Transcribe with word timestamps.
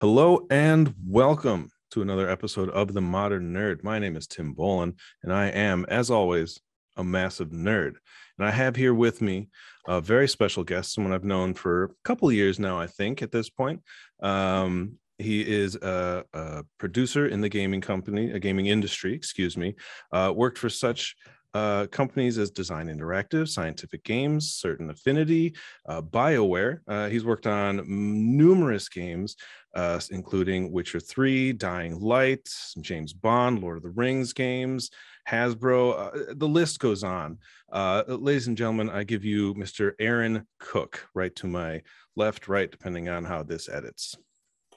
Hello 0.00 0.46
and 0.48 0.94
welcome 1.06 1.68
to 1.90 2.00
another 2.00 2.26
episode 2.26 2.70
of 2.70 2.94
The 2.94 3.02
Modern 3.02 3.52
Nerd. 3.52 3.84
My 3.84 3.98
name 3.98 4.16
is 4.16 4.26
Tim 4.26 4.54
Bolin, 4.54 4.94
and 5.22 5.30
I 5.30 5.48
am, 5.48 5.84
as 5.90 6.10
always, 6.10 6.58
a 6.96 7.04
massive 7.04 7.50
nerd. 7.50 7.96
And 8.38 8.48
I 8.48 8.50
have 8.50 8.76
here 8.76 8.94
with 8.94 9.20
me 9.20 9.50
a 9.86 10.00
very 10.00 10.26
special 10.26 10.64
guest, 10.64 10.94
someone 10.94 11.12
I've 11.12 11.22
known 11.22 11.52
for 11.52 11.84
a 11.84 11.88
couple 12.02 12.32
years 12.32 12.58
now, 12.58 12.80
I 12.80 12.86
think, 12.86 13.20
at 13.20 13.30
this 13.30 13.50
point. 13.50 13.82
Um, 14.22 14.92
he 15.18 15.42
is 15.42 15.74
a, 15.74 16.24
a, 16.32 16.64
producer 16.78 17.26
in 17.26 17.42
the 17.42 17.50
gaming 17.50 17.82
company, 17.82 18.30
a 18.30 18.38
gaming 18.38 18.68
industry, 18.68 19.12
excuse 19.12 19.58
me. 19.58 19.74
Uh, 20.12 20.32
worked 20.34 20.56
for 20.56 20.70
such 20.70 21.14
uh, 21.54 21.86
companies 21.88 22.38
as 22.38 22.50
Design 22.50 22.86
Interactive, 22.86 23.48
Scientific 23.48 24.04
Games, 24.04 24.54
Certain 24.54 24.90
Affinity, 24.90 25.54
uh, 25.88 26.02
BioWare. 26.02 26.78
Uh, 26.86 27.08
he's 27.08 27.24
worked 27.24 27.46
on 27.46 27.82
numerous 27.86 28.88
games, 28.88 29.36
uh, 29.74 30.00
including 30.10 30.72
Witcher 30.72 31.00
3, 31.00 31.52
Dying 31.52 32.00
Light, 32.00 32.48
James 32.80 33.12
Bond, 33.12 33.60
Lord 33.60 33.78
of 33.78 33.82
the 33.82 33.90
Rings 33.90 34.32
games, 34.32 34.90
Hasbro. 35.28 36.30
Uh, 36.30 36.34
the 36.36 36.48
list 36.48 36.80
goes 36.80 37.04
on. 37.04 37.38
Uh, 37.70 38.02
ladies 38.08 38.46
and 38.46 38.56
gentlemen, 38.56 38.90
I 38.90 39.04
give 39.04 39.24
you 39.24 39.54
Mr. 39.54 39.92
Aaron 40.00 40.46
Cook, 40.58 41.08
right 41.14 41.34
to 41.36 41.46
my 41.46 41.82
left, 42.16 42.48
right, 42.48 42.70
depending 42.70 43.08
on 43.08 43.24
how 43.24 43.42
this 43.42 43.68
edits. 43.68 44.16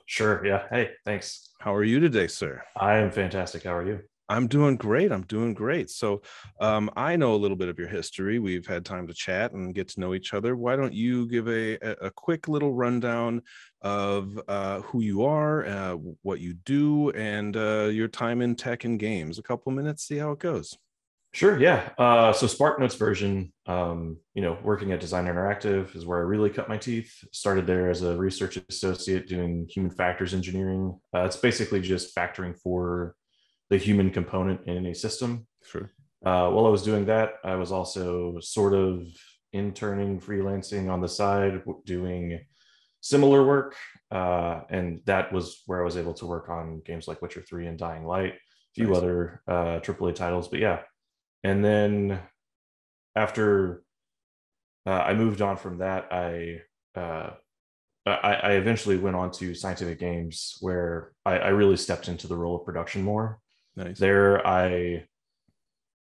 Sure. 0.06 0.46
Yeah. 0.46 0.64
Hey, 0.70 0.92
thanks. 1.06 1.50
How 1.60 1.74
are 1.74 1.84
you 1.84 2.00
today, 2.00 2.28
sir? 2.28 2.64
I 2.76 2.98
am 2.98 3.10
fantastic. 3.10 3.64
How 3.64 3.76
are 3.76 3.88
you? 3.88 4.02
I'm 4.34 4.48
doing 4.48 4.78
great. 4.78 5.12
I'm 5.12 5.22
doing 5.24 5.54
great. 5.54 5.92
So, 5.92 6.24
um, 6.60 6.90
I 6.96 7.16
know 7.16 7.36
a 7.36 7.38
little 7.44 7.56
bit 7.56 7.70
of 7.70 7.78
your 7.78 7.88
history. 7.88 8.40
We've 8.40 8.66
had 8.66 8.84
time 8.84 9.06
to 9.06 9.14
chat 9.14 9.52
and 9.52 9.76
get 9.76 9.90
to 9.90 10.00
know 10.00 10.16
each 10.16 10.34
other. 10.34 10.56
Why 10.56 10.76
don't 10.76 10.94
you 10.94 11.28
give 11.28 11.48
a, 11.48 11.76
a 12.04 12.10
quick 12.10 12.48
little 12.48 12.74
rundown 12.74 13.44
of 13.84 14.40
uh, 14.48 14.82
who 14.82 15.02
you 15.02 15.24
are, 15.24 15.68
uh, 15.68 15.94
what 16.24 16.40
you 16.40 16.56
do, 16.66 17.12
and 17.12 17.56
uh, 17.56 17.90
your 17.92 18.08
time 18.08 18.42
in 18.42 18.56
tech 18.56 18.86
and 18.86 19.00
games? 19.00 19.38
A 19.38 19.44
couple 19.44 19.72
minutes, 19.72 20.08
see 20.08 20.18
how 20.18 20.32
it 20.32 20.40
goes. 20.40 20.76
Sure. 21.34 21.60
Yeah. 21.60 21.90
Uh, 22.00 22.34
so 22.34 22.48
SparkNotes 22.48 22.98
version, 22.98 23.54
um, 23.68 24.18
you 24.34 24.42
know, 24.42 24.58
working 24.64 24.92
at 24.94 25.00
Design 25.00 25.26
Interactive 25.26 25.96
is 25.96 26.08
where 26.08 26.18
I 26.18 26.22
really 26.22 26.50
cut 26.50 26.70
my 26.70 26.78
teeth. 26.78 27.24
Started 27.32 27.68
there 27.68 27.92
as 27.92 28.02
a 28.02 28.18
research 28.18 28.58
associate 28.70 29.28
doing 29.28 29.68
human 29.70 29.92
factors 29.92 30.34
engineering. 30.34 31.00
Uh, 31.14 31.22
it's 31.22 31.38
basically 31.38 31.82
just 31.82 32.16
factoring 32.16 32.58
for 32.60 33.16
the 33.74 33.80
human 33.80 34.12
component 34.12 34.62
in 34.68 34.86
a 34.86 34.94
system. 34.94 35.48
Sure. 35.64 35.90
Uh, 36.24 36.48
while 36.52 36.68
I 36.68 36.70
was 36.70 36.84
doing 36.84 37.06
that, 37.06 37.34
I 37.44 37.56
was 37.56 37.72
also 37.72 38.38
sort 38.40 38.76
of 38.76 39.08
interning, 39.52 40.20
freelancing 40.22 40.92
on 40.92 41.02
the 41.02 41.08
side, 41.10 41.64
doing 41.84 42.40
similar 43.02 43.44
work. 43.44 43.76
Uh, 44.12 44.62
and 44.70 45.02
that 45.06 45.34
was 45.34 45.64
where 45.66 45.82
I 45.82 45.86
was 45.86 45.98
able 45.98 46.14
to 46.14 46.28
work 46.28 46.50
on 46.50 46.84
games 46.86 47.08
like 47.08 47.22
Witcher 47.24 47.42
3 47.42 47.66
and 47.66 47.80
Dying 47.80 48.06
Light, 48.06 48.34
a 48.34 48.74
few 48.76 48.90
nice. 48.90 48.98
other 48.98 49.42
uh, 49.48 49.80
AAA 49.80 50.14
titles. 50.14 50.48
But 50.50 50.60
yeah. 50.60 50.82
And 51.44 51.66
then 51.66 52.20
after 53.16 53.84
uh, 54.86 55.02
I 55.10 55.16
moved 55.16 55.42
on 55.42 55.58
from 55.58 55.80
that, 55.80 56.14
I, 56.14 56.62
uh, 56.96 57.32
I, 58.06 58.34
I 58.36 58.52
eventually 58.52 58.98
went 58.98 59.16
on 59.16 59.32
to 59.32 59.56
scientific 59.56 60.00
games 60.00 60.58
where 60.62 61.14
I, 61.26 61.40
I 61.40 61.48
really 61.50 61.78
stepped 61.78 62.08
into 62.08 62.28
the 62.28 62.38
role 62.38 62.58
of 62.58 62.66
production 62.66 63.02
more. 63.02 63.40
Nice. 63.76 63.98
There, 63.98 64.46
I, 64.46 65.06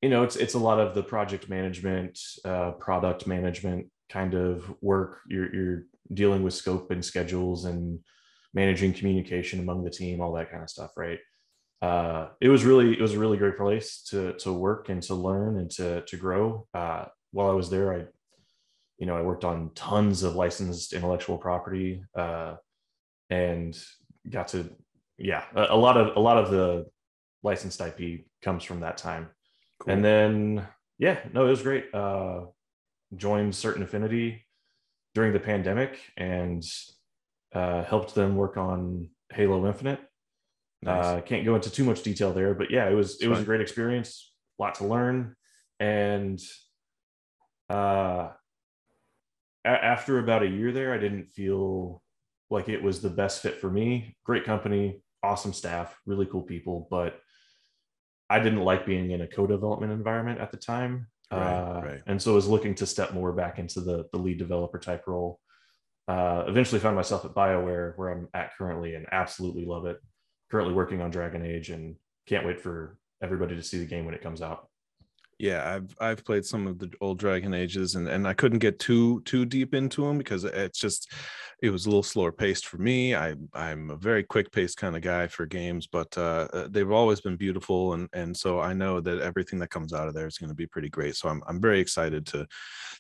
you 0.02 0.10
know, 0.10 0.24
it's 0.24 0.36
it's 0.36 0.54
a 0.54 0.60
lot 0.60 0.80
of 0.80 0.96
the 0.96 1.04
project 1.04 1.50
management, 1.50 2.20
uh, 2.44 2.72
product 2.72 3.26
management 3.26 3.88
kind 4.10 4.34
of 4.34 4.74
work. 4.82 5.20
You're 5.30 5.54
you're 5.54 5.84
dealing 6.14 6.44
with 6.44 6.54
scope 6.54 6.92
and 6.92 7.04
schedules 7.04 7.66
and 7.66 8.00
managing 8.54 8.94
communication 8.94 9.60
among 9.60 9.84
the 9.84 9.90
team, 9.90 10.22
all 10.22 10.34
that 10.34 10.52
kind 10.52 10.62
of 10.62 10.70
stuff, 10.70 10.92
right? 10.98 11.20
Uh, 11.82 12.30
it 12.42 12.50
was 12.50 12.64
really 12.64 12.94
it 12.94 13.02
was 13.02 13.14
a 13.14 13.20
really 13.20 13.38
great 13.38 13.58
place 13.58 14.04
to 14.10 14.34
to 14.34 14.52
work 14.52 14.90
and 14.90 15.02
to 15.04 15.16
learn 15.16 15.58
and 15.58 15.72
to 15.72 16.02
to 16.02 16.18
grow. 16.18 16.68
Uh, 16.74 17.06
while 17.32 17.50
I 17.50 17.54
was 17.54 17.70
there, 17.70 17.94
I, 17.94 18.06
you 18.98 19.06
know, 19.06 19.18
I 19.18 19.22
worked 19.22 19.46
on 19.46 19.72
tons 19.74 20.24
of 20.24 20.36
licensed 20.36 20.94
intellectual 20.94 21.38
property 21.38 22.04
uh, 22.16 22.56
and 23.30 23.78
got 24.30 24.50
to 24.50 24.70
yeah 25.18 25.44
a, 25.56 25.68
a 25.70 25.76
lot 25.78 25.98
of 25.98 26.16
a 26.16 26.20
lot 26.20 26.38
of 26.38 26.52
the 26.52 26.86
licensed 27.44 27.82
IP 27.82 28.26
comes 28.42 28.64
from 28.64 28.80
that 28.80 28.98
time. 28.98 29.30
Cool. 29.80 29.94
And 29.94 30.04
then, 30.04 30.68
yeah, 30.98 31.20
no, 31.34 31.46
it 31.46 31.50
was 31.50 31.62
great. 31.62 31.94
Uh, 31.94 32.46
joined 33.16 33.54
Certain 33.54 33.84
Affinity 33.84 34.46
during 35.14 35.34
the 35.34 35.40
pandemic 35.40 36.00
and 36.18 36.64
uh, 37.54 37.84
helped 37.84 38.16
them 38.16 38.36
work 38.36 38.58
on 38.58 39.10
Halo 39.32 39.68
Infinite. 39.68 40.00
Nice. 40.82 41.06
Uh, 41.06 41.22
can't 41.22 41.46
go 41.46 41.56
into 41.56 41.70
too 41.70 41.84
much 41.84 42.04
detail 42.04 42.34
there, 42.34 42.54
but 42.54 42.72
yeah, 42.72 42.90
it 42.90 42.94
was 42.94 43.22
it 43.22 43.28
was 43.28 43.40
a 43.40 43.46
great 43.46 43.62
experience. 43.62 44.34
A 44.60 44.64
lot 44.64 44.76
to 44.76 44.86
learn, 44.86 45.36
and 45.80 46.42
uh, 47.70 48.30
a- 49.66 49.68
after 49.68 50.20
about 50.20 50.44
a 50.44 50.48
year 50.48 50.74
there, 50.74 50.94
I 50.94 50.98
didn't 50.98 51.28
feel 51.28 52.02
like 52.50 52.68
it 52.68 52.84
was 52.84 53.02
the 53.02 53.10
best 53.10 53.42
fit 53.42 53.62
for 53.62 53.70
me. 53.70 54.18
Great 54.26 54.44
company, 54.44 55.02
awesome 55.24 55.54
staff, 55.54 55.98
really 56.06 56.26
cool 56.26 56.42
people, 56.42 56.88
but 56.92 57.20
I 58.34 58.40
didn't 58.40 58.64
like 58.64 58.86
being 58.86 59.12
in 59.12 59.22
a 59.22 59.28
co-development 59.28 59.92
environment 59.92 60.40
at 60.40 60.52
the 60.52 60.58
time. 60.58 61.08
Right, 61.32 61.40
uh, 61.40 61.82
right. 61.84 62.02
And 62.08 62.20
so 62.20 62.32
I 62.32 62.36
was 62.36 62.48
looking 62.48 62.74
to 62.76 62.88
step 62.88 63.14
more 63.14 63.32
back 63.32 63.60
into 63.60 63.80
the, 63.80 64.06
the 64.12 64.18
lead 64.18 64.40
developer 64.40 64.80
type 64.80 65.04
role. 65.06 65.40
Uh, 66.08 66.44
eventually 66.48 66.80
found 66.80 66.96
myself 66.96 67.26
at 67.26 67.36
BioWare 67.36 67.94
where 67.96 68.10
I'm 68.10 68.28
at 68.34 68.58
currently 68.58 68.96
and 68.96 69.06
absolutely 69.12 69.66
love 69.66 69.86
it. 69.86 69.98
Currently 70.50 70.74
working 70.74 71.00
on 71.00 71.12
Dragon 71.12 71.46
Age 71.46 71.70
and 71.70 71.96
can't 72.28 72.46
wait 72.46 72.60
for 72.60 72.98
everybody 73.22 73.56
to 73.56 73.64
see 73.64 73.78
the 73.78 73.86
game 73.86 74.06
when 74.06 74.16
it 74.16 74.24
comes 74.24 74.42
out 74.42 74.68
yeah 75.40 75.76
i've 75.76 75.96
i've 76.00 76.24
played 76.26 76.46
some 76.46 76.68
of 76.68 76.80
the 76.80 76.92
old 77.02 77.20
dragon 77.20 77.54
ages 77.54 77.96
and 77.96 78.08
and 78.08 78.28
i 78.28 78.34
couldn't 78.34 78.60
get 78.60 78.80
too 78.80 79.22
too 79.22 79.46
deep 79.46 79.74
into 79.74 80.06
them 80.06 80.18
because 80.18 80.44
it's 80.44 80.80
just 80.80 81.12
it 81.62 81.70
was 81.70 81.86
a 81.86 81.90
little 81.90 82.04
slower 82.04 82.34
paced 82.34 82.66
for 82.68 82.78
me. 82.78 83.16
I 83.16 83.36
i'm 83.54 83.90
a 83.90 83.96
very 83.96 84.22
quick 84.24 84.52
paced 84.52 84.78
kind 84.78 84.98
of 84.98 85.02
guy 85.02 85.28
for 85.28 85.46
games 85.46 85.88
but 85.88 86.16
uh, 86.18 86.48
uh, 86.52 86.68
they've 86.70 86.92
always 86.92 87.22
been 87.22 87.38
beautiful 87.38 87.94
and 87.94 88.10
and 88.14 88.36
so 88.36 88.60
i 88.60 88.74
know 88.74 89.00
that 89.00 89.22
everything 89.22 89.60
that 89.60 89.70
comes 89.70 89.94
out 89.94 90.08
of 90.08 90.14
there 90.14 90.28
is 90.28 90.38
going 90.38 90.50
to 90.50 90.56
be 90.56 90.68
pretty 90.68 90.90
great. 90.90 91.16
So 91.16 91.30
i'm, 91.30 91.42
I'm 91.48 91.62
very 91.62 91.80
excited 91.80 92.26
to 92.28 92.46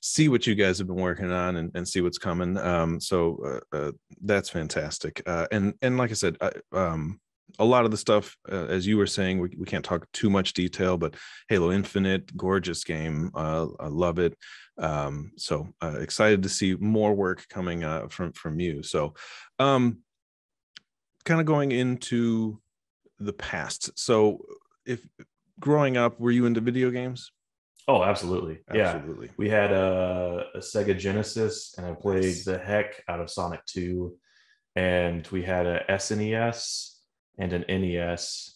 see 0.01 0.29
what 0.29 0.47
you 0.47 0.55
guys 0.55 0.77
have 0.77 0.87
been 0.87 0.95
working 0.95 1.31
on 1.31 1.57
and, 1.57 1.71
and 1.75 1.87
see 1.87 2.01
what's 2.01 2.17
coming. 2.17 2.57
Um 2.57 2.99
so 2.99 3.61
uh, 3.73 3.75
uh, 3.77 3.91
that's 4.21 4.49
fantastic. 4.49 5.21
Uh, 5.25 5.47
and 5.51 5.73
and 5.81 5.97
like 5.97 6.11
i 6.11 6.15
said 6.15 6.37
I, 6.41 6.51
um 6.71 7.19
a 7.59 7.65
lot 7.65 7.85
of 7.85 7.91
the 7.91 7.97
stuff, 7.97 8.35
uh, 8.51 8.65
as 8.65 8.87
you 8.87 8.97
were 8.97 9.07
saying, 9.07 9.39
we, 9.39 9.49
we 9.57 9.65
can't 9.65 9.85
talk 9.85 10.11
too 10.11 10.29
much 10.29 10.53
detail, 10.53 10.97
but 10.97 11.15
Halo 11.49 11.71
Infinite, 11.71 12.35
gorgeous 12.35 12.83
game. 12.83 13.31
Uh, 13.35 13.67
I 13.79 13.87
love 13.87 14.19
it. 14.19 14.35
Um, 14.77 15.31
so 15.37 15.67
uh, 15.81 15.99
excited 15.99 16.43
to 16.43 16.49
see 16.49 16.75
more 16.75 17.13
work 17.13 17.47
coming 17.49 17.83
uh, 17.83 18.07
from 18.07 18.33
from 18.33 18.59
you. 18.59 18.81
So, 18.81 19.13
um, 19.59 19.99
kind 21.25 21.39
of 21.39 21.45
going 21.45 21.71
into 21.71 22.59
the 23.19 23.33
past. 23.33 23.97
So, 23.99 24.45
if 24.85 25.05
growing 25.59 25.95
up, 25.95 26.19
were 26.19 26.31
you 26.31 26.45
into 26.45 26.61
video 26.61 26.89
games? 26.89 27.31
Oh, 27.87 28.03
absolutely. 28.03 28.59
absolutely. 28.69 29.27
Yeah. 29.27 29.33
We 29.37 29.49
had 29.49 29.71
a, 29.71 30.45
a 30.55 30.59
Sega 30.59 30.97
Genesis, 30.97 31.75
and 31.77 31.85
I 31.85 31.91
played 31.93 32.23
nice. 32.23 32.45
the 32.45 32.57
heck 32.57 33.03
out 33.09 33.19
of 33.19 33.29
Sonic 33.29 33.65
2. 33.65 34.15
And 34.75 35.27
we 35.27 35.43
had 35.43 35.67
a 35.67 35.83
SNES 35.89 36.92
and 37.37 37.53
an 37.53 37.65
NES. 37.67 38.55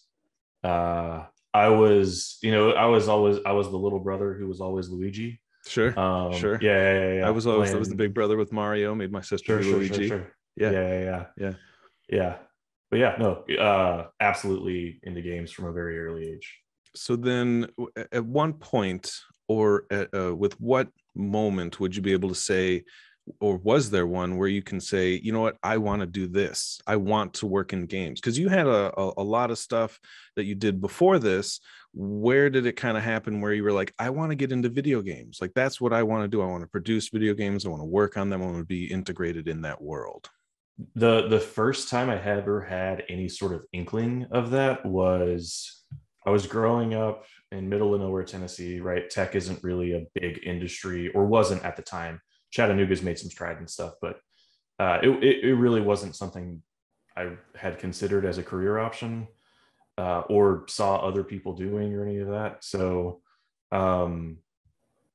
Uh, 0.63 1.25
I 1.53 1.69
was, 1.69 2.37
you 2.41 2.51
know, 2.51 2.71
I 2.71 2.85
was 2.85 3.07
always, 3.07 3.39
I 3.45 3.51
was 3.51 3.69
the 3.69 3.77
little 3.77 3.99
brother 3.99 4.33
who 4.33 4.47
was 4.47 4.61
always 4.61 4.89
Luigi. 4.89 5.39
Sure. 5.65 5.97
Um, 5.99 6.33
sure. 6.33 6.59
Yeah, 6.61 6.93
yeah, 6.93 7.13
yeah, 7.13 7.27
I 7.27 7.31
was 7.31 7.47
always, 7.47 7.73
I 7.73 7.77
was 7.77 7.89
the 7.89 7.95
big 7.95 8.13
brother 8.13 8.37
with 8.37 8.51
Mario. 8.51 8.95
Made 8.95 9.11
my 9.11 9.21
sister 9.21 9.61
sure, 9.61 9.73
Luigi. 9.73 10.07
Sure, 10.07 10.17
sure, 10.19 10.33
yeah. 10.55 10.71
yeah, 10.71 10.87
yeah, 10.87 11.03
yeah, 11.03 11.25
yeah, 11.37 11.53
yeah. 12.09 12.35
But 12.89 12.99
yeah, 12.99 13.15
no, 13.19 13.43
uh, 13.57 14.07
absolutely 14.21 14.99
into 15.03 15.21
games 15.21 15.51
from 15.51 15.65
a 15.65 15.73
very 15.73 15.99
early 15.99 16.29
age. 16.29 16.57
So 16.95 17.15
then, 17.15 17.67
at 18.11 18.25
one 18.25 18.53
point, 18.53 19.11
or 19.49 19.85
at, 19.91 20.13
uh, 20.13 20.33
with 20.35 20.59
what 20.61 20.87
moment 21.15 21.79
would 21.79 21.95
you 21.95 22.01
be 22.01 22.13
able 22.13 22.29
to 22.29 22.35
say, 22.35 22.83
or 23.39 23.57
was 23.57 23.89
there 23.89 24.07
one 24.07 24.37
where 24.37 24.47
you 24.47 24.61
can 24.61 24.79
say 24.79 25.19
you 25.21 25.31
know 25.31 25.41
what? 25.41 25.57
I 25.63 25.77
want 25.77 26.01
to 26.01 26.05
do 26.05 26.27
this. 26.27 26.79
I 26.87 26.95
want 26.95 27.35
to 27.35 27.47
work 27.47 27.73
in 27.73 27.85
games. 27.85 28.19
Because 28.19 28.37
you 28.37 28.49
had 28.49 28.67
a, 28.67 28.97
a, 28.99 29.13
a, 29.17 29.23
lot 29.23 29.51
of 29.51 29.57
stuff 29.57 29.99
that 30.35 30.45
you 30.45 30.55
did 30.55 30.81
before 30.81 31.19
this. 31.19 31.59
Where 31.93 32.49
did 32.49 32.65
it 32.65 32.73
kind 32.73 32.97
of 32.97 33.03
happen 33.03 33.41
where 33.41 33.53
you 33.53 33.63
were 33.63 33.71
like 33.71 33.93
i 33.97 34.09
want 34.09 34.31
to 34.31 34.35
get 34.35 34.51
into 34.51 34.69
video 34.69 35.01
games. 35.01 35.39
Like 35.41 35.53
that's 35.53 35.81
what 35.81 35.93
i 35.93 36.03
want 36.03 36.23
to 36.23 36.27
do. 36.27 36.41
I 36.41 36.45
want 36.45 36.63
to 36.63 36.69
produce 36.69 37.09
video 37.09 37.33
games. 37.33 37.65
I 37.65 37.69
want 37.69 37.81
to 37.81 37.85
work 37.85 38.17
on 38.17 38.29
them. 38.29 38.41
I 38.41 38.45
want 38.45 38.59
to 38.59 38.65
be 38.65 38.85
integrated 38.85 39.47
in 39.47 39.61
that 39.61 39.81
world. 39.81 40.29
The 40.95 41.27
the 41.27 41.39
first 41.39 41.89
time 41.89 42.09
i 42.09 42.21
ever 42.21 42.61
had 42.61 43.03
any 43.09 43.29
sort 43.29 43.53
of 43.53 43.65
inkling 43.73 44.27
of 44.31 44.51
that 44.51 44.85
was 44.85 45.83
i 46.25 46.29
was 46.29 46.45
growing 46.45 46.93
up 46.93 47.25
in 47.51 47.67
middle 47.67 47.95
of 47.95 48.01
nowhere 48.01 48.23
tennessee 48.23 48.79
right? 48.79 49.09
Tech 49.09 49.33
isn't 49.33 49.63
really 49.63 49.93
a 49.93 50.05
big 50.13 50.41
industry 50.45 51.09
or 51.09 51.25
wasn't 51.25 51.65
at 51.65 51.75
the 51.77 51.81
time 51.81 52.21
Chattanooga's 52.51 53.01
made 53.01 53.19
some 53.19 53.29
strides 53.29 53.59
and 53.59 53.69
stuff, 53.69 53.93
but 54.01 54.19
uh, 54.79 54.99
it, 55.01 55.09
it, 55.23 55.43
it 55.43 55.55
really 55.55 55.81
wasn't 55.81 56.15
something 56.15 56.61
I 57.15 57.31
had 57.55 57.79
considered 57.79 58.25
as 58.25 58.37
a 58.37 58.43
career 58.43 58.77
option 58.77 59.27
uh, 59.97 60.21
or 60.29 60.65
saw 60.67 60.97
other 60.97 61.23
people 61.23 61.53
doing 61.53 61.93
or 61.93 62.05
any 62.05 62.19
of 62.19 62.29
that. 62.29 62.63
So, 62.63 63.21
um, 63.71 64.37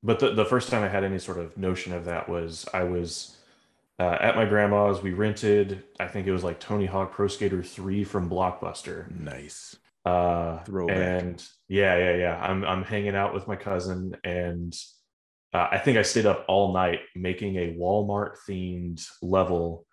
but 0.02 0.19
the, 0.19 0.34
the 0.34 0.44
first 0.44 0.69
time 0.69 0.82
I 0.82 0.88
had 0.88 1.05
any 1.05 1.20
sort 1.20 1.38
of 1.38 1.56
notion 1.56 1.93
of 1.93 2.06
that 2.06 2.29
was 2.29 2.67
I 2.75 2.82
was 2.84 3.37
uh, 4.00 4.19
at 4.20 4.34
my 4.34 4.44
grandma's. 4.44 5.00
We 5.00 5.12
rented, 5.12 5.84
I 6.00 6.08
think 6.08 6.26
it 6.26 6.32
was 6.32 6.43
like 6.43 6.58
Tony 6.58 6.87
Hawk 6.87 7.12
Pro 7.12 7.29
Skater 7.29 7.62
3 7.62 8.02
from 8.02 8.29
Blockbuster. 8.29 9.08
Nice. 9.17 9.76
Uh, 10.05 10.58
Throwback. 10.64 11.23
And 11.23 11.49
yeah, 11.69 11.96
yeah, 11.96 12.17
yeah. 12.17 12.40
I'm, 12.43 12.64
I'm 12.64 12.82
hanging 12.82 13.14
out 13.14 13.32
with 13.32 13.46
my 13.46 13.55
cousin 13.55 14.17
and 14.25 14.76
uh, 15.53 15.69
I 15.71 15.79
think 15.79 15.99
I 15.99 16.03
stayed 16.03 16.27
up 16.27 16.45
all 16.49 16.73
night 16.73 17.01
making 17.15 17.57
a 17.57 17.75
Walmart 17.75 18.37
themed 18.49 19.07
level 19.21 19.87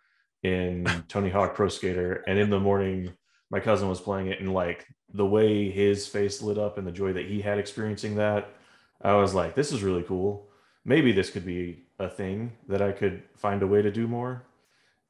in 0.44 0.86
Tony 1.08 1.30
Hawk 1.30 1.56
Pro 1.56 1.68
Skater. 1.68 2.24
And 2.28 2.40
in 2.40 2.50
the 2.50 2.60
morning, 2.60 3.14
my 3.50 3.60
cousin 3.60 3.90
was 3.90 4.00
playing 4.00 4.28
it, 4.28 4.40
and 4.40 4.54
like 4.54 4.86
the 5.14 5.26
way 5.26 5.70
his 5.72 6.08
face 6.08 6.42
lit 6.42 6.58
up 6.58 6.78
and 6.78 6.86
the 6.86 6.92
joy 6.92 7.14
that 7.14 7.26
he 7.26 7.42
had 7.42 7.58
experiencing 7.58 8.16
that, 8.16 8.54
I 9.02 9.14
was 9.16 9.34
like, 9.34 9.56
this 9.56 9.72
is 9.72 9.84
really 9.84 10.04
cool. 10.04 10.48
Maybe 10.86 11.12
this 11.12 11.30
could 11.30 11.46
be 11.46 11.86
a 12.00 12.10
thing 12.10 12.54
that 12.68 12.82
I 12.82 12.92
could 12.92 13.24
find 13.36 13.62
a 13.62 13.68
way 13.68 13.82
to 13.82 13.92
do 13.92 14.08
more. 14.08 14.44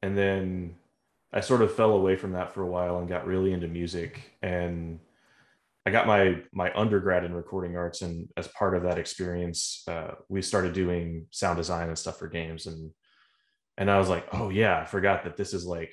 And 0.02 0.16
then 0.16 0.76
I 1.32 1.40
sort 1.40 1.62
of 1.62 1.74
fell 1.74 1.92
away 1.92 2.16
from 2.16 2.32
that 2.32 2.52
for 2.52 2.62
a 2.62 2.66
while 2.66 2.98
and 2.98 3.08
got 3.08 3.26
really 3.26 3.52
into 3.52 3.68
music. 3.68 4.32
And 4.42 5.00
I 5.86 5.90
got 5.90 6.06
my 6.06 6.42
my 6.52 6.72
undergrad 6.74 7.24
in 7.24 7.32
recording 7.32 7.76
arts, 7.76 8.02
and 8.02 8.28
as 8.36 8.48
part 8.48 8.76
of 8.76 8.82
that 8.82 8.98
experience, 8.98 9.82
uh, 9.88 10.12
we 10.28 10.42
started 10.42 10.74
doing 10.74 11.26
sound 11.30 11.56
design 11.56 11.88
and 11.88 11.98
stuff 11.98 12.18
for 12.18 12.28
games. 12.28 12.66
And 12.66 12.90
and 13.78 13.90
I 13.90 13.98
was 13.98 14.08
like, 14.08 14.26
oh 14.32 14.50
yeah, 14.50 14.78
I 14.78 14.84
forgot 14.84 15.24
that 15.24 15.36
this 15.36 15.54
is 15.54 15.64
like, 15.64 15.92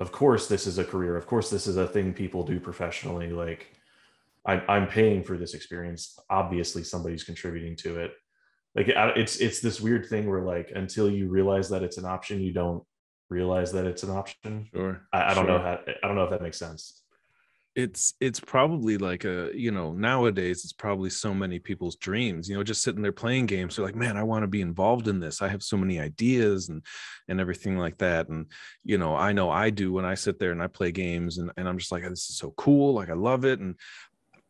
of 0.00 0.10
course 0.10 0.48
this 0.48 0.66
is 0.66 0.78
a 0.78 0.84
career. 0.84 1.16
Of 1.16 1.26
course 1.26 1.50
this 1.50 1.68
is 1.68 1.76
a 1.76 1.86
thing 1.86 2.12
people 2.12 2.42
do 2.42 2.58
professionally. 2.58 3.30
Like, 3.30 3.68
I'm 4.44 4.62
I'm 4.68 4.86
paying 4.88 5.22
for 5.22 5.38
this 5.38 5.54
experience. 5.54 6.18
Obviously 6.28 6.82
somebody's 6.82 7.22
contributing 7.22 7.76
to 7.76 8.00
it. 8.00 8.12
Like 8.74 8.88
it's 8.88 9.36
it's 9.36 9.60
this 9.60 9.80
weird 9.80 10.06
thing 10.06 10.28
where 10.28 10.42
like 10.42 10.72
until 10.74 11.08
you 11.08 11.28
realize 11.28 11.68
that 11.68 11.84
it's 11.84 11.96
an 11.96 12.06
option, 12.06 12.40
you 12.40 12.52
don't 12.52 12.82
realize 13.30 13.70
that 13.72 13.86
it's 13.86 14.02
an 14.02 14.10
option. 14.10 14.68
Sure. 14.74 15.00
I, 15.12 15.30
I 15.30 15.34
don't 15.34 15.46
sure. 15.46 15.58
know 15.58 15.64
how 15.64 15.78
I 16.02 16.06
don't 16.08 16.16
know 16.16 16.24
if 16.24 16.30
that 16.30 16.42
makes 16.42 16.58
sense 16.58 17.02
it's 17.76 18.14
it's 18.22 18.40
probably 18.40 18.96
like 18.96 19.26
a 19.26 19.50
you 19.54 19.70
know 19.70 19.92
nowadays 19.92 20.64
it's 20.64 20.72
probably 20.72 21.10
so 21.10 21.34
many 21.34 21.58
people's 21.58 21.96
dreams 21.96 22.48
you 22.48 22.56
know 22.56 22.64
just 22.64 22.82
sitting 22.82 23.02
there 23.02 23.12
playing 23.12 23.44
games 23.44 23.76
they're 23.76 23.84
like 23.84 23.94
man 23.94 24.16
i 24.16 24.22
want 24.22 24.42
to 24.42 24.48
be 24.48 24.62
involved 24.62 25.08
in 25.08 25.20
this. 25.20 25.42
I 25.42 25.48
have 25.48 25.62
so 25.62 25.76
many 25.76 26.00
ideas 26.00 26.70
and 26.70 26.82
and 27.28 27.38
everything 27.38 27.76
like 27.76 27.98
that. 27.98 28.28
And 28.28 28.46
you 28.82 28.96
know 28.96 29.14
i 29.14 29.32
know 29.32 29.50
i 29.50 29.68
do 29.68 29.92
when 29.92 30.06
i 30.06 30.14
sit 30.14 30.38
there 30.38 30.52
and 30.52 30.62
i 30.62 30.66
play 30.68 30.90
games 30.90 31.36
and, 31.36 31.52
and 31.58 31.68
i'm 31.68 31.76
just 31.76 31.92
like 31.92 32.02
this 32.02 32.30
is 32.30 32.38
so 32.38 32.54
cool 32.56 32.94
like 32.94 33.10
i 33.10 33.14
love 33.14 33.44
it. 33.44 33.60
And 33.60 33.76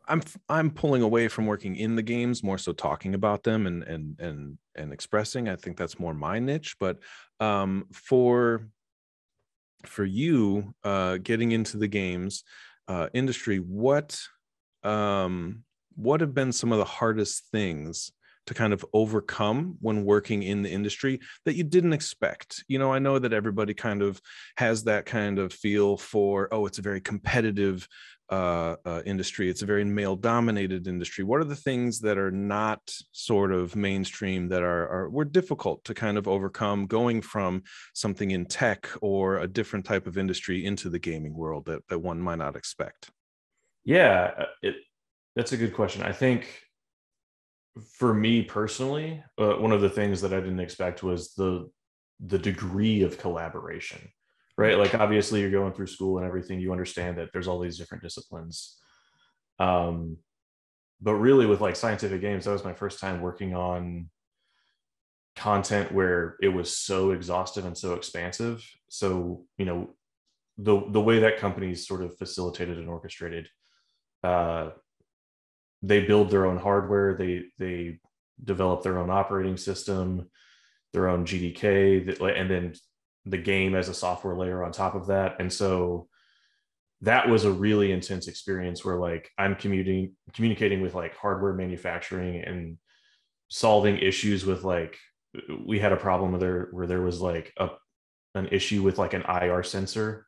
i'm 0.07 0.23
i'm 0.49 0.71
pulling 0.71 1.03
away 1.03 1.27
from 1.27 1.47
working 1.47 1.75
in 1.75 1.97
the 1.97 2.03
games 2.03 2.45
more 2.45 2.59
so 2.59 2.73
talking 2.73 3.17
about 3.17 3.43
them 3.43 3.67
and 3.67 3.83
and 3.83 4.21
and 4.21 4.59
and 4.77 4.93
expressing. 4.93 5.49
I 5.49 5.57
think 5.57 5.77
that's 5.77 5.99
more 5.99 6.15
my 6.15 6.39
niche 6.39 6.77
but 6.79 6.99
um 7.41 7.87
for 7.93 8.69
for 9.85 10.05
you 10.05 10.75
uh 10.85 11.17
getting 11.17 11.51
into 11.51 11.77
the 11.77 11.89
games 11.89 12.45
uh, 12.89 13.09
industry, 13.13 13.59
what 13.59 14.21
um, 14.83 15.65
what 15.97 16.21
have 16.21 16.35
been 16.35 16.53
some 16.53 16.73
of 16.73 16.79
the 16.79 16.85
hardest 16.85 17.49
things 17.51 18.13
to 18.47 18.55
kind 18.55 18.73
of 18.73 18.85
overcome 18.93 19.77
when 19.81 20.05
working 20.05 20.43
in 20.43 20.63
the 20.63 20.71
industry 20.71 21.19
that 21.45 21.57
you 21.57 21.65
didn't 21.65 21.93
expect? 21.93 22.65
You 22.69 22.79
know, 22.79 22.93
I 22.93 22.99
know 22.99 23.19
that 23.19 23.33
everybody 23.33 23.75
kind 23.75 24.03
of 24.03 24.21
has 24.57 24.85
that 24.85 25.07
kind 25.07 25.39
of 25.39 25.53
feel 25.53 25.97
for, 25.97 26.49
oh, 26.53 26.67
it's 26.67 26.79
a 26.79 26.83
very 26.83 27.01
competitive 27.01 27.89
uh, 28.31 28.77
uh, 28.85 29.03
industry. 29.07 29.49
It's 29.49 29.63
a 29.63 29.67
very 29.67 29.85
male 29.85 30.17
dominated 30.17 30.87
industry. 30.87 31.25
What 31.25 31.41
are 31.41 31.45
the 31.45 31.57
things 31.57 32.01
that 32.01 32.19
are 32.19 32.31
not 32.31 32.81
sort 33.13 33.53
of 33.53 33.77
mainstream 33.77 34.49
that 34.49 34.63
are, 34.63 34.89
are 34.89 35.11
were 35.11 35.25
difficult 35.25 35.85
to 35.85 35.95
kind 35.95 36.19
of 36.19 36.27
overcome 36.27 36.87
going 36.87 37.23
from 37.23 37.63
something 37.95 38.33
in 38.33 38.47
tech 38.47 38.89
or 39.01 39.39
a 39.39 39.47
different 39.47 39.85
type 39.85 40.07
of 40.07 40.19
industry 40.19 40.65
into 40.65 40.89
the 40.91 40.99
gaming 40.99 41.35
world 41.35 41.67
that, 41.67 41.87
that 41.89 41.99
one 41.99 42.21
might 42.21 42.39
not 42.39 42.57
expect? 42.57 43.11
Yeah, 43.85 44.33
uh, 44.39 44.45
it, 44.63 44.75
that's 45.37 45.53
a 45.53 45.57
good 45.57 45.75
question. 45.75 46.03
I 46.03 46.13
think 46.13 46.63
for 47.95 48.13
me 48.13 48.43
personally, 48.43 49.23
uh, 49.39 49.55
one 49.55 49.73
of 49.73 49.83
the 49.83 49.91
things 49.91 50.21
that 50.23 50.33
I 50.33 50.41
didn't 50.41 50.61
expect 50.61 51.03
was 51.03 51.35
the 51.35 51.71
the 52.21 52.39
degree 52.39 53.03
of 53.03 53.19
collaboration 53.19 54.01
right? 54.59 54.79
Like 54.79 54.95
obviously 54.95 55.41
you're 55.41 55.51
going 55.51 55.73
through 55.73 55.89
school 55.89 56.19
and 56.19 56.27
everything 56.27 56.61
you 56.61 56.73
understand 56.73 57.19
that 57.19 57.31
there's 57.33 57.49
all 57.49 57.61
these 57.61 57.79
different 57.79 58.03
disciplines. 58.03 58.79
Um 59.59 60.19
but 61.01 61.15
really 61.15 61.45
with 61.45 61.61
like 61.61 61.77
scientific 61.77 62.21
games 62.23 62.45
that 62.45 62.53
was 62.53 62.65
my 62.65 62.73
first 62.73 63.01
time 63.01 63.21
working 63.21 63.55
on 63.55 64.09
content 65.37 65.93
where 65.93 66.37
it 66.41 66.49
was 66.49 66.75
so 66.75 67.11
exhaustive 67.11 67.67
and 67.67 67.77
so 67.77 67.93
expansive. 67.93 68.67
So 68.89 69.45
you 69.59 69.67
know 69.67 69.95
the 70.59 70.83
the 70.89 71.01
way 71.01 71.21
that 71.21 71.39
companies 71.39 71.87
sort 71.87 72.03
of 72.03 72.17
facilitated 72.17 72.79
and 72.79 72.89
orchestrated 72.89 73.49
uh 74.25 74.71
they 75.83 76.05
build 76.05 76.31
their 76.31 76.47
own 76.47 76.57
hardware 76.57 77.15
they 77.15 77.45
they 77.59 77.99
develop 78.43 78.83
their 78.83 78.99
own 78.99 79.11
operating 79.11 79.57
system 79.57 80.29
their 80.93 81.09
own 81.09 81.25
gdk 81.27 82.21
and 82.41 82.51
then 82.51 82.73
the 83.27 83.39
game 83.39 83.75
as 83.75 83.89
a 83.89 83.95
software 83.95 84.37
layer 84.37 84.65
on 84.65 84.73
top 84.73 84.95
of 84.95 85.09
that. 85.09 85.37
And 85.41 85.53
so 85.53 86.09
that 87.03 87.29
was 87.29 87.45
a 87.45 87.51
really 87.51 87.93
intense 87.93 88.29
experience 88.29 88.85
where 88.85 88.97
like 88.97 89.31
I'm 89.37 89.55
commuting 89.55 90.13
communicating 90.33 90.81
with 90.81 90.95
like 90.95 91.15
hardware 91.17 91.53
manufacturing 91.53 92.43
and 92.43 92.79
solving 93.49 93.99
issues 93.99 94.47
with 94.47 94.65
like 94.65 94.97
we 95.65 95.79
had 95.79 95.93
a 95.93 95.97
problem 95.97 96.39
there 96.39 96.69
where 96.71 96.87
there 96.87 97.03
was 97.03 97.21
like 97.21 97.53
a 97.59 97.69
an 98.35 98.49
issue 98.49 98.83
with 98.83 98.99
like 98.99 99.15
an 99.15 99.25
IR 99.29 99.63
sensor. 99.63 100.27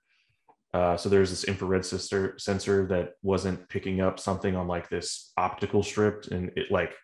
Uh, 0.75 0.97
so 0.97 1.09
there's 1.09 1.31
this 1.31 1.45
infrared 1.45 1.85
sensor 1.85 2.35
sensor 2.39 2.87
that 2.87 3.13
wasn't 3.23 3.69
picking 3.69 4.01
up 4.01 4.21
something 4.21 4.55
on 4.55 4.69
like 4.69 4.89
this 4.89 5.33
optical 5.37 5.83
strip, 5.83 6.27
and 6.31 6.51
it 6.57 6.71
like 6.71 6.95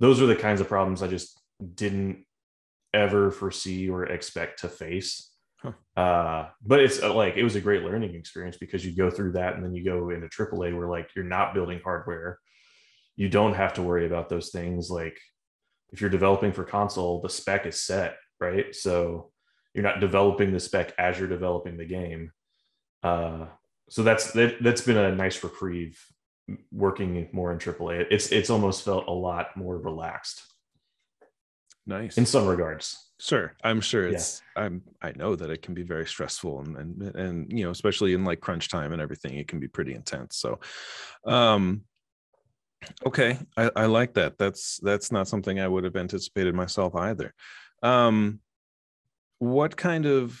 those 0.00 0.20
are 0.20 0.26
the 0.26 0.34
kinds 0.34 0.60
of 0.60 0.68
problems 0.68 1.02
I 1.02 1.06
just 1.06 1.40
didn't 1.74 2.24
ever 2.92 3.30
foresee 3.30 3.88
or 3.88 4.04
expect 4.06 4.60
to 4.60 4.68
face. 4.68 5.33
Huh. 5.64 6.00
Uh, 6.00 6.48
but 6.64 6.80
it's 6.80 7.02
uh, 7.02 7.12
like 7.12 7.36
it 7.36 7.42
was 7.44 7.56
a 7.56 7.60
great 7.60 7.82
learning 7.82 8.14
experience 8.14 8.56
because 8.56 8.84
you 8.84 8.94
go 8.94 9.10
through 9.10 9.32
that 9.32 9.54
and 9.54 9.64
then 9.64 9.74
you 9.74 9.84
go 9.84 10.10
into 10.10 10.28
AAA 10.28 10.76
where 10.76 10.88
like 10.88 11.08
you're 11.16 11.24
not 11.24 11.54
building 11.54 11.80
hardware. 11.82 12.38
You 13.16 13.28
don't 13.28 13.54
have 13.54 13.74
to 13.74 13.82
worry 13.82 14.06
about 14.06 14.28
those 14.28 14.50
things. 14.50 14.90
Like 14.90 15.18
if 15.92 16.00
you're 16.00 16.10
developing 16.10 16.52
for 16.52 16.64
console, 16.64 17.20
the 17.22 17.28
spec 17.28 17.66
is 17.66 17.80
set, 17.80 18.16
right? 18.40 18.74
So 18.74 19.30
you're 19.72 19.84
not 19.84 20.00
developing 20.00 20.52
the 20.52 20.60
spec 20.60 20.92
as 20.98 21.18
you're 21.18 21.28
developing 21.28 21.76
the 21.76 21.86
game. 21.86 22.32
Uh, 23.02 23.46
so 23.88 24.02
that's 24.02 24.32
that, 24.32 24.62
that's 24.62 24.82
been 24.82 24.96
a 24.96 25.14
nice 25.14 25.42
reprieve 25.42 25.98
working 26.72 27.28
more 27.32 27.52
in 27.52 27.58
AAA. 27.58 28.06
It's 28.10 28.32
it's 28.32 28.50
almost 28.50 28.84
felt 28.84 29.08
a 29.08 29.12
lot 29.12 29.56
more 29.56 29.78
relaxed. 29.78 30.42
Nice 31.86 32.18
in 32.18 32.26
some 32.26 32.46
regards. 32.46 33.12
Sure, 33.24 33.54
I'm 33.64 33.80
sure 33.80 34.06
it's. 34.06 34.42
Yeah. 34.54 34.64
I'm. 34.64 34.82
I 35.00 35.12
know 35.16 35.34
that 35.34 35.48
it 35.48 35.62
can 35.62 35.72
be 35.72 35.82
very 35.82 36.06
stressful, 36.06 36.60
and 36.60 36.76
and 36.76 37.16
and 37.16 37.50
you 37.50 37.64
know, 37.64 37.70
especially 37.70 38.12
in 38.12 38.22
like 38.22 38.42
crunch 38.42 38.68
time 38.68 38.92
and 38.92 39.00
everything, 39.00 39.38
it 39.38 39.48
can 39.48 39.58
be 39.58 39.66
pretty 39.66 39.94
intense. 39.94 40.36
So, 40.36 40.60
um, 41.26 41.84
okay, 43.06 43.38
I, 43.56 43.70
I 43.74 43.86
like 43.86 44.12
that. 44.14 44.36
That's 44.36 44.78
that's 44.82 45.10
not 45.10 45.26
something 45.26 45.58
I 45.58 45.68
would 45.68 45.84
have 45.84 45.96
anticipated 45.96 46.54
myself 46.54 46.94
either. 46.94 47.32
Um, 47.82 48.40
what 49.38 49.74
kind 49.74 50.04
of 50.04 50.38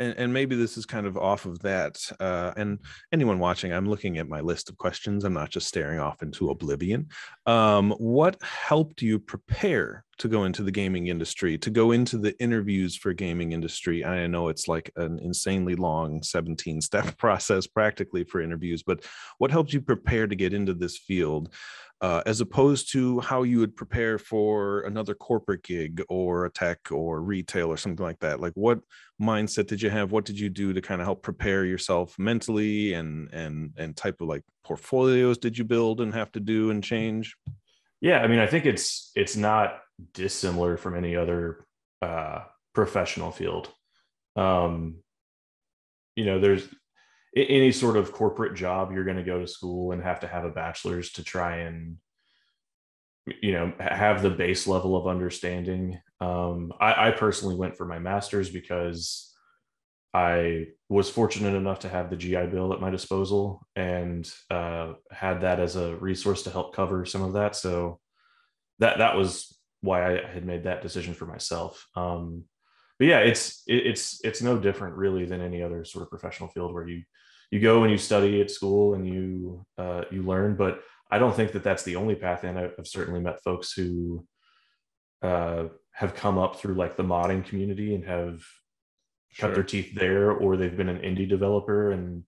and, 0.00 0.14
and 0.16 0.32
maybe 0.32 0.56
this 0.56 0.76
is 0.78 0.86
kind 0.86 1.06
of 1.06 1.16
off 1.16 1.44
of 1.44 1.60
that. 1.60 2.00
Uh, 2.18 2.52
and 2.56 2.78
anyone 3.12 3.38
watching, 3.38 3.72
I'm 3.72 3.88
looking 3.88 4.18
at 4.18 4.28
my 4.28 4.40
list 4.40 4.70
of 4.70 4.78
questions. 4.78 5.24
I'm 5.24 5.34
not 5.34 5.50
just 5.50 5.68
staring 5.68 6.00
off 6.00 6.22
into 6.22 6.50
oblivion. 6.50 7.08
Um, 7.46 7.92
what 7.98 8.42
helped 8.42 9.02
you 9.02 9.18
prepare 9.18 10.04
to 10.18 10.28
go 10.28 10.44
into 10.44 10.62
the 10.62 10.70
gaming 10.70 11.08
industry, 11.08 11.58
to 11.58 11.70
go 11.70 11.92
into 11.92 12.16
the 12.16 12.38
interviews 12.40 12.96
for 12.96 13.12
gaming 13.12 13.52
industry? 13.52 14.02
I 14.04 14.26
know 14.26 14.48
it's 14.48 14.68
like 14.68 14.90
an 14.96 15.18
insanely 15.18 15.76
long 15.76 16.22
17 16.22 16.80
step 16.80 17.16
process 17.18 17.66
practically 17.66 18.24
for 18.24 18.40
interviews, 18.40 18.82
but 18.82 19.04
what 19.36 19.50
helped 19.50 19.72
you 19.74 19.82
prepare 19.82 20.26
to 20.26 20.34
get 20.34 20.54
into 20.54 20.72
this 20.72 20.96
field? 20.96 21.52
Uh, 22.00 22.22
as 22.24 22.40
opposed 22.40 22.90
to 22.92 23.20
how 23.20 23.42
you 23.42 23.58
would 23.58 23.76
prepare 23.76 24.18
for 24.18 24.80
another 24.82 25.14
corporate 25.14 25.62
gig 25.62 26.02
or 26.08 26.46
a 26.46 26.50
tech 26.50 26.78
or 26.90 27.20
retail 27.20 27.68
or 27.68 27.76
something 27.76 28.04
like 28.04 28.18
that 28.20 28.40
like 28.40 28.52
what 28.54 28.80
mindset 29.20 29.66
did 29.66 29.82
you 29.82 29.90
have? 29.90 30.12
What 30.12 30.24
did 30.24 30.38
you 30.40 30.48
do 30.48 30.72
to 30.72 30.80
kind 30.80 31.00
of 31.00 31.06
help 31.06 31.22
prepare 31.22 31.64
yourself 31.64 32.18
mentally 32.18 32.94
and 32.94 33.32
and 33.32 33.72
and 33.76 33.96
type 33.96 34.20
of 34.20 34.28
like 34.28 34.42
portfolios 34.64 35.36
did 35.38 35.58
you 35.58 35.64
build 35.64 36.00
and 36.00 36.14
have 36.14 36.32
to 36.32 36.40
do 36.40 36.70
and 36.70 36.82
change? 36.82 37.36
Yeah 38.00 38.20
i 38.20 38.26
mean 38.26 38.38
i 38.38 38.46
think 38.46 38.64
it's 38.64 39.12
it's 39.14 39.36
not 39.36 39.80
dissimilar 40.14 40.78
from 40.78 40.96
any 40.96 41.16
other 41.16 41.66
uh 42.02 42.40
professional 42.72 43.30
field. 43.30 43.68
Um 44.36 45.02
you 46.16 46.24
know, 46.24 46.40
there's 46.40 46.68
any 47.36 47.72
sort 47.72 47.96
of 47.96 48.12
corporate 48.12 48.54
job, 48.54 48.92
you're 48.92 49.04
going 49.04 49.16
to 49.16 49.22
go 49.22 49.40
to 49.40 49.46
school 49.46 49.92
and 49.92 50.02
have 50.02 50.20
to 50.20 50.26
have 50.26 50.44
a 50.44 50.50
bachelor's 50.50 51.12
to 51.12 51.24
try 51.24 51.58
and, 51.58 51.96
you 53.40 53.52
know, 53.52 53.72
have 53.78 54.22
the 54.22 54.30
base 54.30 54.66
level 54.66 54.96
of 54.96 55.06
understanding. 55.06 55.98
Um, 56.20 56.72
I, 56.80 57.08
I 57.08 57.10
personally 57.12 57.54
went 57.54 57.76
for 57.76 57.86
my 57.86 57.98
master's 57.98 58.50
because 58.50 59.32
I 60.12 60.66
was 60.88 61.08
fortunate 61.08 61.54
enough 61.54 61.80
to 61.80 61.88
have 61.88 62.10
the 62.10 62.16
GI 62.16 62.46
Bill 62.46 62.72
at 62.72 62.80
my 62.80 62.90
disposal 62.90 63.64
and 63.76 64.28
uh, 64.50 64.94
had 65.12 65.42
that 65.42 65.60
as 65.60 65.76
a 65.76 65.96
resource 65.96 66.42
to 66.42 66.50
help 66.50 66.74
cover 66.74 67.04
some 67.04 67.22
of 67.22 67.34
that. 67.34 67.54
So 67.54 68.00
that 68.80 68.98
that 68.98 69.16
was 69.16 69.56
why 69.82 70.18
I 70.18 70.26
had 70.26 70.44
made 70.44 70.64
that 70.64 70.82
decision 70.82 71.14
for 71.14 71.26
myself. 71.26 71.86
Um, 71.94 72.44
but 73.00 73.06
yeah, 73.06 73.20
it's 73.20 73.62
it, 73.66 73.86
it's 73.86 74.20
it's 74.22 74.42
no 74.42 74.58
different 74.58 74.94
really 74.94 75.24
than 75.24 75.40
any 75.40 75.62
other 75.62 75.86
sort 75.86 76.02
of 76.02 76.10
professional 76.10 76.50
field 76.50 76.74
where 76.74 76.86
you 76.86 77.02
you 77.50 77.58
go 77.58 77.82
and 77.82 77.90
you 77.90 77.96
study 77.96 78.42
at 78.42 78.50
school 78.50 78.92
and 78.92 79.08
you 79.08 79.64
uh, 79.78 80.02
you 80.10 80.22
learn. 80.22 80.54
But 80.54 80.82
I 81.10 81.18
don't 81.18 81.34
think 81.34 81.52
that 81.52 81.64
that's 81.64 81.82
the 81.82 81.96
only 81.96 82.14
path 82.14 82.44
in. 82.44 82.58
I've 82.58 82.74
certainly 82.84 83.20
met 83.20 83.42
folks 83.42 83.72
who 83.72 84.26
uh, 85.22 85.64
have 85.92 86.14
come 86.14 86.36
up 86.36 86.56
through 86.56 86.74
like 86.74 86.98
the 86.98 87.02
modding 87.02 87.42
community 87.42 87.94
and 87.94 88.04
have 88.04 88.44
sure. 89.30 89.48
cut 89.48 89.54
their 89.54 89.64
teeth 89.64 89.94
there, 89.94 90.30
or 90.30 90.58
they've 90.58 90.76
been 90.76 90.90
an 90.90 90.98
indie 91.00 91.28
developer 91.28 91.92
and 91.92 92.24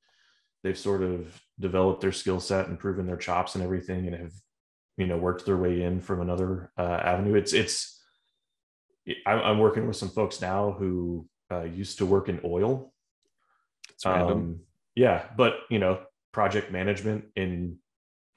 they've 0.65 0.79
sort 0.79 1.03
of 1.03 1.39
developed 1.61 2.01
their 2.01 2.13
skill 2.13 2.41
set 2.41 2.69
and 2.69 2.79
proven 2.79 3.07
their 3.07 3.19
chops 3.19 3.57
and 3.57 3.63
everything, 3.63 4.07
and 4.07 4.17
have 4.17 4.33
you 4.97 5.07
know 5.07 5.19
worked 5.19 5.45
their 5.45 5.59
way 5.59 5.83
in 5.83 6.01
from 6.01 6.23
another 6.23 6.73
uh, 6.79 6.99
avenue. 7.05 7.35
It's 7.35 7.53
it's 7.53 8.02
I'm 9.27 9.59
working 9.59 9.87
with 9.87 9.97
some 9.97 10.11
folks 10.11 10.41
now 10.41 10.73
who 10.79 11.27
uh, 11.51 11.63
used 11.65 11.99
to 11.99 12.07
work 12.07 12.29
in 12.29 12.41
oil. 12.45 12.93
It's 13.91 14.07
Um, 14.07 14.61
yeah, 14.95 15.27
but 15.37 15.55
you 15.71 15.79
know, 15.79 16.01
project 16.33 16.71
management 16.71 17.25
in 17.37 17.79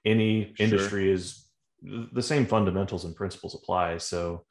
any 0.06 0.54
sure. 0.56 0.66
industry 0.66 1.12
is 1.12 1.48
the 1.82 2.22
same 2.22 2.46
fundamentals 2.46 3.06
and 3.06 3.16
principles 3.16 3.56
apply. 3.56 3.98
So 3.98 4.46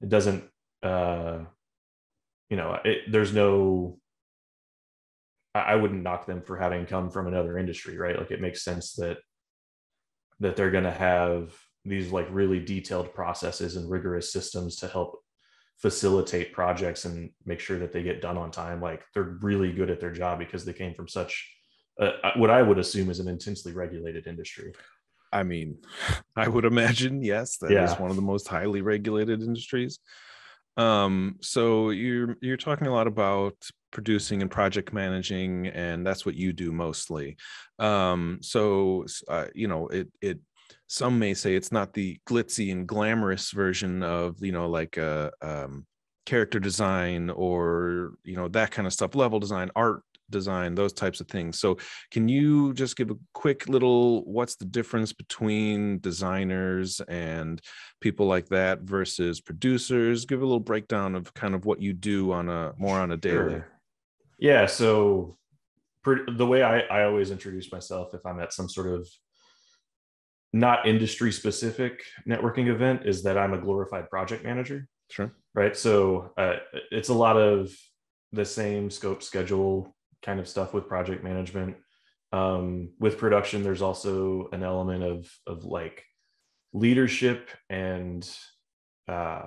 it 0.00 0.08
doesn't, 0.08 0.44
uh, 0.82 1.40
you 2.48 2.56
know, 2.56 2.78
it, 2.84 3.10
there's 3.10 3.32
no. 3.32 3.98
I 5.54 5.74
wouldn't 5.74 6.02
knock 6.02 6.24
them 6.24 6.40
for 6.40 6.56
having 6.56 6.86
come 6.86 7.10
from 7.10 7.26
another 7.26 7.58
industry, 7.58 7.98
right? 7.98 8.18
Like 8.18 8.30
it 8.30 8.40
makes 8.40 8.64
sense 8.64 8.94
that 8.94 9.18
that 10.40 10.56
they're 10.56 10.70
going 10.70 10.84
to 10.84 10.90
have 10.90 11.54
these 11.84 12.10
like 12.10 12.26
really 12.30 12.58
detailed 12.58 13.12
processes 13.12 13.76
and 13.76 13.90
rigorous 13.90 14.32
systems 14.32 14.76
to 14.76 14.88
help 14.88 15.22
facilitate 15.78 16.52
projects 16.52 17.04
and 17.04 17.30
make 17.44 17.60
sure 17.60 17.78
that 17.78 17.92
they 17.92 18.02
get 18.02 18.20
done 18.20 18.36
on 18.36 18.50
time 18.50 18.80
like 18.80 19.02
they're 19.14 19.38
really 19.42 19.72
good 19.72 19.90
at 19.90 20.00
their 20.00 20.12
job 20.12 20.38
because 20.38 20.64
they 20.64 20.72
came 20.72 20.94
from 20.94 21.08
such 21.08 21.50
uh, 22.00 22.10
what 22.36 22.50
i 22.50 22.62
would 22.62 22.78
assume 22.78 23.10
is 23.10 23.20
an 23.20 23.28
intensely 23.28 23.72
regulated 23.72 24.26
industry. 24.26 24.72
I 25.32 25.42
mean 25.42 25.78
i 26.36 26.46
would 26.48 26.64
imagine 26.64 27.22
yes 27.22 27.58
that 27.58 27.70
yeah. 27.70 27.84
is 27.84 27.98
one 27.98 28.10
of 28.10 28.16
the 28.16 28.22
most 28.22 28.48
highly 28.48 28.80
regulated 28.82 29.42
industries. 29.42 29.98
Um 30.76 31.36
so 31.40 31.90
you're 31.90 32.36
you're 32.40 32.56
talking 32.56 32.86
a 32.86 32.92
lot 32.92 33.06
about 33.06 33.54
producing 33.90 34.40
and 34.40 34.50
project 34.50 34.92
managing 34.92 35.66
and 35.66 36.06
that's 36.06 36.24
what 36.24 36.34
you 36.34 36.52
do 36.52 36.72
mostly. 36.72 37.36
Um 37.78 38.38
so 38.40 39.04
uh, 39.28 39.46
you 39.54 39.68
know 39.68 39.88
it 39.88 40.08
it 40.22 40.38
some 40.86 41.18
may 41.18 41.34
say 41.34 41.54
it's 41.54 41.72
not 41.72 41.92
the 41.92 42.18
glitzy 42.26 42.72
and 42.72 42.86
glamorous 42.86 43.50
version 43.50 44.02
of 44.02 44.36
you 44.40 44.52
know 44.52 44.68
like 44.68 44.96
a 44.96 45.32
uh, 45.42 45.64
um, 45.64 45.86
character 46.26 46.60
design 46.60 47.30
or 47.30 48.12
you 48.24 48.36
know 48.36 48.48
that 48.48 48.70
kind 48.70 48.86
of 48.86 48.92
stuff 48.92 49.14
level 49.14 49.40
design 49.40 49.70
art 49.74 50.02
design 50.32 50.74
those 50.74 50.92
types 50.92 51.20
of 51.20 51.28
things. 51.28 51.60
So 51.60 51.76
can 52.10 52.28
you 52.28 52.72
just 52.72 52.96
give 52.96 53.10
a 53.10 53.16
quick 53.34 53.68
little 53.68 54.24
what's 54.24 54.56
the 54.56 54.64
difference 54.64 55.12
between 55.12 56.00
designers 56.00 57.00
and 57.06 57.60
people 58.00 58.26
like 58.26 58.48
that 58.48 58.80
versus 58.80 59.40
producers? 59.40 60.24
Give 60.24 60.40
a 60.40 60.44
little 60.44 60.58
breakdown 60.58 61.14
of 61.14 61.32
kind 61.34 61.54
of 61.54 61.66
what 61.66 61.80
you 61.80 61.92
do 61.92 62.32
on 62.32 62.48
a 62.48 62.72
more 62.78 62.98
on 62.98 63.12
a 63.12 63.16
daily. 63.16 63.36
Sure. 63.36 63.68
yeah 64.38 64.66
so 64.66 65.36
the 66.04 66.46
way 66.46 66.62
I, 66.62 66.80
I 66.80 67.04
always 67.04 67.30
introduce 67.30 67.70
myself 67.70 68.12
if 68.12 68.26
i'm 68.26 68.40
at 68.40 68.52
some 68.52 68.68
sort 68.68 68.88
of 68.88 69.08
not 70.52 70.86
industry 70.86 71.32
specific 71.32 72.04
networking 72.28 72.68
event 72.68 73.06
is 73.06 73.22
that 73.22 73.38
I'm 73.38 73.54
a 73.54 73.58
glorified 73.58 74.10
project 74.10 74.44
manager. 74.44 74.86
Sure. 75.10 75.32
Right. 75.54 75.76
So 75.76 76.32
uh, 76.36 76.56
it's 76.90 77.08
a 77.08 77.14
lot 77.14 77.36
of 77.36 77.74
the 78.32 78.44
same 78.44 78.90
scope, 78.90 79.22
schedule 79.22 79.94
kind 80.22 80.40
of 80.40 80.48
stuff 80.48 80.74
with 80.74 80.88
project 80.88 81.24
management. 81.24 81.76
Um, 82.32 82.90
with 82.98 83.18
production, 83.18 83.62
there's 83.62 83.82
also 83.82 84.48
an 84.52 84.62
element 84.62 85.04
of 85.04 85.30
of 85.46 85.64
like 85.64 86.04
leadership 86.72 87.50
and 87.68 88.28
uh, 89.06 89.44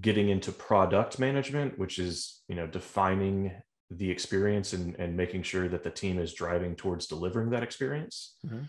getting 0.00 0.28
into 0.28 0.52
product 0.52 1.18
management, 1.18 1.76
which 1.78 1.98
is 1.98 2.42
you 2.48 2.54
know 2.54 2.68
defining 2.68 3.52
the 3.90 4.10
experience 4.10 4.72
and, 4.72 4.96
and 4.96 5.16
making 5.16 5.42
sure 5.42 5.68
that 5.68 5.82
the 5.82 5.90
team 5.90 6.18
is 6.18 6.34
driving 6.34 6.74
towards 6.74 7.06
delivering 7.06 7.50
that 7.50 7.62
experience. 7.62 8.36
Mm-hmm 8.46 8.62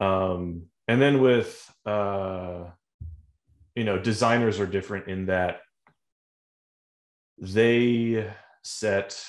um, 0.00 0.66
and 0.88 1.00
then 1.00 1.20
with 1.20 1.70
uh, 1.86 2.64
you 3.74 3.84
know 3.84 3.98
designers 3.98 4.58
are 4.58 4.66
different 4.66 5.08
in 5.08 5.26
that 5.26 5.60
they 7.38 8.30
set 8.62 9.22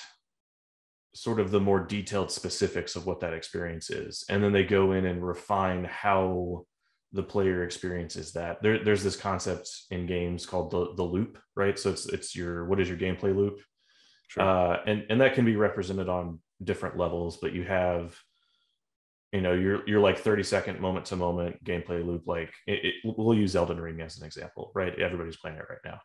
sort 1.14 1.40
of 1.40 1.50
the 1.50 1.60
more 1.60 1.80
detailed 1.80 2.30
specifics 2.30 2.96
of 2.96 3.06
what 3.06 3.20
that 3.20 3.34
experience 3.34 3.90
is. 3.90 4.24
And 4.28 4.42
then 4.42 4.52
they 4.52 4.64
go 4.64 4.92
in 4.92 5.04
and 5.06 5.26
refine 5.26 5.84
how 5.84 6.64
the 7.12 7.22
player 7.22 7.64
experiences 7.64 8.32
that. 8.32 8.62
There, 8.62 8.82
there's 8.82 9.02
this 9.02 9.16
concept 9.16 9.68
in 9.90 10.06
games 10.06 10.46
called 10.46 10.70
the, 10.70 10.94
the 10.94 11.02
loop 11.02 11.38
right? 11.54 11.78
So 11.78 11.90
it's 11.90 12.06
it's 12.06 12.34
your 12.34 12.64
what 12.64 12.80
is 12.80 12.88
your 12.88 12.98
gameplay 12.98 13.34
loop? 13.36 13.60
Sure. 14.28 14.42
uh, 14.42 14.78
and 14.86 15.04
and 15.10 15.20
that 15.20 15.34
can 15.34 15.44
be 15.44 15.56
represented 15.56 16.08
on 16.08 16.40
different 16.64 16.96
levels 16.96 17.36
but 17.42 17.52
you 17.52 17.64
have 17.64 18.16
you 19.32 19.40
know 19.40 19.54
you're 19.54 19.86
you're 19.88 20.00
like 20.00 20.18
30 20.18 20.42
second 20.42 20.80
moment 20.80 21.06
to 21.06 21.16
moment 21.16 21.62
gameplay 21.64 22.04
loop 22.04 22.22
like 22.26 22.52
it, 22.66 22.84
it, 22.84 22.94
we'll 23.04 23.36
use 23.36 23.56
elden 23.56 23.80
ring 23.80 24.00
as 24.00 24.18
an 24.18 24.26
example 24.26 24.70
right? 24.74 24.98
Everybody's 24.98 25.36
playing 25.36 25.56
it 25.56 25.64
right 25.68 25.78
now. 25.84 26.00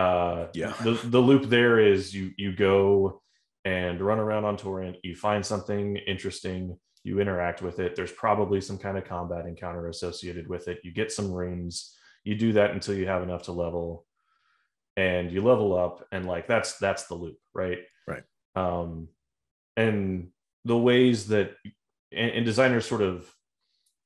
Uh 0.00 0.48
yeah. 0.54 0.74
the, 0.82 0.92
the 1.04 1.20
loop 1.20 1.44
there 1.48 1.78
is 1.78 2.12
you 2.12 2.32
you 2.36 2.54
go 2.54 3.22
and 3.64 4.00
run 4.00 4.18
around 4.18 4.44
on 4.44 4.56
torrent 4.56 4.96
you 5.04 5.14
find 5.14 5.46
something 5.46 5.96
interesting 5.96 6.76
you 7.06 7.20
interact 7.20 7.60
with 7.60 7.80
it. 7.80 7.94
There's 7.94 8.12
probably 8.12 8.62
some 8.62 8.78
kind 8.78 8.96
of 8.96 9.04
combat 9.04 9.44
encounter 9.44 9.88
associated 9.88 10.48
with 10.48 10.68
it. 10.68 10.78
You 10.82 10.90
get 10.90 11.12
some 11.12 11.30
runes 11.30 11.94
you 12.24 12.34
do 12.34 12.54
that 12.54 12.70
until 12.70 12.94
you 12.94 13.06
have 13.06 13.22
enough 13.22 13.42
to 13.42 13.52
level 13.52 14.06
and 14.96 15.30
you 15.30 15.42
level 15.42 15.78
up 15.78 16.06
and 16.10 16.26
like 16.26 16.48
that's 16.48 16.78
that's 16.78 17.06
the 17.06 17.14
loop 17.14 17.36
right? 17.54 17.78
Right. 18.08 18.24
Um 18.56 19.08
and 19.76 20.28
the 20.64 20.76
ways 20.76 21.28
that 21.28 21.52
and, 22.16 22.30
and 22.30 22.46
designers 22.46 22.86
sort 22.86 23.02
of 23.02 23.30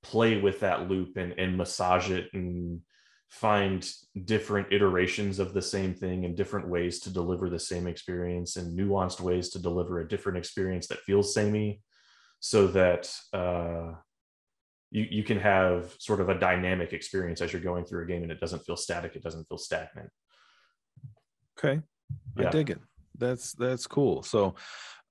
play 0.03 0.41
with 0.41 0.61
that 0.61 0.89
loop 0.89 1.17
and, 1.17 1.33
and 1.39 1.57
massage 1.57 2.11
it 2.11 2.29
and 2.33 2.81
find 3.29 3.91
different 4.25 4.73
iterations 4.73 5.39
of 5.39 5.53
the 5.53 5.63
same 5.63 5.95
thing 5.95 6.25
and 6.25 6.37
different 6.37 6.69
ways 6.69 7.01
to 7.01 7.11
deliver 7.11 7.51
the 7.51 7.59
same 7.59 7.87
experience 7.87 8.57
and 8.57 8.79
nuanced 8.79 9.21
ways 9.21 9.51
to 9.51 9.59
deliver 9.59 10.01
a 10.01 10.09
different 10.09 10.39
experience 10.39 10.87
that 10.87 11.01
feels 11.01 11.35
samey 11.35 11.83
so 12.41 12.67
that 12.69 13.13
uh, 13.35 13.93
you, 14.91 15.07
you 15.11 15.23
can 15.23 15.39
have 15.39 15.95
sort 15.99 16.21
of 16.21 16.29
a 16.31 16.39
dynamic 16.39 16.93
experience 16.93 17.43
as 17.43 17.53
you're 17.53 17.61
going 17.61 17.85
through 17.85 18.05
a 18.05 18.07
game 18.07 18.23
and 18.23 18.33
it 18.33 18.41
doesn't 18.41 18.65
feel 18.65 18.77
static 18.77 19.15
it 19.15 19.23
doesn't 19.23 19.47
feel 19.49 19.59
stagnant. 19.59 20.11
Okay. 21.59 21.83
Yeah. 22.39 22.49
i 22.49 22.51
dig 22.51 22.71
it. 22.71 22.79
That's 23.19 23.53
that's 23.53 23.87
cool. 23.87 24.23
So 24.23 24.55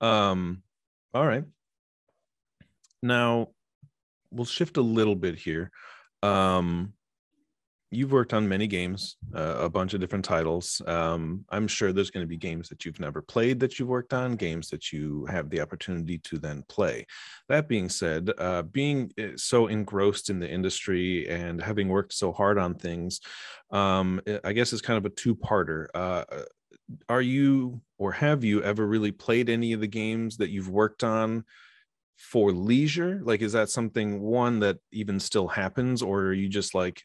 um 0.01 0.63
all 1.13 1.27
right 1.27 1.44
now, 3.01 3.50
we'll 4.32 4.46
shift 4.46 4.77
a 4.77 4.82
little 4.82 5.16
bit 5.16 5.36
here. 5.36 5.72
Um, 6.24 6.94
you've 7.89 8.12
worked 8.12 8.34
on 8.34 8.48
many 8.48 8.68
games, 8.68 9.16
uh, 9.34 9.60
a 9.60 9.70
bunch 9.70 9.94
of 9.94 10.01
different 10.01 10.25
titles. 10.25 10.82
Um, 10.86 11.46
I'm 11.50 11.68
sure 11.68 11.94
there's 11.94 12.12
going 12.12 12.25
to 12.25 12.30
be 12.30 12.38
games 12.38 12.68
that 12.68 12.84
you've 12.84 13.00
never 13.00 13.22
played 13.22 13.60
that 13.62 13.80
you've 13.80 13.88
worked 13.88 14.13
on, 14.13 14.36
games 14.36 14.70
that 14.70 14.92
you 14.92 15.25
have 15.27 15.50
the 15.50 15.62
opportunity 15.62 16.18
to 16.20 16.38
then 16.38 16.63
play. 16.68 17.06
That 17.48 17.70
being 17.70 17.88
said, 17.88 18.32
uh, 18.38 18.63
being 18.63 19.12
eh, 19.18 19.32
so 19.38 19.68
engrossed 19.68 20.30
in 20.30 20.39
the 20.39 20.50
industry 20.50 21.30
and 21.30 21.62
having 21.62 21.88
worked 21.88 22.13
so 22.13 22.34
hard 22.34 22.58
on 22.58 22.75
things, 22.75 23.22
um, 23.72 24.20
eh, 24.27 24.39
I 24.44 24.51
guess 24.51 24.74
it's 24.74 24.82
kind 24.82 24.98
of 24.98 25.06
a 25.06 25.16
two 25.16 25.36
parter. 25.36 25.88
Uh, 25.96 26.25
are 27.08 27.22
you 27.22 27.82
or 27.98 28.12
have 28.12 28.44
you 28.44 28.63
ever 28.63 28.86
really 28.86 29.12
played 29.12 29.50
any 29.50 29.74
of 29.74 29.80
the 29.80 29.88
games 29.88 30.38
that 30.38 30.50
you've 30.50 30.70
worked 30.70 31.04
on? 31.04 31.46
For 32.18 32.52
leisure? 32.52 33.22
Like, 33.24 33.42
is 33.42 33.54
that 33.54 33.70
something 33.70 34.20
one 34.20 34.60
that 34.60 34.78
even 34.92 35.20
still 35.20 35.48
happens, 35.48 36.02
or 36.02 36.22
are 36.24 36.34
you 36.34 36.50
just 36.50 36.76
like, 36.76 37.04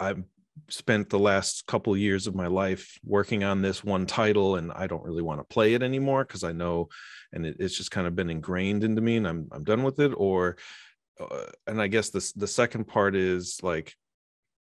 I'm 0.00 0.26
spent 0.68 1.10
the 1.10 1.18
last 1.18 1.66
couple 1.66 1.96
years 1.96 2.26
of 2.26 2.34
my 2.34 2.46
life 2.46 2.98
working 3.04 3.44
on 3.44 3.62
this 3.62 3.82
one 3.82 4.06
title 4.06 4.56
and 4.56 4.72
I 4.72 4.86
don't 4.86 5.04
really 5.04 5.22
want 5.22 5.40
to 5.40 5.44
play 5.44 5.74
it 5.74 5.82
anymore 5.82 6.24
because 6.24 6.44
I 6.44 6.52
know 6.52 6.88
and 7.32 7.46
it, 7.46 7.56
it's 7.58 7.76
just 7.76 7.90
kind 7.90 8.06
of 8.06 8.16
been 8.16 8.30
ingrained 8.30 8.84
into 8.84 9.00
me 9.00 9.16
and 9.16 9.26
I'm 9.26 9.48
I'm 9.52 9.64
done 9.64 9.82
with 9.82 10.00
it 10.00 10.12
or 10.16 10.56
uh, 11.18 11.46
and 11.66 11.80
I 11.80 11.86
guess 11.86 12.10
this 12.10 12.32
the 12.32 12.46
second 12.46 12.84
part 12.84 13.16
is 13.16 13.60
like 13.62 13.94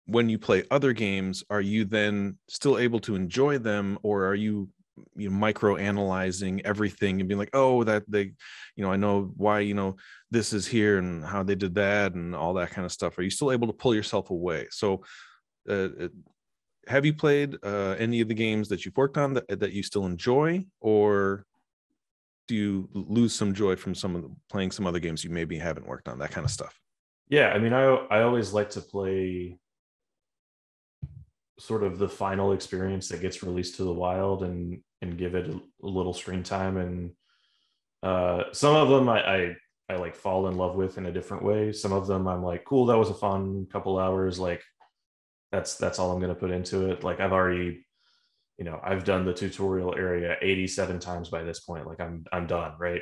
when 0.05 0.29
you 0.29 0.37
play 0.37 0.63
other 0.69 0.93
games 0.93 1.43
are 1.49 1.61
you 1.61 1.85
then 1.85 2.37
still 2.47 2.77
able 2.77 2.99
to 3.01 3.15
enjoy 3.15 3.57
them 3.57 3.97
or 4.03 4.25
are 4.25 4.35
you 4.35 4.69
you 5.15 5.29
know 5.29 5.35
micro 5.35 5.75
analyzing 5.75 6.63
everything 6.65 7.19
and 7.19 7.27
being 7.27 7.39
like 7.39 7.49
oh 7.53 7.83
that 7.83 8.03
they 8.07 8.31
you 8.75 8.83
know 8.83 8.91
i 8.91 8.95
know 8.95 9.31
why 9.35 9.59
you 9.59 9.73
know 9.73 9.95
this 10.33 10.51
is 10.51 10.65
here 10.65 10.97
and 10.97 11.23
how 11.23 11.43
they 11.43 11.55
did 11.55 11.75
that 11.75 12.15
and 12.15 12.35
all 12.35 12.55
that 12.55 12.71
kind 12.71 12.85
of 12.85 12.91
stuff. 12.91 13.17
Are 13.17 13.21
you 13.21 13.29
still 13.29 13.51
able 13.51 13.67
to 13.67 13.73
pull 13.73 13.95
yourself 13.95 14.31
away? 14.31 14.67
So 14.71 15.03
uh, 15.69 15.89
uh, 16.01 16.07
have 16.87 17.05
you 17.05 17.13
played 17.13 17.55
uh, 17.63 17.95
any 17.99 18.19
of 18.19 18.27
the 18.27 18.33
games 18.33 18.67
that 18.69 18.83
you've 18.83 18.97
worked 18.97 19.17
on 19.17 19.35
that, 19.35 19.59
that 19.59 19.71
you 19.71 19.83
still 19.83 20.05
enjoy? 20.05 20.65
Or 20.81 21.45
do 22.47 22.55
you 22.55 22.89
lose 22.93 23.33
some 23.33 23.53
joy 23.53 23.75
from 23.75 23.95
some 23.95 24.15
of 24.15 24.23
the, 24.23 24.35
playing 24.49 24.71
some 24.71 24.87
other 24.87 24.99
games 24.99 25.23
you 25.23 25.29
maybe 25.29 25.57
haven't 25.57 25.87
worked 25.87 26.09
on 26.09 26.17
that 26.19 26.31
kind 26.31 26.43
of 26.43 26.51
stuff? 26.51 26.77
Yeah 27.29 27.49
i 27.49 27.57
mean 27.57 27.71
i 27.71 27.83
i 28.11 28.21
always 28.21 28.51
like 28.51 28.69
to 28.71 28.81
play 28.81 29.57
sort 31.59 31.83
of 31.83 31.99
the 31.99 32.09
final 32.09 32.53
experience 32.53 33.07
that 33.09 33.21
gets 33.21 33.43
released 33.43 33.75
to 33.75 33.83
the 33.83 33.93
wild 33.93 34.43
and 34.43 34.81
and 35.01 35.17
give 35.17 35.35
it 35.35 35.49
a, 35.49 35.53
a 35.53 35.87
little 35.87 36.13
screen 36.13 36.43
time 36.43 36.77
and 36.77 37.11
uh, 38.03 38.43
some 38.51 38.75
of 38.75 38.89
them 38.89 39.07
I, 39.07 39.21
I 39.21 39.55
I 39.89 39.95
like 39.95 40.15
fall 40.15 40.47
in 40.47 40.57
love 40.57 40.75
with 40.75 40.97
in 40.97 41.05
a 41.05 41.11
different 41.11 41.43
way. 41.43 41.71
Some 41.71 41.93
of 41.93 42.07
them 42.07 42.27
I'm 42.27 42.43
like, 42.43 42.65
cool, 42.65 42.85
that 42.87 42.97
was 42.97 43.09
a 43.09 43.13
fun 43.13 43.65
couple 43.71 43.97
hours. 43.99 44.39
Like 44.39 44.61
that's 45.51 45.75
that's 45.75 45.99
all 45.99 46.11
I'm 46.11 46.19
gonna 46.19 46.35
put 46.35 46.51
into 46.51 46.89
it. 46.91 47.03
Like 47.03 47.19
I've 47.19 47.33
already, 47.33 47.85
you 48.57 48.65
know, 48.65 48.79
I've 48.83 49.03
done 49.03 49.25
the 49.25 49.33
tutorial 49.33 49.95
area 49.95 50.37
87 50.41 50.99
times 50.99 51.29
by 51.29 51.43
this 51.43 51.61
point. 51.61 51.87
Like 51.87 52.01
I'm 52.01 52.25
I'm 52.31 52.47
done, 52.47 52.73
right? 52.79 53.01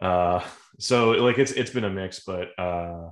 Uh 0.00 0.44
so 0.78 1.10
like 1.12 1.38
it's 1.38 1.52
it's 1.52 1.70
been 1.70 1.84
a 1.84 1.90
mix, 1.90 2.24
but 2.24 2.48
uh 2.58 3.10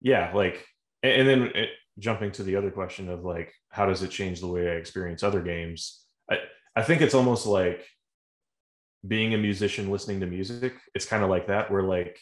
yeah, 0.00 0.32
like 0.34 0.64
and, 1.02 1.12
and 1.12 1.28
then 1.28 1.42
it, 1.54 1.70
jumping 1.98 2.32
to 2.32 2.42
the 2.42 2.56
other 2.56 2.70
question 2.70 3.08
of 3.08 3.24
like 3.24 3.52
how 3.68 3.86
does 3.86 4.02
it 4.02 4.10
change 4.10 4.40
the 4.40 4.46
way 4.46 4.68
I 4.68 4.74
experience 4.74 5.22
other 5.22 5.42
games? 5.42 6.04
I, 6.30 6.38
I 6.76 6.82
think 6.82 7.02
it's 7.02 7.14
almost 7.14 7.46
like 7.46 7.86
being 9.06 9.34
a 9.34 9.38
musician 9.38 9.90
listening 9.90 10.20
to 10.20 10.26
music. 10.26 10.74
It's 10.94 11.04
kind 11.04 11.22
of 11.22 11.30
like 11.30 11.46
that, 11.48 11.70
where 11.70 11.82
like 11.82 12.18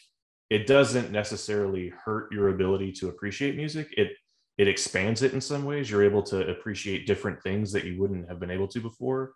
it 0.49 0.67
doesn't 0.67 1.11
necessarily 1.11 1.93
hurt 2.05 2.31
your 2.31 2.49
ability 2.49 2.91
to 2.93 3.09
appreciate 3.09 3.55
music. 3.55 3.93
It 3.97 4.11
it 4.57 4.67
expands 4.67 5.23
it 5.23 5.33
in 5.33 5.41
some 5.41 5.65
ways. 5.65 5.89
You're 5.89 6.03
able 6.03 6.23
to 6.23 6.47
appreciate 6.49 7.07
different 7.07 7.41
things 7.41 7.71
that 7.71 7.85
you 7.85 7.99
wouldn't 7.99 8.27
have 8.29 8.39
been 8.39 8.51
able 8.51 8.67
to 8.69 8.81
before. 8.81 9.33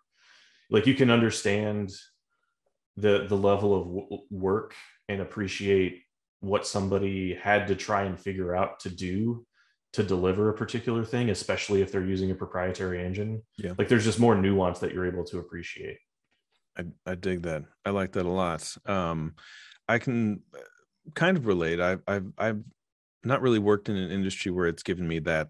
Like 0.70 0.86
you 0.86 0.94
can 0.94 1.10
understand 1.10 1.90
the 2.96 3.26
the 3.28 3.36
level 3.36 3.74
of 3.74 3.86
w- 3.86 4.22
work 4.30 4.74
and 5.08 5.20
appreciate 5.20 6.02
what 6.40 6.66
somebody 6.66 7.34
had 7.34 7.66
to 7.68 7.74
try 7.74 8.04
and 8.04 8.20
figure 8.20 8.54
out 8.54 8.80
to 8.80 8.90
do 8.90 9.44
to 9.98 10.04
deliver 10.04 10.48
a 10.48 10.54
particular 10.54 11.04
thing, 11.04 11.30
especially 11.30 11.82
if 11.82 11.90
they're 11.90 12.04
using 12.04 12.30
a 12.30 12.34
proprietary 12.34 13.04
engine. 13.04 13.42
Yeah. 13.56 13.72
Like 13.76 13.88
there's 13.88 14.04
just 14.04 14.20
more 14.20 14.36
nuance 14.36 14.78
that 14.78 14.94
you're 14.94 15.06
able 15.06 15.24
to 15.24 15.38
appreciate. 15.38 15.98
I, 16.78 16.84
I 17.04 17.16
dig 17.16 17.42
that. 17.42 17.64
I 17.84 17.90
like 17.90 18.12
that 18.12 18.24
a 18.24 18.30
lot. 18.30 18.76
Um, 18.86 19.34
I 19.88 19.98
can 19.98 20.42
uh, 20.54 20.60
kind 21.14 21.36
of 21.36 21.46
relate. 21.46 21.80
I've, 21.80 22.02
I've, 22.06 22.26
I've 22.38 22.62
not 23.24 23.42
really 23.42 23.58
worked 23.58 23.88
in 23.88 23.96
an 23.96 24.12
industry 24.12 24.52
where 24.52 24.68
it's 24.68 24.84
given 24.84 25.08
me 25.08 25.18
that 25.20 25.48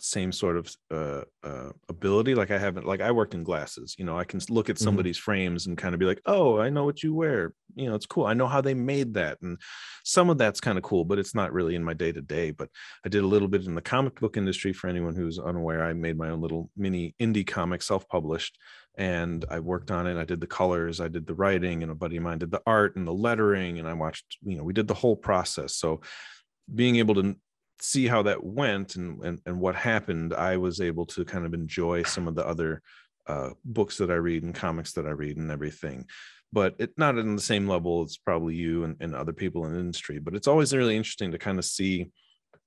same 0.00 0.32
sort 0.32 0.56
of 0.56 0.74
uh, 0.90 1.22
uh, 1.42 1.70
ability. 1.88 2.34
Like 2.34 2.50
I 2.50 2.58
haven't, 2.58 2.86
like 2.86 3.00
I 3.00 3.10
worked 3.10 3.34
in 3.34 3.42
glasses. 3.42 3.94
You 3.98 4.04
know, 4.04 4.18
I 4.18 4.24
can 4.24 4.40
look 4.48 4.68
at 4.68 4.76
mm-hmm. 4.76 4.84
somebody's 4.84 5.16
mm-hmm. 5.18 5.24
frames 5.24 5.66
and 5.66 5.76
kind 5.76 5.94
of 5.94 5.98
be 5.98 6.06
like, 6.06 6.20
"Oh, 6.26 6.58
I 6.58 6.70
know 6.70 6.84
what 6.84 7.02
you 7.02 7.14
wear." 7.14 7.52
You 7.74 7.88
know, 7.88 7.94
it's 7.94 8.06
cool. 8.06 8.26
I 8.26 8.34
know 8.34 8.46
how 8.46 8.60
they 8.60 8.74
made 8.74 9.14
that, 9.14 9.38
and 9.42 9.58
some 10.04 10.30
of 10.30 10.38
that's 10.38 10.60
kind 10.60 10.78
of 10.78 10.84
cool, 10.84 11.04
but 11.04 11.18
it's 11.18 11.34
not 11.34 11.52
really 11.52 11.74
in 11.74 11.84
my 11.84 11.94
day 11.94 12.12
to 12.12 12.20
day. 12.20 12.50
But 12.50 12.70
I 13.04 13.08
did 13.08 13.24
a 13.24 13.26
little 13.26 13.48
bit 13.48 13.66
in 13.66 13.74
the 13.74 13.80
comic 13.80 14.20
book 14.20 14.36
industry. 14.36 14.72
For 14.72 14.88
anyone 14.88 15.14
who's 15.14 15.38
unaware, 15.38 15.84
I 15.84 15.92
made 15.92 16.18
my 16.18 16.30
own 16.30 16.40
little 16.40 16.70
mini 16.76 17.14
indie 17.20 17.46
comic, 17.46 17.82
self-published, 17.82 18.58
and 18.96 19.44
I 19.50 19.60
worked 19.60 19.90
on 19.90 20.06
it. 20.06 20.16
I 20.18 20.24
did 20.24 20.40
the 20.40 20.46
colors, 20.46 21.00
I 21.00 21.08
did 21.08 21.26
the 21.26 21.34
writing, 21.34 21.82
and 21.82 21.92
a 21.92 21.94
buddy 21.94 22.16
of 22.16 22.22
mine 22.22 22.38
did 22.38 22.50
the 22.50 22.62
art 22.66 22.96
and 22.96 23.06
the 23.06 23.12
lettering, 23.12 23.78
and 23.78 23.88
I 23.88 23.94
watched. 23.94 24.38
You 24.42 24.56
know, 24.56 24.64
we 24.64 24.72
did 24.72 24.88
the 24.88 24.94
whole 24.94 25.16
process. 25.16 25.74
So 25.74 26.00
being 26.72 26.96
able 26.96 27.14
to 27.14 27.36
see 27.80 28.06
how 28.06 28.22
that 28.22 28.42
went 28.42 28.96
and, 28.96 29.22
and 29.24 29.40
and 29.46 29.60
what 29.60 29.74
happened, 29.74 30.34
I 30.34 30.56
was 30.56 30.80
able 30.80 31.06
to 31.06 31.24
kind 31.24 31.46
of 31.46 31.54
enjoy 31.54 32.02
some 32.02 32.28
of 32.28 32.34
the 32.34 32.46
other 32.46 32.82
uh, 33.26 33.50
books 33.64 33.98
that 33.98 34.10
I 34.10 34.14
read 34.14 34.42
and 34.42 34.54
comics 34.54 34.92
that 34.94 35.06
I 35.06 35.10
read 35.10 35.36
and 35.36 35.50
everything. 35.50 36.06
But 36.52 36.76
it 36.78 36.92
not 36.96 37.18
in 37.18 37.36
the 37.36 37.42
same 37.42 37.68
level 37.68 38.02
as 38.02 38.16
probably 38.16 38.54
you 38.54 38.84
and, 38.84 38.96
and 39.00 39.14
other 39.14 39.34
people 39.34 39.66
in 39.66 39.74
the 39.74 39.80
industry. 39.80 40.18
But 40.18 40.34
it's 40.34 40.48
always 40.48 40.74
really 40.74 40.96
interesting 40.96 41.30
to 41.32 41.38
kind 41.38 41.58
of 41.58 41.64
see, 41.66 42.10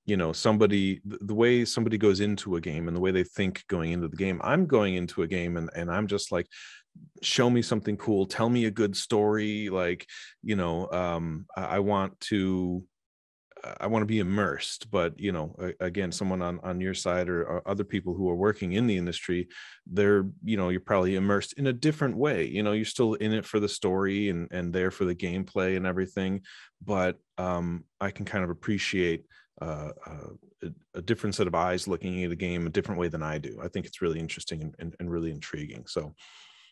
you 0.06 0.16
know, 0.16 0.32
somebody 0.32 1.00
the 1.04 1.34
way 1.34 1.64
somebody 1.64 1.98
goes 1.98 2.20
into 2.20 2.56
a 2.56 2.60
game 2.60 2.86
and 2.86 2.96
the 2.96 3.00
way 3.00 3.10
they 3.10 3.24
think 3.24 3.64
going 3.68 3.90
into 3.90 4.08
the 4.08 4.16
game. 4.16 4.40
I'm 4.44 4.66
going 4.66 4.94
into 4.94 5.22
a 5.22 5.26
game 5.26 5.56
and 5.56 5.68
and 5.74 5.90
I'm 5.90 6.06
just 6.06 6.30
like, 6.30 6.46
show 7.22 7.48
me 7.48 7.62
something 7.62 7.96
cool 7.96 8.26
tell 8.26 8.50
me 8.50 8.66
a 8.66 8.70
good 8.70 8.94
story 8.94 9.70
like 9.70 10.06
you 10.42 10.56
know 10.56 10.90
um 10.90 11.46
i 11.56 11.78
want 11.78 12.18
to 12.20 12.84
I 13.80 13.86
want 13.86 14.02
to 14.02 14.06
be 14.06 14.18
immersed, 14.18 14.90
but 14.90 15.18
you 15.18 15.30
know, 15.30 15.54
again, 15.80 16.10
someone 16.10 16.42
on 16.42 16.58
on 16.60 16.80
your 16.80 16.94
side 16.94 17.28
or, 17.28 17.44
or, 17.44 17.68
other 17.68 17.84
people 17.84 18.14
who 18.14 18.28
are 18.28 18.34
working 18.34 18.72
in 18.72 18.86
the 18.86 18.96
industry, 18.96 19.48
they're 19.86 20.26
you 20.44 20.56
know, 20.56 20.68
you're 20.68 20.80
probably 20.80 21.14
immersed 21.14 21.54
in 21.54 21.68
a 21.68 21.72
different 21.72 22.16
way. 22.16 22.46
You 22.46 22.62
know, 22.62 22.72
you're 22.72 22.84
still 22.84 23.14
in 23.14 23.32
it 23.32 23.44
for 23.44 23.60
the 23.60 23.68
story 23.68 24.28
and 24.30 24.48
and 24.50 24.72
there 24.72 24.90
for 24.90 25.04
the 25.04 25.14
gameplay 25.14 25.76
and 25.76 25.86
everything, 25.86 26.42
but 26.84 27.18
um, 27.38 27.84
I 28.00 28.10
can 28.10 28.24
kind 28.24 28.42
of 28.42 28.50
appreciate 28.50 29.26
uh, 29.60 29.90
uh, 30.06 30.30
a, 30.64 30.98
a, 30.98 31.02
different 31.02 31.34
set 31.34 31.46
of 31.46 31.54
eyes 31.54 31.86
looking 31.86 32.24
at 32.24 32.32
a 32.32 32.36
game 32.36 32.66
a 32.66 32.70
different 32.70 33.00
way 33.00 33.08
than 33.08 33.22
I 33.22 33.38
do. 33.38 33.60
I 33.62 33.68
think 33.68 33.86
it's 33.86 34.02
really 34.02 34.18
interesting 34.18 34.62
and, 34.62 34.74
and, 34.78 34.96
and 34.98 35.10
really 35.10 35.30
intriguing. 35.30 35.86
So, 35.86 36.14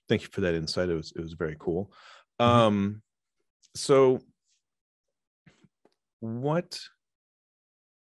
thank 0.09 0.23
you 0.23 0.29
for 0.33 0.41
that 0.41 0.55
insight. 0.55 0.89
It 0.89 0.95
was 0.95 1.13
it 1.15 1.21
was 1.21 1.35
very 1.35 1.57
cool. 1.59 1.93
Mm-hmm. 2.41 2.51
Um, 2.51 3.03
so 3.77 4.21
what 6.21 6.79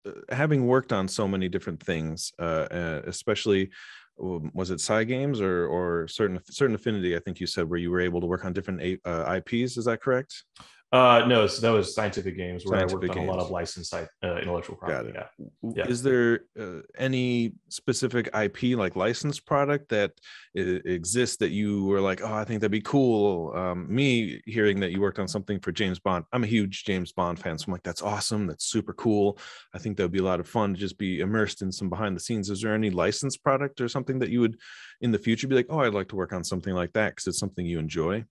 uh, 0.06 0.12
having 0.30 0.66
worked 0.66 0.94
on 0.94 1.08
so 1.08 1.28
many 1.28 1.48
different 1.50 1.82
things 1.82 2.32
uh, 2.40 3.02
especially 3.06 3.70
was 4.18 4.70
it 4.70 4.80
Cygames 4.80 5.40
or 5.40 5.66
or 5.68 6.08
certain 6.08 6.40
certain 6.50 6.76
affinity 6.76 7.16
i 7.16 7.20
think 7.20 7.40
you 7.40 7.48
said 7.48 7.70
where 7.70 7.80
you 7.80 7.90
were 7.90 8.02
able 8.02 8.20
to 8.20 8.28
work 8.28 8.44
on 8.44 8.54
different 8.54 9.00
uh, 9.06 9.34
ips 9.36 9.78
is 9.78 9.86
that 9.86 10.02
correct 10.02 10.44
uh, 10.92 11.24
no, 11.28 11.46
so 11.46 11.62
that 11.62 11.70
was 11.70 11.94
scientific 11.94 12.36
games 12.36 12.66
where 12.66 12.80
scientific 12.80 13.12
I 13.12 13.14
worked 13.14 13.20
on 13.20 13.28
a 13.28 13.32
lot 13.32 13.40
of 13.40 13.52
licensed 13.52 13.94
uh, 13.94 14.08
intellectual 14.24 14.76
property. 14.76 15.12
Yeah. 15.14 15.48
yeah. 15.76 15.88
Is 15.88 16.02
there 16.02 16.46
uh, 16.60 16.82
any 16.98 17.54
specific 17.70 18.28
IP 18.36 18.76
like 18.76 18.96
licensed 18.96 19.46
product 19.46 19.90
that 19.90 20.14
exists 20.56 21.38
that 21.38 21.52
you 21.52 21.86
were 21.86 22.02
like, 22.02 22.24
oh, 22.24 22.34
I 22.34 22.44
think 22.44 22.62
that'd 22.62 22.72
be 22.72 22.82
cool? 22.82 23.54
Um, 23.56 23.86
me 23.94 24.42
hearing 24.48 24.80
that 24.80 24.92
you 24.92 25.00
worked 25.00 25.20
on 25.20 25.28
something 25.28 25.60
for 25.60 25.72
James 25.72 26.00
Bond, 26.00 26.26
I'm 26.34 26.44
a 26.44 26.48
huge 26.48 26.86
James 26.86 27.12
Bond 27.12 27.38
fan, 27.38 27.60
so 27.60 27.66
I'm 27.68 27.74
like, 27.74 27.84
that's 27.84 28.02
awesome. 28.02 28.48
That's 28.48 28.66
super 28.66 28.94
cool. 28.94 29.38
I 29.76 29.78
think 29.78 29.96
that 29.98 30.04
would 30.04 30.12
be 30.12 30.20
a 30.20 30.24
lot 30.24 30.40
of 30.40 30.48
fun 30.48 30.74
to 30.74 30.80
just 30.80 30.98
be 30.98 31.20
immersed 31.20 31.62
in 31.62 31.72
some 31.72 31.90
behind 31.90 32.16
the 32.16 32.20
scenes. 32.20 32.50
Is 32.50 32.62
there 32.62 32.74
any 32.74 32.90
licensed 32.90 33.44
product 33.44 33.80
or 33.80 33.90
something 33.90 34.18
that 34.20 34.30
you 34.30 34.40
would 34.42 34.58
in 35.02 35.12
the 35.12 35.20
future 35.20 35.48
be 35.48 35.56
like, 35.56 35.68
oh, 35.70 35.82
I'd 35.82 35.94
like 35.94 36.10
to 36.10 36.16
work 36.16 36.34
on 36.34 36.44
something 36.44 36.74
like 36.74 36.94
that 36.94 37.10
because 37.10 37.28
it's 37.28 37.40
something 37.40 37.64
you 37.64 37.78
enjoy? 37.78 38.26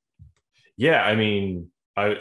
Yeah, 0.77 1.05
I 1.05 1.15
mean, 1.15 1.71
I 1.97 2.17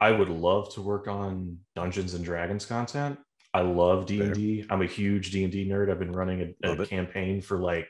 I 0.00 0.12
would 0.12 0.28
love 0.28 0.72
to 0.74 0.82
work 0.82 1.08
on 1.08 1.58
Dungeons 1.74 2.14
and 2.14 2.24
Dragons 2.24 2.64
content. 2.64 3.18
I 3.52 3.62
love 3.62 4.06
D 4.06 4.20
and 4.20 4.34
D. 4.34 4.64
I'm 4.70 4.82
a 4.82 4.86
huge 4.86 5.30
D 5.30 5.42
and 5.42 5.52
D 5.52 5.68
nerd. 5.68 5.90
I've 5.90 5.98
been 5.98 6.12
running 6.12 6.54
a, 6.62 6.72
a 6.72 6.86
campaign 6.86 7.40
for 7.40 7.58
like 7.58 7.88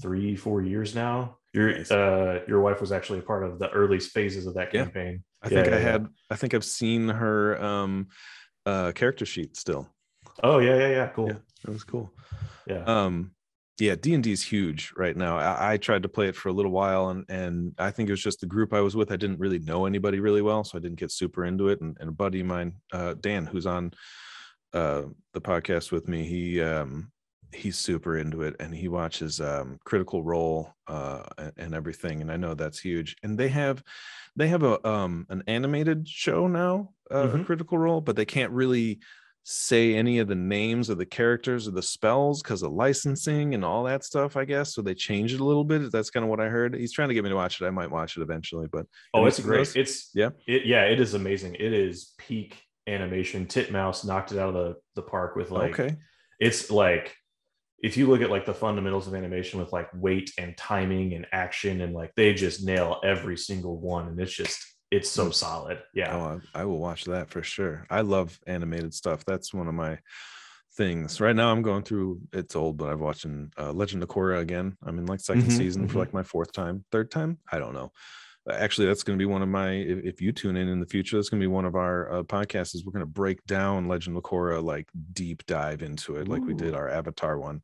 three, 0.00 0.36
four 0.36 0.62
years 0.62 0.94
now. 0.94 1.36
Your 1.52 1.76
nice. 1.76 1.90
uh, 1.90 2.40
your 2.46 2.60
wife 2.60 2.80
was 2.80 2.92
actually 2.92 3.18
a 3.18 3.22
part 3.22 3.44
of 3.44 3.58
the 3.58 3.68
early 3.70 3.98
phases 3.98 4.46
of 4.46 4.54
that 4.54 4.70
campaign. 4.70 5.24
Yeah. 5.42 5.46
I 5.46 5.48
think 5.48 5.66
yeah, 5.66 5.76
I 5.76 5.78
had. 5.78 6.06
I 6.30 6.36
think 6.36 6.54
I've 6.54 6.64
seen 6.64 7.08
her 7.08 7.62
um, 7.62 8.08
uh, 8.64 8.92
character 8.92 9.26
sheet 9.26 9.56
still. 9.56 9.88
Oh 10.42 10.58
yeah, 10.58 10.76
yeah, 10.76 10.88
yeah. 10.88 11.06
Cool. 11.08 11.28
Yeah, 11.28 11.38
that 11.64 11.72
was 11.72 11.84
cool. 11.84 12.12
Yeah. 12.66 12.84
Um, 12.84 13.32
yeah 13.78 13.94
d&d 13.94 14.30
is 14.30 14.42
huge 14.42 14.92
right 14.96 15.16
now 15.16 15.38
I, 15.38 15.72
I, 15.72 15.76
tried 15.76 16.02
to 16.02 16.08
play 16.08 16.28
it 16.28 16.36
for 16.36 16.48
a 16.48 16.52
little 16.52 16.72
while 16.72 17.08
and 17.10 17.24
and 17.28 17.74
i 17.78 17.90
think 17.90 18.08
it 18.08 18.12
was 18.12 18.22
just 18.22 18.40
the 18.40 18.46
group 18.46 18.72
i 18.72 18.80
was 18.80 18.96
with 18.96 19.12
i 19.12 19.16
didn't 19.16 19.40
really 19.40 19.58
know 19.58 19.86
anybody 19.86 20.20
really 20.20 20.42
well 20.42 20.64
so 20.64 20.76
i 20.76 20.80
didn't 20.80 20.98
get 20.98 21.10
super 21.10 21.44
into 21.44 21.68
it 21.68 21.80
and, 21.80 21.96
and 22.00 22.08
a 22.08 22.12
buddy 22.12 22.40
of 22.40 22.46
mine 22.46 22.74
uh, 22.92 23.14
dan 23.20 23.46
who's 23.46 23.66
on 23.66 23.92
uh, 24.72 25.02
the 25.34 25.40
podcast 25.40 25.90
with 25.90 26.08
me 26.08 26.24
he 26.24 26.60
um, 26.60 27.10
he's 27.52 27.78
super 27.78 28.16
into 28.16 28.42
it 28.42 28.54
and 28.60 28.74
he 28.74 28.88
watches 28.88 29.40
um, 29.40 29.78
critical 29.84 30.22
role 30.22 30.72
uh, 30.86 31.22
and, 31.38 31.52
and, 31.56 31.74
everything 31.74 32.20
and 32.20 32.30
i 32.30 32.36
know 32.36 32.54
that's 32.54 32.78
huge 32.78 33.16
and 33.22 33.36
they 33.36 33.48
have 33.48 33.82
they 34.36 34.48
have 34.48 34.62
a 34.62 34.86
um, 34.86 35.26
an 35.30 35.42
animated 35.46 36.08
show 36.08 36.46
now 36.46 36.90
uh, 37.10 37.24
mm-hmm. 37.24 37.40
a 37.40 37.44
critical 37.44 37.78
role 37.78 38.00
but 38.00 38.14
they 38.14 38.24
can't 38.24 38.52
really 38.52 39.00
say 39.44 39.94
any 39.94 40.18
of 40.18 40.28
the 40.28 40.34
names 40.34 40.90
of 40.90 40.98
the 40.98 41.06
characters 41.06 41.66
or 41.66 41.72
the 41.72 41.82
spells 41.82 42.42
because 42.42 42.62
of 42.62 42.72
licensing 42.72 43.54
and 43.54 43.64
all 43.64 43.84
that 43.84 44.04
stuff, 44.04 44.36
I 44.36 44.44
guess. 44.44 44.74
So 44.74 44.82
they 44.82 44.94
changed 44.94 45.34
it 45.34 45.40
a 45.40 45.44
little 45.44 45.64
bit. 45.64 45.90
That's 45.90 46.10
kind 46.10 46.24
of 46.24 46.30
what 46.30 46.40
I 46.40 46.48
heard. 46.48 46.74
He's 46.74 46.92
trying 46.92 47.08
to 47.08 47.14
get 47.14 47.24
me 47.24 47.30
to 47.30 47.36
watch 47.36 47.60
it. 47.60 47.66
I 47.66 47.70
might 47.70 47.90
watch 47.90 48.16
it 48.16 48.22
eventually, 48.22 48.68
but 48.70 48.86
oh, 49.14 49.26
it's 49.26 49.40
great. 49.40 49.58
Those? 49.58 49.76
It's 49.76 50.10
yeah, 50.14 50.30
it, 50.46 50.66
yeah, 50.66 50.84
it 50.84 51.00
is 51.00 51.14
amazing. 51.14 51.54
It 51.54 51.72
is 51.72 52.14
peak 52.18 52.62
animation. 52.86 53.46
Titmouse 53.46 54.04
knocked 54.04 54.32
it 54.32 54.38
out 54.38 54.48
of 54.48 54.54
the, 54.54 54.76
the 54.94 55.02
park 55.02 55.36
with 55.36 55.50
like 55.50 55.78
okay. 55.78 55.96
It's 56.38 56.70
like 56.70 57.14
if 57.82 57.96
you 57.96 58.06
look 58.08 58.20
at 58.20 58.30
like 58.30 58.46
the 58.46 58.54
fundamentals 58.54 59.06
of 59.06 59.14
animation 59.14 59.58
with 59.58 59.72
like 59.72 59.88
weight 59.94 60.32
and 60.38 60.56
timing 60.56 61.14
and 61.14 61.26
action 61.32 61.80
and 61.80 61.94
like 61.94 62.12
they 62.14 62.34
just 62.34 62.64
nail 62.64 63.00
every 63.04 63.36
single 63.36 63.78
one 63.78 64.08
and 64.08 64.20
it's 64.20 64.32
just 64.32 64.58
it's 64.90 65.10
so 65.10 65.26
hmm. 65.26 65.30
solid 65.30 65.82
yeah. 65.94 66.16
Oh, 66.16 66.40
I, 66.54 66.62
I, 66.62 66.64
will 66.64 66.78
watch 66.78 67.04
that 67.04 67.30
for 67.30 67.42
sure. 67.42 67.86
I 67.90 68.00
love 68.00 68.38
animated 68.46 68.94
stuff. 68.94 69.24
That's 69.24 69.54
one 69.54 69.68
of 69.68 69.74
my 69.74 69.98
things. 70.74 71.20
Right 71.20 71.36
now 71.36 71.50
i'm 71.50 71.62
going 71.62 71.82
through 71.82 72.20
it's 72.32 72.54
old 72.54 72.76
but 72.76 72.88
i've 72.88 73.00
watching 73.00 73.52
uh, 73.58 73.72
legend 73.72 74.02
of 74.02 74.08
korra 74.08 74.40
again. 74.40 74.76
I'm 74.84 74.98
in 74.98 75.06
like 75.06 75.20
2nd 75.20 75.42
mm-hmm, 75.42 75.50
season 75.50 75.82
mm-hmm. 75.82 75.92
for 75.92 75.98
like 75.98 76.14
my 76.14 76.22
fourth 76.22 76.52
time 76.52 76.84
third 76.92 77.10
time? 77.10 77.38
I 77.50 77.58
don't 77.58 77.74
know. 77.74 77.92
Actually 78.50 78.88
that's 78.88 79.02
going 79.02 79.18
to 79.18 79.22
be 79.22 79.30
one 79.30 79.42
of 79.42 79.48
my 79.48 79.72
if, 79.72 80.04
if, 80.04 80.20
you 80.20 80.32
tune 80.32 80.56
in 80.56 80.68
in 80.68 80.80
the 80.80 80.86
future 80.86 81.16
that's 81.16 81.28
going 81.28 81.40
to 81.40 81.44
be 81.44 81.52
one 81.52 81.66
of 81.66 81.76
our 81.76 82.12
uh, 82.12 82.22
podcasts 82.22 82.74
is 82.74 82.84
we're 82.84 82.92
going 82.92 83.04
to 83.04 83.06
break 83.06 83.44
down 83.46 83.86
legend 83.86 84.16
of 84.16 84.22
korra 84.22 84.62
like 84.62 84.88
deep 85.12 85.44
dive 85.46 85.82
into 85.82 86.16
it 86.16 86.26
like 86.26 86.42
we 86.42 86.54
did 86.54 86.74
our 86.74 86.88
avatar 86.88 87.38
one. 87.38 87.62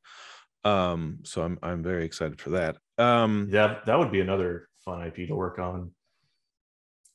Um 0.64 1.20
so 1.22 1.42
i'm 1.42 1.58
i'm 1.62 1.82
very 1.82 2.04
excited 2.04 2.40
for 2.40 2.50
that. 2.50 2.76
Um 2.98 3.48
yeah 3.50 3.78
that 3.86 3.98
would 3.98 4.12
be 4.12 4.20
another 4.20 4.68
fun 4.84 5.02
ip 5.02 5.16
to 5.16 5.34
work 5.34 5.58
on 5.58 5.92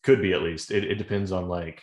could 0.04 0.22
be 0.22 0.34
at 0.34 0.42
least 0.42 0.72
it, 0.72 0.84
it 0.84 0.96
depends 0.96 1.32
on 1.32 1.48
like 1.48 1.82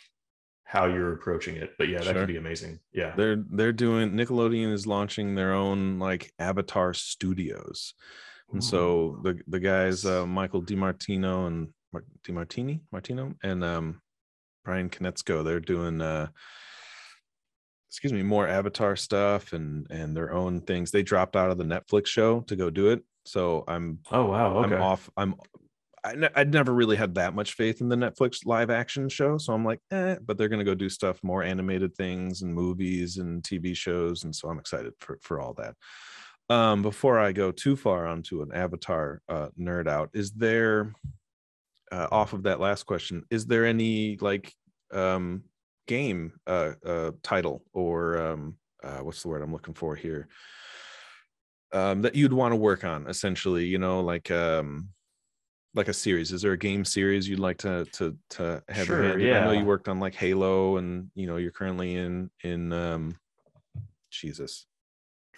how 0.65 0.87
you're 0.87 1.15
approaching 1.15 1.57
it 1.57 1.73
but 1.79 1.89
yeah 1.89 1.99
that 1.99 2.05
sure. 2.05 2.15
could 2.15 2.29
be 2.29 2.37
amazing 2.37 2.79
yeah 2.93 3.15
they're 3.17 3.43
they're 3.51 3.73
doing 3.73 4.11
nickelodeon 4.11 4.73
is 4.73 4.87
launching 4.87 5.35
their 5.35 5.55
own 5.55 5.99
like 5.99 6.31
avatar 6.39 6.93
studios 6.93 7.95
and 8.53 8.65
so 8.65 9.21
the 9.25 9.39
the 9.47 9.61
guys 9.61 10.07
uh, 10.07 10.27
Michael 10.27 10.63
DiMartino 10.63 11.47
and 11.47 11.69
Mar- 11.93 12.05
DiMartini 12.27 12.81
Martino 12.91 13.35
and 13.43 13.63
um, 13.63 14.01
Bryan 14.65 14.89
Konietzko 14.89 15.45
they're 15.45 15.61
doing 15.61 16.01
uh, 16.01 16.29
excuse 17.89 18.13
me 18.13 18.23
more 18.23 18.47
Avatar 18.47 18.97
stuff 18.97 19.53
and 19.53 19.87
and 19.91 20.17
their 20.17 20.33
own 20.33 20.61
things. 20.61 20.91
They 20.91 21.03
dropped 21.03 21.37
out 21.37 21.51
of 21.51 21.59
the 21.59 21.65
Netflix 21.65 22.07
show 22.07 22.41
to 22.43 22.57
go 22.57 22.71
do 22.71 22.91
it. 22.91 23.03
So 23.25 23.65
I'm 23.67 23.99
oh 24.13 24.27
wow 24.27 24.59
okay. 24.59 24.75
I'm 24.75 24.83
off. 24.83 25.11
I'm 25.17 25.35
I 26.05 26.13
n- 26.13 26.31
I'd 26.35 26.53
never 26.53 26.73
really 26.73 26.97
had 26.97 27.15
that 27.17 27.35
much 27.35 27.53
faith 27.55 27.81
in 27.81 27.89
the 27.89 27.97
Netflix 27.97 28.47
live 28.47 28.71
action 28.71 29.09
show. 29.09 29.39
So 29.39 29.53
I'm 29.53 29.65
like, 29.65 29.81
eh, 29.91 30.17
but 30.25 30.39
they're 30.39 30.49
going 30.49 30.59
to 30.59 30.65
go 30.65 30.75
do 30.75 30.89
stuff, 30.89 31.23
more 31.23 31.43
animated 31.43 31.95
things 31.95 32.43
and 32.43 32.55
movies 32.55 33.19
and 33.19 33.43
TV 33.43 33.77
shows. 33.77 34.25
And 34.25 34.35
so 34.35 34.49
I'm 34.49 34.59
excited 34.59 34.93
for, 35.01 35.19
for 35.23 35.41
all 35.41 35.55
that 35.55 35.75
um 36.51 36.83
before 36.83 37.19
i 37.19 37.33
go 37.33 37.51
too 37.51 37.77
far 37.77 38.07
onto 38.07 38.43
an 38.43 38.53
avatar 38.53 39.21
uh 39.29 39.49
nerd 39.59 39.87
out 39.87 40.09
is 40.15 40.33
there 40.33 40.95
uh, 41.93 42.09
off 42.11 42.33
of 42.33 42.43
that 42.43 42.61
last 42.61 42.85
question 42.85 43.23
is 43.31 43.47
there 43.47 43.65
any 43.65 44.17
like 44.21 44.53
um 44.93 45.43
game 45.87 46.33
uh 46.47 46.73
uh 46.85 47.11
title 47.23 47.63
or 47.73 48.19
um 48.19 48.57
uh 48.83 48.99
what's 48.99 49.23
the 49.23 49.29
word 49.29 49.43
i'm 49.43 49.53
looking 49.53 49.75
for 49.75 49.95
here 49.95 50.29
um 51.73 52.03
that 52.03 52.15
you'd 52.15 52.33
want 52.33 52.53
to 52.53 52.57
work 52.57 52.85
on 52.85 53.07
essentially 53.09 53.67
you 53.67 53.79
know 53.79 54.01
like 54.01 54.31
um 54.31 54.89
like 55.75 55.89
a 55.89 55.93
series 55.93 56.33
is 56.33 56.43
there 56.43 56.53
a 56.53 56.59
game 56.59 56.85
series 56.85 57.29
you'd 57.29 57.39
like 57.39 57.59
to 57.59 57.85
to 57.93 58.17
to 58.31 58.63
have 58.69 58.87
sure, 58.87 59.19
yeah. 59.19 59.41
i 59.41 59.45
know 59.45 59.53
you 59.53 59.65
worked 59.65 59.89
on 59.89 60.01
like 60.01 60.15
halo 60.15 60.79
and 60.79 61.11
you 61.15 61.27
know 61.27 61.37
you're 61.37 61.51
currently 61.53 61.95
in 61.95 62.31
in 62.43 62.73
um 62.73 63.15
jesus 64.11 64.67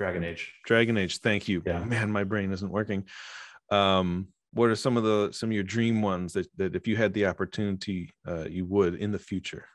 Dragon 0.01 0.25
Age. 0.25 0.55
Dragon 0.65 0.97
Age. 0.97 1.19
Thank 1.19 1.47
you. 1.47 1.63
Yeah. 1.67 1.85
Man, 1.85 2.11
my 2.11 2.25
brain 2.25 2.53
isn't 2.53 2.71
working. 2.73 3.05
Um, 3.71 4.29
what 4.55 4.71
are 4.71 4.75
some 4.75 4.97
of 4.97 5.05
the 5.05 5.31
some 5.31 5.51
of 5.51 5.53
your 5.53 5.63
dream 5.63 6.01
ones 6.01 6.33
that 6.33 6.47
that 6.57 6.75
if 6.75 6.89
you 6.89 6.97
had 6.97 7.13
the 7.13 7.27
opportunity, 7.27 8.11
uh, 8.27 8.47
you 8.49 8.65
would 8.65 8.95
in 8.95 9.13
the 9.13 9.19
future? 9.19 9.67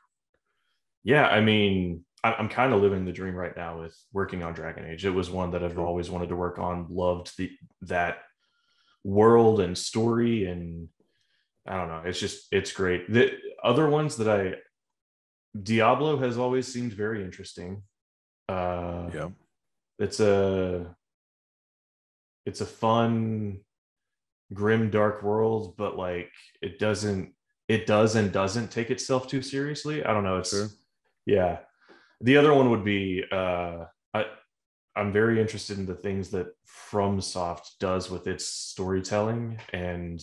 Yeah, 1.04 1.28
I 1.28 1.40
mean, 1.40 2.04
I'm 2.24 2.48
kind 2.48 2.74
of 2.74 2.82
living 2.82 3.04
the 3.04 3.12
dream 3.12 3.36
right 3.36 3.56
now 3.56 3.78
with 3.78 3.96
working 4.12 4.42
on 4.42 4.52
Dragon 4.52 4.84
Age. 4.84 5.06
It 5.06 5.10
was 5.10 5.30
one 5.30 5.52
that 5.52 5.62
I've 5.62 5.78
always 5.78 6.10
wanted 6.10 6.30
to 6.30 6.36
work 6.36 6.58
on. 6.58 6.88
Loved 6.90 7.32
the 7.38 7.48
that 7.82 8.18
world 9.06 9.60
and 9.60 9.78
story, 9.78 10.46
and 10.46 10.88
I 11.66 11.76
don't 11.76 11.88
know. 11.88 12.02
It's 12.04 12.20
just 12.20 12.48
it's 12.52 12.72
great. 12.72 13.10
The 13.10 13.32
other 13.62 13.88
ones 13.88 14.16
that 14.16 14.28
I 14.28 14.56
Diablo 15.60 16.18
has 16.18 16.36
always 16.36 16.66
seemed 16.66 16.92
very 16.92 17.24
interesting. 17.24 17.82
Uh, 18.48 19.10
yeah 19.14 19.28
it's 19.98 20.20
a 20.20 20.94
it's 22.44 22.60
a 22.60 22.66
fun 22.66 23.58
grim 24.52 24.90
dark 24.90 25.22
world 25.22 25.74
but 25.76 25.96
like 25.96 26.30
it 26.62 26.78
doesn't 26.78 27.32
it 27.68 27.86
does 27.86 28.14
and 28.14 28.30
doesn't 28.30 28.70
take 28.70 28.90
itself 28.90 29.26
too 29.26 29.42
seriously 29.42 30.04
i 30.04 30.12
don't 30.12 30.22
know 30.22 30.38
it's 30.38 30.50
sure. 30.50 30.68
yeah 31.24 31.58
the 32.20 32.36
other 32.36 32.54
one 32.54 32.70
would 32.70 32.84
be 32.84 33.24
uh 33.32 33.84
i'm 34.96 35.12
very 35.12 35.40
interested 35.40 35.78
in 35.78 35.86
the 35.86 35.94
things 35.94 36.30
that 36.30 36.48
FromSoft 36.90 37.78
does 37.80 38.10
with 38.10 38.26
its 38.26 38.46
storytelling 38.46 39.58
and 39.72 40.20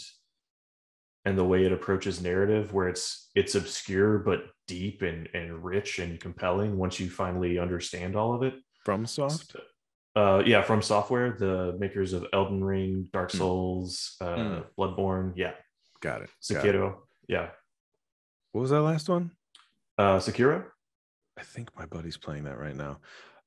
and 1.26 1.38
the 1.38 1.44
way 1.44 1.66
it 1.66 1.72
approaches 1.72 2.22
narrative 2.22 2.74
where 2.74 2.90
it's 2.90 3.30
it's 3.36 3.56
obscure 3.56 4.20
but 4.20 4.46
deep 4.68 5.02
and 5.02 5.30
and 5.34 5.64
rich 5.64 6.00
and 6.00 6.20
compelling 6.20 6.78
once 6.78 7.00
you 7.00 7.10
finally 7.10 7.60
understand 7.60 8.16
all 8.16 8.34
of 8.34 8.44
it 8.44 8.56
FromSoft? 8.86 9.56
Uh, 10.16 10.44
yeah, 10.46 10.62
from 10.62 10.82
software, 10.82 11.36
the 11.40 11.76
makers 11.80 12.14
of 12.14 12.28
Elden 12.34 12.64
Ring, 12.64 13.08
Dark 13.12 13.32
hmm. 13.32 13.38
Souls, 13.38 14.16
mm. 14.22 14.28
uh, 14.28 14.38
mm. 14.38 14.66
Bloodborne. 14.78 15.34
Yeah. 15.36 15.54
Got 16.02 16.22
it. 16.22 16.30
Sekiro. 16.42 16.64
Got 16.64 16.88
it. 16.88 16.96
Yeah. 17.28 17.50
What 18.52 18.62
was 18.62 18.70
that 18.70 18.82
last 18.82 19.10
one? 19.10 19.32
Uh, 19.98 20.18
Sekiro. 20.18 20.66
I 21.38 21.42
think 21.42 21.76
my 21.76 21.86
buddy's 21.88 22.18
playing 22.18 22.44
that 22.44 22.60
right 22.60 22.76
now. 22.76 23.00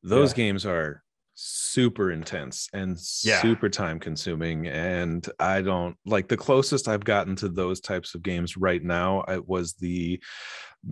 Those 0.03 0.33
yeah. 0.33 0.37
games 0.37 0.67
are 0.67 1.05
super 1.39 2.11
intense 2.11 2.69
and 2.73 2.99
yeah. 3.23 3.43
super 3.43 3.69
time 3.69 4.01
consuming 4.01 4.67
and 4.67 5.29
i 5.39 5.61
don't 5.61 5.95
like 6.07 6.29
the 6.29 6.37
closest 6.37 6.89
i've 6.89 7.05
gotten 7.05 7.37
to 7.37 7.49
those 7.51 7.79
types 7.79 8.15
of 8.15 8.23
games 8.23 8.57
right 8.57 8.83
now 8.83 9.23
it 9.29 9.47
was 9.47 9.75
the 9.75 10.19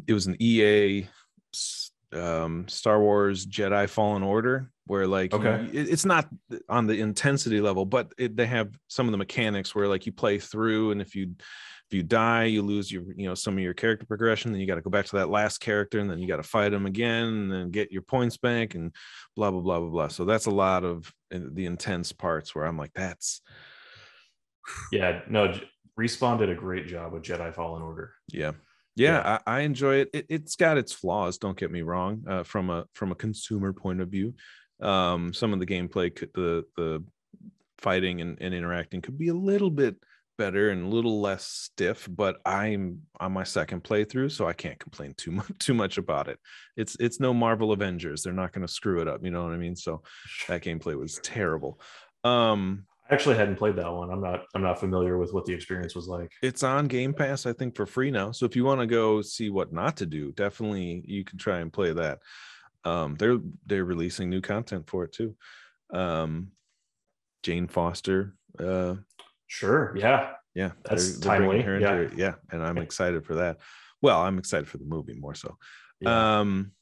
it 0.07 0.13
was 0.13 0.27
an 0.27 0.37
ea 0.41 1.09
um, 2.15 2.69
Star 2.69 3.01
Wars 3.01 3.47
Jedi 3.47 3.89
Fallen 3.89 4.23
Order, 4.23 4.71
where 4.87 5.07
like 5.07 5.35
okay. 5.35 5.67
You, 5.73 5.81
it's 5.83 6.05
not 6.05 6.29
on 6.69 6.87
the 6.87 7.01
intensity 7.01 7.61
level, 7.61 7.85
but 7.85 8.13
it, 8.19 8.37
they 8.37 8.47
have 8.47 8.79
some 8.89 9.07
of 9.07 9.13
the 9.13 9.19
mechanics 9.19 9.75
where 9.75 9.89
like 9.89 10.07
you 10.07 10.13
play 10.13 10.39
through, 10.39 10.93
and 10.93 11.01
if 11.01 11.15
you 11.15 11.35
you 11.95 12.03
die, 12.03 12.45
you 12.45 12.63
lose 12.63 12.91
your 12.91 13.05
you 13.17 13.27
know 13.27 13.35
some 13.35 13.55
of 13.55 13.61
your 13.61 13.75
character 13.75 14.07
progression. 14.07 14.53
Then 14.53 14.61
you 14.61 14.67
got 14.67 14.75
to 14.75 14.83
go 14.83 14.91
back 14.91 15.07
to 15.07 15.17
that 15.17 15.31
last 15.31 15.59
character, 15.59 16.01
and 16.01 16.11
then 16.11 16.19
you 16.19 16.29
got 16.29 16.37
to 16.37 16.43
fight 16.43 16.71
them 16.71 16.87
again, 16.87 17.25
and 17.25 17.53
then 17.53 17.71
get 17.71 17.93
your 17.93 18.03
points 18.03 18.37
back, 18.37 18.75
and 18.75 18.93
blah 19.37 19.51
blah 19.51 19.61
blah 19.61 19.81
blah 19.81 19.91
blah. 19.91 20.09
So 20.09 20.25
that's 20.25 20.47
a 20.47 20.51
lot 20.51 20.85
of 20.85 21.13
uh, 21.35 21.39
the 21.53 21.67
intense 21.67 22.13
parts 22.13 22.55
where 22.55 22.65
I'm 22.65 22.77
like, 22.77 22.93
that's 22.95 23.41
yeah, 24.93 25.21
no. 25.29 25.55
Respawn 25.99 26.41
did 26.41 26.51
a 26.51 26.57
great 26.57 26.89
job 26.89 27.13
with 27.13 27.23
Jedi 27.23 27.55
Fallen 27.55 27.81
Order. 27.81 28.15
Yeah, 28.33 28.53
yeah, 28.97 29.13
yeah. 29.13 29.39
I, 29.47 29.59
I, 29.59 29.61
enjoy 29.61 29.97
it. 29.97 30.11
it. 30.13 30.43
has 30.43 30.57
got 30.57 30.77
its 30.77 30.93
flaws 30.93 31.39
don't 31.39 31.57
get 31.57 31.71
me 31.71 31.83
wrong 31.83 32.25
uh, 32.29 32.43
from 32.43 32.69
a 32.69 32.85
from 32.95 33.13
a 33.13 33.15
consumer 33.15 33.73
point 33.73 34.01
of 34.01 34.09
view 34.09 34.35
um, 34.83 35.33
some 35.33 35.53
of 35.53 35.61
the 35.61 35.67
gameplay 35.67 36.15
could, 36.15 36.31
the 36.35 36.65
the 36.77 37.05
fighting 37.79 38.21
and, 38.21 38.39
and 38.41 38.55
interacting 38.55 39.01
could 39.01 39.19
be 39.19 39.29
a 39.29 39.35
little 39.35 39.71
bit 39.71 39.97
better 40.37 40.71
and 40.71 40.85
a 40.85 40.89
little 40.89 41.21
less 41.21 41.47
stiff 41.47 42.09
but 42.11 42.41
i'm 42.45 43.01
on 43.21 43.33
my 43.33 43.45
second 43.45 43.83
playthrough 43.83 44.31
so 44.31 44.47
i 44.47 44.53
can't 44.53 44.79
complain 44.79 45.15
too 45.17 45.31
much 45.31 45.51
too 45.59 45.75
much 45.75 45.99
about 45.99 46.29
it 46.29 46.39
it's 46.77 46.97
it's 47.01 47.21
no 47.21 47.33
marvel 47.33 47.73
avengers 47.73 48.23
they're 48.23 48.33
not 48.33 48.53
going 48.53 48.67
to 48.67 48.73
screw 48.73 49.01
it 49.01 49.09
up 49.09 49.25
you 49.25 49.31
know 49.31 49.45
what 49.45 49.53
i 49.53 49.57
mean 49.57 49.77
so 49.77 50.03
that 50.49 50.63
gameplay 50.65 50.99
was 50.99 51.19
terrible 51.23 51.81
um 52.25 52.85
I 53.11 53.13
actually 53.13 53.37
hadn't 53.37 53.57
played 53.57 53.77
that 53.77 53.93
one. 53.93 54.11
I'm 54.11 54.23
not 54.23 54.45
I'm 54.55 54.63
not 54.63 54.81
familiar 54.81 55.19
with 55.19 55.35
what 55.35 55.45
the 55.45 55.53
experience 55.53 55.95
was 55.95 56.09
like. 56.09 56.33
It's 56.43 56.63
on 56.63 56.87
Game 56.87 57.13
Pass, 57.13 57.45
I 57.45 57.53
think, 57.53 57.77
for 57.77 57.85
free 57.85 58.11
now. 58.11 58.33
So 58.33 58.47
if 58.47 58.57
you 58.57 58.65
want 58.65 58.81
to 58.81 58.87
go 58.87 59.21
see 59.21 59.51
what 59.51 59.75
not 59.75 59.99
to 59.99 60.07
do, 60.07 60.33
definitely 60.33 61.05
you 61.07 61.23
can 61.23 61.37
try 61.37 61.59
and 61.59 61.71
play 61.71 61.93
that. 61.93 62.21
Um, 62.85 63.15
they're 63.17 63.39
they're 63.67 63.85
releasing 63.85 64.31
new 64.31 64.41
content 64.41 64.89
for 64.89 65.05
it 65.05 65.13
too. 65.13 65.37
Um, 65.93 66.53
Jane 67.43 67.69
Foster. 67.69 68.35
Uh, 68.59 68.95
sure. 69.55 69.95
Yeah. 69.97 70.33
Yeah. 70.55 70.73
That's 70.85 71.19
they're, 71.19 71.39
they're 71.39 71.81
timely. 71.81 71.81
Yeah. 71.81 72.09
Yeah. 72.15 72.35
And 72.51 72.63
I'm 72.63 72.79
excited 72.79 73.25
for 73.25 73.37
that. 73.37 73.59
Well, 74.03 74.21
I'm 74.21 74.39
excited 74.39 74.69
for 74.69 74.79
the 74.79 74.85
movie 74.85 75.15
more 75.15 75.35
so. 75.35 75.57
Yeah. 76.01 76.41
Um, 76.41 76.73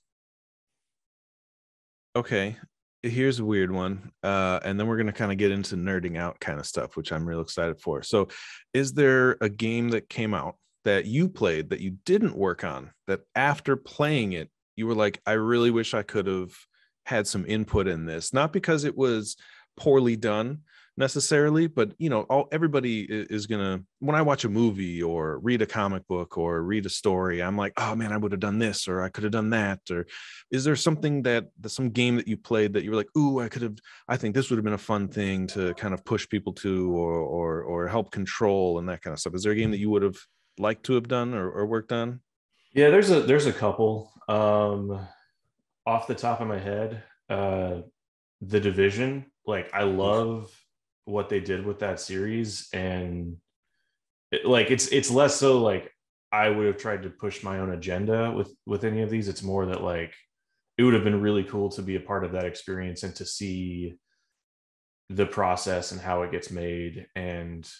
okay 2.14 2.56
here's 3.02 3.38
a 3.38 3.44
weird 3.44 3.72
one 3.72 4.12
uh, 4.22 4.60
and 4.62 4.78
then 4.78 4.86
we're 4.86 4.98
going 4.98 5.06
to 5.06 5.12
kind 5.12 5.32
of 5.32 5.38
get 5.38 5.50
into 5.50 5.76
nerding 5.76 6.18
out 6.18 6.38
kind 6.40 6.60
of 6.60 6.66
stuff 6.66 6.94
which 6.94 7.10
i'm 7.10 7.26
real 7.26 7.40
excited 7.40 7.80
for 7.80 8.02
so 8.02 8.28
is 8.74 8.92
there 8.92 9.38
a 9.40 9.48
game 9.48 9.88
that 9.88 10.10
came 10.10 10.34
out 10.34 10.56
that 10.84 11.06
you 11.06 11.26
played 11.26 11.70
that 11.70 11.80
you 11.80 11.96
didn't 12.04 12.36
work 12.36 12.64
on 12.64 12.90
that 13.06 13.20
after 13.34 13.76
playing 13.76 14.34
it 14.34 14.50
you 14.76 14.86
were 14.86 14.94
like, 14.94 15.20
I 15.26 15.32
really 15.32 15.70
wish 15.70 15.94
I 15.94 16.02
could 16.02 16.26
have 16.26 16.52
had 17.04 17.26
some 17.26 17.44
input 17.46 17.88
in 17.88 18.06
this, 18.06 18.32
not 18.32 18.52
because 18.52 18.84
it 18.84 18.96
was 18.96 19.36
poorly 19.76 20.16
done 20.16 20.60
necessarily, 20.96 21.66
but 21.66 21.92
you 21.98 22.10
know, 22.10 22.22
all 22.22 22.48
everybody 22.52 23.06
is 23.08 23.46
gonna 23.46 23.82
when 24.00 24.14
I 24.14 24.22
watch 24.22 24.44
a 24.44 24.48
movie 24.48 25.02
or 25.02 25.38
read 25.38 25.62
a 25.62 25.66
comic 25.66 26.06
book 26.06 26.36
or 26.36 26.62
read 26.62 26.86
a 26.86 26.90
story, 26.90 27.42
I'm 27.42 27.56
like, 27.56 27.72
oh 27.78 27.94
man, 27.94 28.12
I 28.12 28.16
would 28.16 28.32
have 28.32 28.40
done 28.40 28.58
this 28.58 28.88
or 28.88 29.02
I 29.02 29.08
could 29.08 29.24
have 29.24 29.32
done 29.32 29.50
that. 29.50 29.80
Or 29.90 30.06
is 30.50 30.64
there 30.64 30.76
something 30.76 31.22
that 31.22 31.46
some 31.66 31.90
game 31.90 32.16
that 32.16 32.28
you 32.28 32.36
played 32.36 32.74
that 32.74 32.84
you 32.84 32.90
were 32.90 32.96
like, 32.96 33.16
ooh, 33.16 33.40
I 33.40 33.48
could 33.48 33.62
have, 33.62 33.76
I 34.08 34.16
think 34.16 34.34
this 34.34 34.50
would 34.50 34.56
have 34.56 34.64
been 34.64 34.74
a 34.74 34.78
fun 34.78 35.08
thing 35.08 35.46
to 35.48 35.72
kind 35.74 35.94
of 35.94 36.04
push 36.04 36.28
people 36.28 36.52
to 36.54 36.94
or 36.94 37.20
or 37.20 37.62
or 37.62 37.88
help 37.88 38.10
control 38.10 38.78
and 38.78 38.88
that 38.88 39.02
kind 39.02 39.12
of 39.12 39.20
stuff. 39.20 39.34
Is 39.34 39.42
there 39.42 39.52
a 39.52 39.56
game 39.56 39.70
that 39.70 39.78
you 39.78 39.90
would 39.90 40.02
have 40.02 40.18
liked 40.58 40.84
to 40.84 40.94
have 40.94 41.08
done 41.08 41.32
or, 41.34 41.50
or 41.50 41.66
worked 41.66 41.92
on? 41.92 42.20
Yeah, 42.74 42.90
there's 42.90 43.10
a 43.10 43.20
there's 43.20 43.46
a 43.46 43.52
couple. 43.52 44.12
Um 44.28 45.06
off 45.84 46.06
the 46.06 46.14
top 46.14 46.40
of 46.40 46.46
my 46.46 46.58
head, 46.58 47.02
uh 47.30 47.80
the 48.42 48.60
division, 48.60 49.26
like 49.46 49.70
I 49.72 49.84
love 49.84 50.50
what 51.04 51.28
they 51.28 51.40
did 51.40 51.64
with 51.66 51.80
that 51.80 52.00
series 52.00 52.68
and 52.72 53.36
it, 54.30 54.46
like 54.46 54.70
it's 54.70 54.88
it's 54.88 55.10
less 55.10 55.36
so 55.36 55.60
like 55.60 55.92
I 56.32 56.48
would 56.48 56.66
have 56.66 56.78
tried 56.78 57.02
to 57.02 57.10
push 57.10 57.42
my 57.42 57.58
own 57.58 57.72
agenda 57.72 58.32
with 58.32 58.50
with 58.66 58.84
any 58.84 59.02
of 59.02 59.10
these. 59.10 59.28
It's 59.28 59.42
more 59.42 59.66
that 59.66 59.82
like 59.82 60.14
it 60.78 60.84
would 60.84 60.94
have 60.94 61.04
been 61.04 61.20
really 61.20 61.44
cool 61.44 61.68
to 61.70 61.82
be 61.82 61.96
a 61.96 62.00
part 62.00 62.24
of 62.24 62.32
that 62.32 62.46
experience 62.46 63.02
and 63.02 63.14
to 63.16 63.26
see 63.26 63.98
the 65.10 65.26
process 65.26 65.92
and 65.92 66.00
how 66.00 66.22
it 66.22 66.32
gets 66.32 66.50
made 66.50 67.06
and 67.14 67.70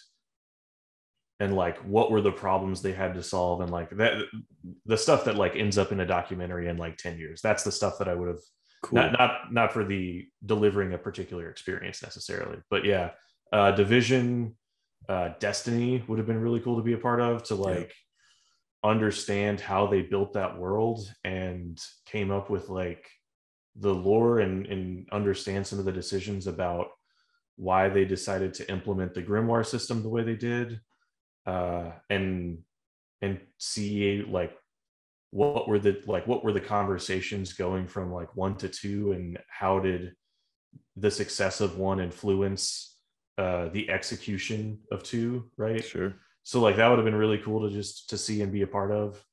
and 1.39 1.55
like 1.55 1.77
what 1.79 2.11
were 2.11 2.21
the 2.21 2.31
problems 2.31 2.81
they 2.81 2.91
had 2.91 3.15
to 3.15 3.23
solve 3.23 3.61
and 3.61 3.71
like 3.71 3.89
that 3.97 4.21
the 4.85 4.97
stuff 4.97 5.25
that 5.25 5.35
like 5.35 5.55
ends 5.55 5.79
up 5.79 5.91
in 5.91 5.99
a 5.99 6.05
documentary 6.05 6.67
in 6.67 6.77
like 6.77 6.95
10 6.97 7.17
years 7.17 7.41
that's 7.41 7.63
the 7.63 7.71
stuff 7.71 7.97
that 7.97 8.07
i 8.07 8.13
would 8.13 8.27
have 8.27 8.39
cool. 8.83 8.97
not 8.97 9.13
not 9.13 9.53
not 9.53 9.73
for 9.73 9.83
the 9.83 10.27
delivering 10.45 10.93
a 10.93 10.97
particular 10.97 11.49
experience 11.49 12.03
necessarily 12.03 12.57
but 12.69 12.85
yeah 12.85 13.11
uh 13.51 13.71
division 13.71 14.55
uh 15.09 15.29
destiny 15.39 16.03
would 16.07 16.19
have 16.19 16.27
been 16.27 16.39
really 16.39 16.59
cool 16.59 16.77
to 16.77 16.83
be 16.83 16.93
a 16.93 16.97
part 16.97 17.19
of 17.19 17.43
to 17.43 17.55
like 17.55 17.93
yeah. 18.83 18.91
understand 18.91 19.59
how 19.59 19.87
they 19.87 20.01
built 20.01 20.33
that 20.33 20.57
world 20.57 21.11
and 21.23 21.81
came 22.05 22.29
up 22.29 22.49
with 22.49 22.69
like 22.69 23.09
the 23.77 23.93
lore 23.93 24.39
and 24.39 24.67
and 24.67 25.07
understand 25.11 25.65
some 25.65 25.79
of 25.79 25.85
the 25.85 25.91
decisions 25.91 26.45
about 26.45 26.87
why 27.55 27.89
they 27.89 28.05
decided 28.05 28.53
to 28.53 28.69
implement 28.69 29.13
the 29.13 29.23
grimoire 29.23 29.65
system 29.65 30.03
the 30.03 30.09
way 30.09 30.23
they 30.23 30.35
did 30.35 30.79
uh 31.45 31.91
and 32.09 32.59
and 33.21 33.39
see 33.57 34.23
like 34.27 34.53
what 35.33 35.67
were 35.67 35.79
the 35.79 35.99
like 36.05 36.27
what 36.27 36.43
were 36.43 36.53
the 36.53 36.61
conversations 36.61 37.53
going 37.53 37.87
from 37.87 38.13
like 38.13 38.35
one 38.35 38.55
to 38.55 38.69
two 38.69 39.13
and 39.13 39.39
how 39.49 39.79
did 39.79 40.13
the 40.95 41.09
success 41.09 41.59
of 41.59 41.79
one 41.79 41.99
influence 41.99 42.97
uh 43.39 43.67
the 43.69 43.89
execution 43.89 44.77
of 44.91 45.01
two 45.01 45.49
right? 45.57 45.83
Sure. 45.83 46.13
So 46.43 46.61
like 46.61 46.75
that 46.75 46.87
would 46.87 46.99
have 46.99 47.05
been 47.05 47.15
really 47.15 47.39
cool 47.39 47.67
to 47.67 47.73
just 47.73 48.11
to 48.11 48.17
see 48.17 48.41
and 48.43 48.51
be 48.51 48.61
a 48.61 48.67
part 48.67 48.91
of. 48.91 49.23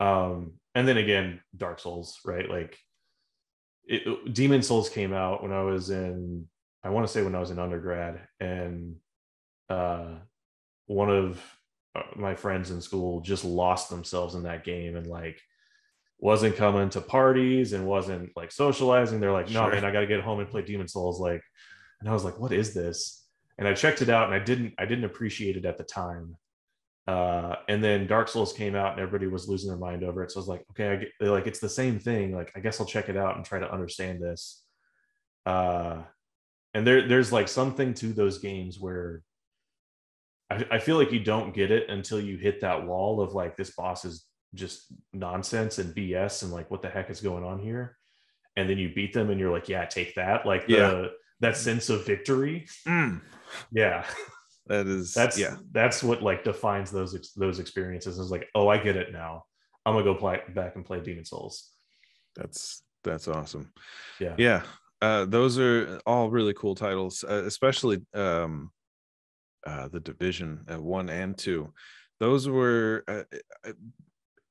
Um 0.00 0.54
and 0.74 0.88
then 0.88 0.96
again 0.96 1.40
dark 1.54 1.80
souls 1.80 2.18
right? 2.24 2.48
Like 2.48 2.78
it, 3.84 4.32
demon 4.32 4.62
souls 4.62 4.88
came 4.88 5.12
out 5.12 5.42
when 5.42 5.52
i 5.52 5.62
was 5.62 5.90
in 5.90 6.46
i 6.84 6.88
want 6.88 7.06
to 7.06 7.12
say 7.12 7.22
when 7.22 7.34
i 7.34 7.40
was 7.40 7.50
in 7.50 7.58
undergrad 7.58 8.20
and 8.38 8.94
uh 9.68 10.14
one 10.86 11.10
of 11.10 11.42
my 12.16 12.34
friends 12.34 12.70
in 12.70 12.80
school 12.80 13.20
just 13.20 13.44
lost 13.44 13.90
themselves 13.90 14.34
in 14.34 14.44
that 14.44 14.64
game 14.64 14.96
and 14.96 15.06
like 15.06 15.40
wasn't 16.18 16.56
coming 16.56 16.88
to 16.90 17.00
parties 17.00 17.72
and 17.72 17.86
wasn't 17.86 18.30
like 18.36 18.52
socializing. 18.52 19.20
They're 19.20 19.32
like, 19.32 19.48
no, 19.48 19.64
sure. 19.64 19.72
man, 19.72 19.84
I 19.84 19.90
got 19.90 20.00
to 20.00 20.06
get 20.06 20.20
home 20.20 20.40
and 20.40 20.48
play 20.48 20.62
Demon 20.62 20.88
Souls. 20.88 21.20
Like, 21.20 21.42
and 22.00 22.08
I 22.08 22.12
was 22.12 22.24
like, 22.24 22.38
what 22.38 22.52
is 22.52 22.74
this? 22.74 23.26
And 23.58 23.68
I 23.68 23.74
checked 23.74 24.02
it 24.02 24.08
out 24.08 24.26
and 24.26 24.34
I 24.34 24.38
didn't, 24.38 24.74
I 24.78 24.86
didn't 24.86 25.04
appreciate 25.04 25.56
it 25.56 25.64
at 25.64 25.78
the 25.78 25.84
time. 25.84 26.36
Uh, 27.08 27.56
and 27.68 27.82
then 27.82 28.06
Dark 28.06 28.28
Souls 28.28 28.52
came 28.52 28.76
out 28.76 28.92
and 28.92 29.00
everybody 29.00 29.26
was 29.26 29.48
losing 29.48 29.68
their 29.68 29.78
mind 29.78 30.04
over 30.04 30.22
it. 30.22 30.30
So 30.30 30.38
I 30.38 30.42
was 30.42 30.48
like, 30.48 30.64
okay, 30.70 30.92
I 30.92 30.96
get, 30.96 31.08
like 31.20 31.46
it's 31.46 31.58
the 31.58 31.68
same 31.68 31.98
thing. 31.98 32.34
Like, 32.34 32.52
I 32.54 32.60
guess 32.60 32.80
I'll 32.80 32.86
check 32.86 33.08
it 33.08 33.16
out 33.16 33.36
and 33.36 33.44
try 33.44 33.58
to 33.58 33.70
understand 33.70 34.22
this. 34.22 34.62
Uh, 35.44 36.02
and 36.72 36.86
there, 36.86 37.06
there's 37.08 37.32
like 37.32 37.48
something 37.48 37.94
to 37.94 38.12
those 38.12 38.38
games 38.38 38.78
where 38.78 39.22
I, 40.52 40.76
I 40.76 40.78
feel 40.78 40.96
like 40.96 41.12
you 41.12 41.20
don't 41.20 41.54
get 41.54 41.70
it 41.70 41.88
until 41.88 42.20
you 42.20 42.36
hit 42.36 42.60
that 42.60 42.86
wall 42.86 43.20
of 43.20 43.34
like 43.34 43.56
this 43.56 43.70
boss 43.70 44.04
is 44.04 44.26
just 44.54 44.92
nonsense 45.12 45.78
and 45.78 45.94
BS 45.94 46.42
and 46.42 46.52
like 46.52 46.70
what 46.70 46.82
the 46.82 46.88
heck 46.88 47.10
is 47.10 47.20
going 47.20 47.44
on 47.44 47.58
here. 47.58 47.96
And 48.56 48.68
then 48.68 48.78
you 48.78 48.92
beat 48.94 49.12
them 49.12 49.30
and 49.30 49.40
you're 49.40 49.52
like, 49.52 49.68
yeah, 49.68 49.86
take 49.86 50.14
that. 50.16 50.44
Like 50.46 50.66
the, 50.66 50.72
yeah. 50.72 51.06
that 51.40 51.56
sense 51.56 51.88
of 51.88 52.06
victory. 52.06 52.66
Mm. 52.86 53.22
Yeah. 53.70 54.04
That 54.66 54.86
is 54.86 55.12
that's 55.12 55.38
yeah. 55.38 55.56
That's 55.72 56.02
what 56.02 56.22
like 56.22 56.44
defines 56.44 56.90
those 56.90 57.32
those 57.36 57.58
experiences. 57.58 58.18
Is 58.18 58.30
like, 58.30 58.48
oh, 58.54 58.68
I 58.68 58.78
get 58.78 58.96
it 58.96 59.12
now. 59.12 59.44
I'm 59.84 59.94
gonna 59.94 60.04
go 60.04 60.14
play 60.14 60.40
back 60.54 60.76
and 60.76 60.84
play 60.84 61.00
Demon 61.00 61.24
Souls. 61.24 61.70
That's 62.36 62.82
that's 63.02 63.26
awesome. 63.26 63.72
Yeah. 64.20 64.34
Yeah. 64.38 64.62
Uh, 65.00 65.24
those 65.24 65.58
are 65.58 66.00
all 66.06 66.30
really 66.30 66.54
cool 66.54 66.76
titles, 66.76 67.24
uh, 67.28 67.42
especially 67.44 67.98
um, 68.14 68.70
uh, 69.66 69.88
the 69.88 70.00
division 70.00 70.64
uh, 70.72 70.80
one 70.80 71.08
and 71.08 71.36
two. 71.36 71.72
Those 72.20 72.48
were 72.48 73.04
uh, 73.08 73.22
uh, 73.66 73.72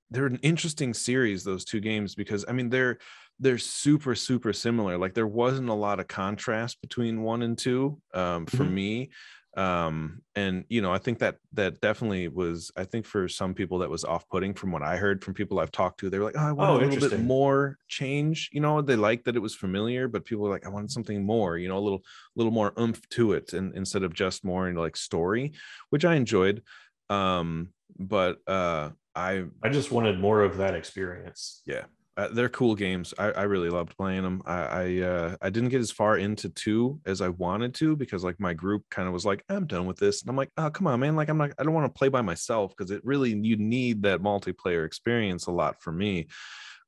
they're 0.10 0.26
an 0.26 0.40
interesting 0.42 0.94
series 0.94 1.44
those 1.44 1.64
two 1.64 1.80
games 1.80 2.16
because 2.16 2.44
i 2.50 2.52
mean 2.52 2.70
they're 2.70 2.98
they're 3.42 3.58
super 3.58 4.16
super 4.16 4.54
similar. 4.54 4.98
Like 4.98 5.16
there 5.16 5.28
wasn't 5.28 5.70
a 5.70 5.74
lot 5.74 6.00
of 6.00 6.08
contrast 6.08 6.80
between 6.82 7.24
one 7.24 7.42
and 7.42 7.58
two 7.58 8.00
um, 8.14 8.46
for 8.46 8.58
mm-hmm. 8.58 8.74
me 8.74 9.10
um 9.58 10.22
and 10.36 10.64
you 10.70 10.82
know 10.82 10.94
i 10.94 10.98
think 10.98 11.20
that 11.20 11.36
that 11.52 11.82
definitely 11.82 12.30
was 12.30 12.72
i 12.78 12.86
think 12.86 13.06
for 13.06 13.28
some 13.28 13.54
people 13.54 13.78
that 13.78 13.90
was 13.90 14.06
off-putting 14.06 14.54
from 14.54 14.72
what 14.72 14.82
i 14.82 14.96
heard 14.96 15.22
from 15.22 15.34
people 15.34 15.60
i've 15.60 15.72
talked 15.72 16.00
to 16.00 16.10
they 16.10 16.18
were 16.18 16.24
like 16.24 16.38
oh 16.38 16.48
i 16.48 16.52
want 16.54 16.70
oh, 16.70 16.78
a 16.78 16.88
little 16.88 17.10
bit 17.10 17.20
more 17.20 17.78
change 17.90 18.50
you 18.54 18.62
know 18.62 18.82
they 18.82 18.96
liked 18.96 19.26
that 19.26 19.36
it 19.36 19.42
was 19.42 19.54
familiar 19.54 20.08
but 20.08 20.24
people 20.24 20.46
were 20.46 20.50
like 20.50 20.66
i 20.66 20.70
wanted 20.70 20.90
something 20.90 21.22
more 21.22 21.58
you 21.58 21.68
know 21.68 21.78
a 21.78 21.80
little 21.80 22.02
little 22.38 22.52
more 22.52 22.72
oomph 22.80 23.08
to 23.10 23.34
it 23.34 23.52
and 23.52 23.76
instead 23.76 24.04
of 24.04 24.14
just 24.14 24.46
more 24.46 24.70
in 24.70 24.76
like 24.76 24.96
story 24.96 25.52
which 25.90 26.06
i 26.06 26.16
enjoyed 26.16 26.64
um 27.10 27.68
but 28.00 28.38
uh 28.48 28.90
i 29.16 29.44
i 29.62 29.68
just 29.68 29.92
wanted 29.92 30.18
more 30.18 30.42
of 30.44 30.58
that 30.58 30.76
experience. 30.76 31.62
Yeah 31.66 31.84
uh, 32.18 32.28
they're 32.34 32.50
cool 32.50 32.76
games. 32.76 33.14
I, 33.18 33.32
I 33.32 33.42
really 33.44 33.70
loved 33.70 33.96
playing 33.96 34.24
them. 34.24 34.42
I 34.46 34.60
I, 34.62 35.00
uh, 35.02 35.36
I 35.42 35.50
didn't 35.50 35.70
get 35.70 35.80
as 35.80 35.92
far 35.92 36.18
into 36.18 36.50
two 36.50 37.00
as 37.06 37.22
I 37.22 37.30
wanted 37.30 37.74
to 37.76 37.96
because 37.96 38.24
like 38.24 38.40
my 38.40 38.54
group 38.54 38.84
kind 38.90 39.08
of 39.08 39.14
was 39.14 39.26
like, 39.26 39.44
I'm 39.48 39.66
done 39.66 39.86
with 39.86 39.98
this, 39.98 40.22
and 40.22 40.30
I'm 40.30 40.36
like, 40.36 40.52
oh 40.58 40.70
come 40.70 40.88
on, 40.88 41.00
man, 41.00 41.16
like 41.16 41.30
I'm 41.30 41.38
not, 41.38 41.52
I 41.58 41.64
don't 41.64 41.74
want 41.74 41.94
to 41.94 41.98
play 41.98 42.10
by 42.10 42.22
myself 42.22 42.76
because 42.76 42.92
it 42.92 43.06
really 43.06 43.30
you 43.32 43.56
need 43.56 44.04
that 44.04 44.22
multiplayer 44.22 44.86
experience 44.86 45.48
a 45.48 45.52
lot 45.52 45.82
for 45.82 45.92
me 45.92 46.28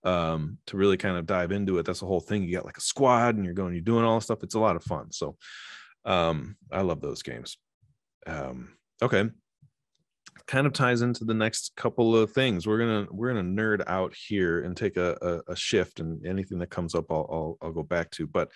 um 0.04 0.58
to 0.66 0.76
really 0.76 0.98
kind 0.98 1.16
of 1.16 1.26
dive 1.26 1.54
into 1.54 1.78
it. 1.78 1.86
That's 1.86 2.02
the 2.02 2.06
whole 2.06 2.20
thing. 2.20 2.44
You 2.44 2.56
got 2.58 2.66
like 2.66 2.78
a 2.78 2.82
squad 2.82 3.36
and 3.36 3.46
you're 3.46 3.54
going, 3.54 3.74
you're 3.74 3.82
doing 3.82 4.04
all 4.04 4.16
this 4.16 4.26
stuff. 4.26 4.44
It's 4.44 4.56
a 4.56 4.60
lot 4.60 4.76
of 4.76 4.84
fun. 4.84 5.12
So 5.14 5.38
um 6.04 6.58
I 6.72 6.82
love 6.82 7.00
those 7.00 7.24
games. 7.24 7.58
Um 8.28 8.76
okay 9.02 9.30
kind 10.48 10.68
of 10.68 10.74
ties 10.74 11.02
into 11.02 11.24
the 11.26 11.34
next 11.34 11.76
couple 11.76 12.16
of 12.16 12.32
things. 12.32 12.68
We're 12.68 12.80
gonna 12.80 13.08
we're 13.12 13.34
gonna 13.34 13.44
nerd 13.44 13.84
out 13.88 14.14
here 14.14 14.62
and 14.64 14.76
take 14.76 14.98
a, 14.98 15.18
a, 15.22 15.52
a 15.52 15.56
shift, 15.56 16.00
and 16.00 16.26
anything 16.26 16.60
that 16.60 16.70
comes 16.70 16.96
up, 16.96 17.12
I'll, 17.12 17.28
I'll 17.32 17.58
I'll 17.62 17.74
go 17.74 17.84
back 17.84 18.12
to. 18.12 18.28
But 18.28 18.50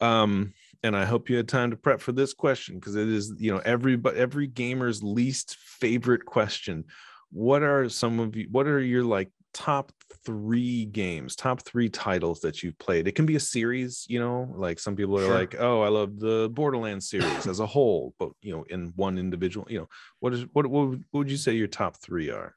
um, 0.00 0.54
and 0.82 0.96
I 0.96 1.04
hope 1.04 1.28
you 1.28 1.36
had 1.36 1.48
time 1.48 1.70
to 1.70 1.76
prep 1.76 2.00
for 2.00 2.12
this 2.12 2.32
question 2.32 2.76
because 2.76 2.96
it 2.96 3.08
is 3.08 3.34
you 3.38 3.52
know 3.52 3.60
every 3.64 3.96
but 3.96 4.16
every 4.16 4.46
gamer's 4.46 5.02
least 5.02 5.56
favorite 5.56 6.24
question. 6.24 6.84
What 7.32 7.62
are 7.62 7.88
some 7.88 8.18
of 8.18 8.34
you? 8.36 8.48
What 8.50 8.66
are 8.66 8.80
your 8.80 9.04
like 9.04 9.30
top 9.52 9.92
three 10.24 10.84
games, 10.86 11.36
top 11.36 11.62
three 11.62 11.88
titles 11.88 12.40
that 12.40 12.62
you've 12.62 12.78
played. 12.78 13.08
It 13.08 13.14
can 13.14 13.26
be 13.26 13.36
a 13.36 13.40
series, 13.40 14.06
you 14.08 14.20
know, 14.20 14.52
like 14.54 14.78
some 14.78 14.96
people 14.96 15.18
are 15.18 15.24
sure. 15.24 15.34
like, 15.34 15.56
oh, 15.58 15.82
I 15.82 15.88
love 15.88 16.18
the 16.18 16.50
Borderlands 16.52 17.08
series 17.08 17.46
as 17.46 17.60
a 17.60 17.66
whole, 17.66 18.14
but 18.18 18.30
you 18.42 18.52
know, 18.52 18.64
in 18.68 18.92
one 18.96 19.18
individual, 19.18 19.66
you 19.70 19.78
know, 19.78 19.88
what 20.20 20.34
is 20.34 20.44
what 20.52 20.66
what 20.66 20.88
would, 20.88 21.04
what 21.10 21.18
would 21.20 21.30
you 21.30 21.36
say 21.36 21.52
your 21.52 21.66
top 21.66 21.96
three 21.96 22.30
are? 22.30 22.54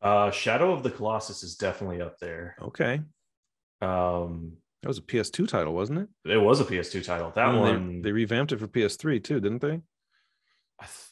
Uh 0.00 0.30
Shadow 0.30 0.72
of 0.72 0.82
the 0.82 0.90
Colossus 0.90 1.42
is 1.42 1.56
definitely 1.56 2.00
up 2.00 2.18
there. 2.18 2.56
Okay. 2.62 3.00
Um 3.80 4.58
that 4.82 4.88
was 4.88 4.98
a 4.98 5.02
PS2 5.02 5.48
title, 5.48 5.74
wasn't 5.74 5.98
it? 6.24 6.32
It 6.32 6.38
was 6.38 6.60
a 6.60 6.64
PS2 6.64 7.04
title. 7.04 7.32
That 7.34 7.48
and 7.48 7.60
one 7.60 8.02
they, 8.02 8.10
they, 8.10 8.12
revamped 8.12 8.52
it 8.52 8.60
for 8.60 8.68
PS3 8.68 9.22
too, 9.22 9.40
didn't 9.40 9.60
they? 9.60 9.80
I, 10.80 10.84
th- 10.84 11.08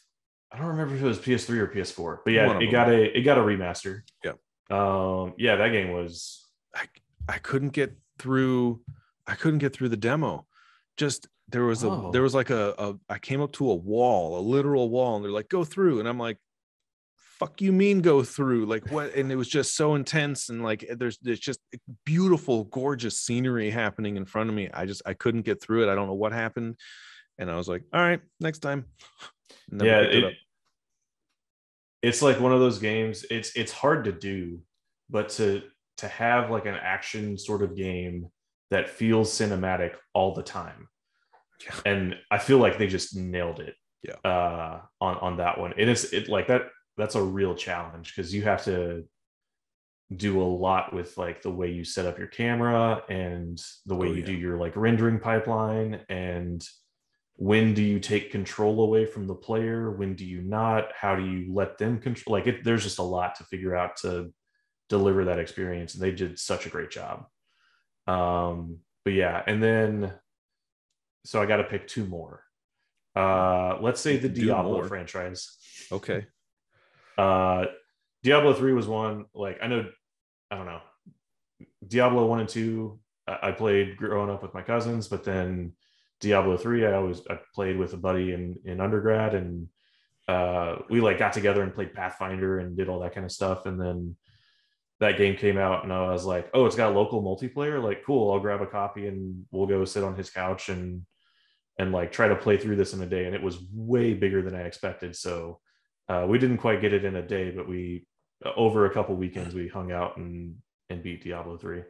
I 0.53 0.59
don't 0.59 0.68
remember 0.68 0.94
if 0.94 1.03
it 1.03 1.07
was 1.07 1.18
PS3 1.18 1.59
or 1.59 1.66
PS4, 1.66 2.18
but 2.25 2.33
yeah, 2.33 2.59
it 2.59 2.70
got 2.70 2.88
a 2.88 3.18
it 3.18 3.22
got 3.22 3.38
a 3.38 3.40
remaster. 3.40 4.03
Yeah. 4.25 4.33
Um, 4.70 5.35
yeah, 5.38 5.57
that 5.57 5.68
game 5.68 5.92
was. 5.92 6.44
I 6.74 6.87
I 7.29 7.38
couldn't 7.38 7.70
get 7.70 7.96
through. 8.18 8.81
I 9.26 9.35
couldn't 9.35 9.59
get 9.59 9.72
through 9.72 9.90
the 9.90 9.96
demo. 9.96 10.46
Just 10.96 11.29
there 11.48 11.64
was 11.64 11.85
a 11.85 11.88
oh. 11.88 12.11
there 12.12 12.22
was 12.22 12.35
like 12.35 12.50
a, 12.50 12.74
a 12.79 12.94
I 13.09 13.18
came 13.18 13.40
up 13.40 13.52
to 13.52 13.70
a 13.70 13.74
wall, 13.74 14.38
a 14.38 14.42
literal 14.42 14.90
wall, 14.90 15.16
and 15.16 15.24
they're 15.24 15.33
like, 15.33 15.48
go 15.48 15.64
through, 15.64 16.00
and 16.00 16.09
I'm 16.09 16.18
like, 16.18 16.38
fuck 17.38 17.61
you 17.61 17.70
mean 17.70 18.00
go 18.00 18.22
through 18.22 18.64
like 18.64 18.90
what 18.90 19.14
and 19.14 19.31
it 19.31 19.37
was 19.37 19.48
just 19.48 19.76
so 19.76 19.94
intense 19.94 20.48
and 20.48 20.62
like 20.62 20.87
there's 20.96 21.18
there's 21.18 21.38
just 21.38 21.61
beautiful 22.07 22.64
gorgeous 22.64 23.18
scenery 23.18 23.68
happening 23.68 24.16
in 24.16 24.24
front 24.24 24.48
of 24.48 24.57
me 24.57 24.70
i 24.72 24.87
just 24.87 25.02
i 25.05 25.12
couldn't 25.12 25.42
get 25.42 25.61
through 25.61 25.87
it 25.87 25.92
i 25.92 25.94
don't 25.94 26.07
know 26.07 26.14
what 26.14 26.33
happened 26.33 26.76
and 27.38 27.50
i 27.50 27.57
was 27.57 27.68
like 27.68 27.83
all 27.92 28.00
right 28.00 28.20
next 28.40 28.61
time 28.61 28.87
yeah 29.72 30.00
it 30.00 30.24
it. 30.24 30.35
It's 32.07 32.23
like 32.23 32.38
one 32.40 32.53
of 32.53 32.61
those 32.61 32.79
games 32.79 33.25
it's 33.31 33.51
it's 33.57 33.73
hard 33.73 34.05
to 34.05 34.12
do 34.12 34.61
but 35.11 35.29
to 35.37 35.62
to 35.99 36.07
have 36.09 36.51
like 36.51 36.66
an 36.66 36.75
action 36.97 37.37
sort 37.38 37.62
of 37.62 37.77
game 37.77 38.27
that 38.71 38.88
feels 38.88 39.31
cinematic 39.40 39.92
all 40.14 40.35
the 40.35 40.42
time 40.42 40.88
Yeah. 41.64 41.75
and 41.92 42.05
i 42.31 42.38
feel 42.38 42.59
like 42.64 42.77
they 42.79 42.87
just 42.99 43.16
nailed 43.16 43.61
it 43.69 43.75
Yeah. 44.03 44.19
uh 44.31 44.81
on 45.01 45.14
on 45.27 45.37
that 45.38 45.59
one 45.59 45.73
it 45.77 45.88
is 45.88 46.12
it 46.12 46.29
like 46.29 46.49
that 46.49 46.62
that's 46.99 47.14
a 47.14 47.23
real 47.23 47.55
challenge 47.55 48.07
because 48.14 48.33
you 48.35 48.42
have 48.42 48.62
to 48.64 49.05
do 50.27 50.40
a 50.40 50.51
lot 50.66 50.92
with 50.95 51.19
like 51.19 51.42
the 51.42 51.51
way 51.51 51.69
you 51.71 51.85
set 51.85 52.07
up 52.07 52.16
your 52.19 52.29
camera 52.29 53.03
and 53.09 53.59
the 53.87 53.95
way 54.01 54.09
Oh, 54.09 54.12
you 54.12 54.21
yeah. 54.21 54.27
do 54.27 54.33
your 54.45 54.57
like 54.57 54.77
rendering 54.77 55.19
pipeline 55.19 56.01
and 56.09 56.62
when 57.37 57.75
do 57.75 57.83
you 57.83 58.01
take 58.01 58.33
control 58.33 58.81
away 58.81 59.05
from 59.05 59.27
the 59.27 59.35
player? 59.35 59.90
When 59.90 60.14
do 60.14 60.25
you 60.25 60.40
not? 60.40 60.88
How 60.99 61.14
do 61.16 61.25
you 61.25 61.53
let 61.53 61.77
them 61.77 61.99
control 62.01 62.35
like 62.35 62.46
it, 62.46 62.64
there's 62.64 62.83
just 62.83 62.99
a 62.99 63.03
lot 63.03 63.37
to 63.37 63.44
figure 63.44 63.77
out 63.77 63.96
to 63.99 64.33
deliver 64.88 65.27
that 65.27 65.38
experience 65.38 65.94
and 65.94 66.03
they 66.03 66.12
did 66.12 66.38
such 66.38 66.64
a 66.66 66.70
great 66.70 66.90
job. 66.90 67.27
Um 68.07 68.79
but 69.05 69.12
yeah 69.12 69.42
and 69.46 69.62
then 69.62 70.12
so 71.25 71.40
i 71.42 71.46
got 71.46 71.57
to 71.57 71.64
pick 71.64 71.87
two 71.87 72.07
more. 72.07 72.42
Uh 73.14 73.79
let's 73.81 74.01
say 74.01 74.16
the 74.16 74.29
diablo 74.29 74.83
franchise. 74.85 75.57
Okay. 75.92 76.27
Uh 77.18 77.64
diablo 78.22 78.53
3 78.53 78.75
was 78.75 78.87
one 78.87 79.25
like 79.35 79.57
i 79.62 79.66
know 79.66 79.87
i 80.51 80.55
don't 80.55 80.66
know. 80.66 80.83
Diablo 81.88 82.27
1 82.27 82.40
and 82.40 82.49
2 82.49 82.99
i 83.27 83.49
I 83.49 83.53
played 83.53 83.96
growing 83.96 84.29
up 84.29 84.42
with 84.42 84.53
my 84.53 84.61
cousins 84.61 85.09
but 85.09 85.25
then 85.25 85.72
diablo 86.20 86.57
3 86.57 86.87
i 86.87 86.92
always 86.92 87.20
i 87.29 87.38
played 87.55 87.76
with 87.76 87.92
a 87.92 87.96
buddy 87.96 88.33
in 88.33 88.57
in 88.64 88.81
undergrad 88.81 89.35
and 89.35 89.68
uh 90.29 90.76
we 90.90 91.00
like 91.00 91.18
got 91.18 91.33
together 91.33 91.62
and 91.62 91.74
played 91.74 91.94
pathfinder 91.94 92.59
and 92.59 92.76
did 92.76 92.88
all 92.88 93.00
that 93.00 93.14
kind 93.14 93.24
of 93.24 93.33
stuff. 93.33 93.66
And 93.66 93.81
then 93.81 94.16
that 94.98 95.18
game 95.18 95.37
came 95.37 95.59
out 95.59 95.85
and 95.85 95.92
i 95.92 96.11
was 96.11 96.24
like 96.24 96.48
oh 96.55 96.66
it's 96.66 96.76
got 96.76 96.94
local 96.94 97.22
multiplayer? 97.22 97.83
Like 97.83 98.05
cool 98.05 98.33
i'll 98.33 98.40
grab 98.40 98.61
a 98.61 98.66
copy 98.66 99.07
and 99.07 99.44
we'll 99.50 99.66
go 99.66 99.85
sit 99.85 100.05
on 100.05 100.16
his 100.16 100.31
couch 100.31 100.68
and 100.68 101.02
and 101.79 101.92
like 101.92 102.11
try 102.11 102.26
to 102.26 102.35
play 102.35 102.57
through 102.57 102.76
this 102.76 102.94
in 102.94 103.02
a 103.02 103.07
day. 103.07 103.26
And 103.26 103.35
it 103.35 103.42
was 103.42 103.59
way 103.72 104.14
bigger 104.14 104.40
than 104.42 104.55
i 104.55 104.62
expected. 104.62 105.14
So 105.14 105.61
uh, 106.09 106.24
we 106.29 106.38
didn't 106.38 106.59
quite 106.59 106.81
get 106.81 106.92
it 106.92 107.05
in 107.05 107.16
a 107.16 107.26
day 107.26 107.50
but 107.50 107.68
we 107.68 108.07
over 108.57 108.87
a 108.87 108.92
couple 108.92 109.14
weekends 109.14 109.55
we 109.55 109.68
hung 109.68 109.92
out 109.92 110.16
and 110.16 110.55
and 110.88 111.02
beat 111.02 111.24
diablo 111.24 111.57
3 111.57 111.83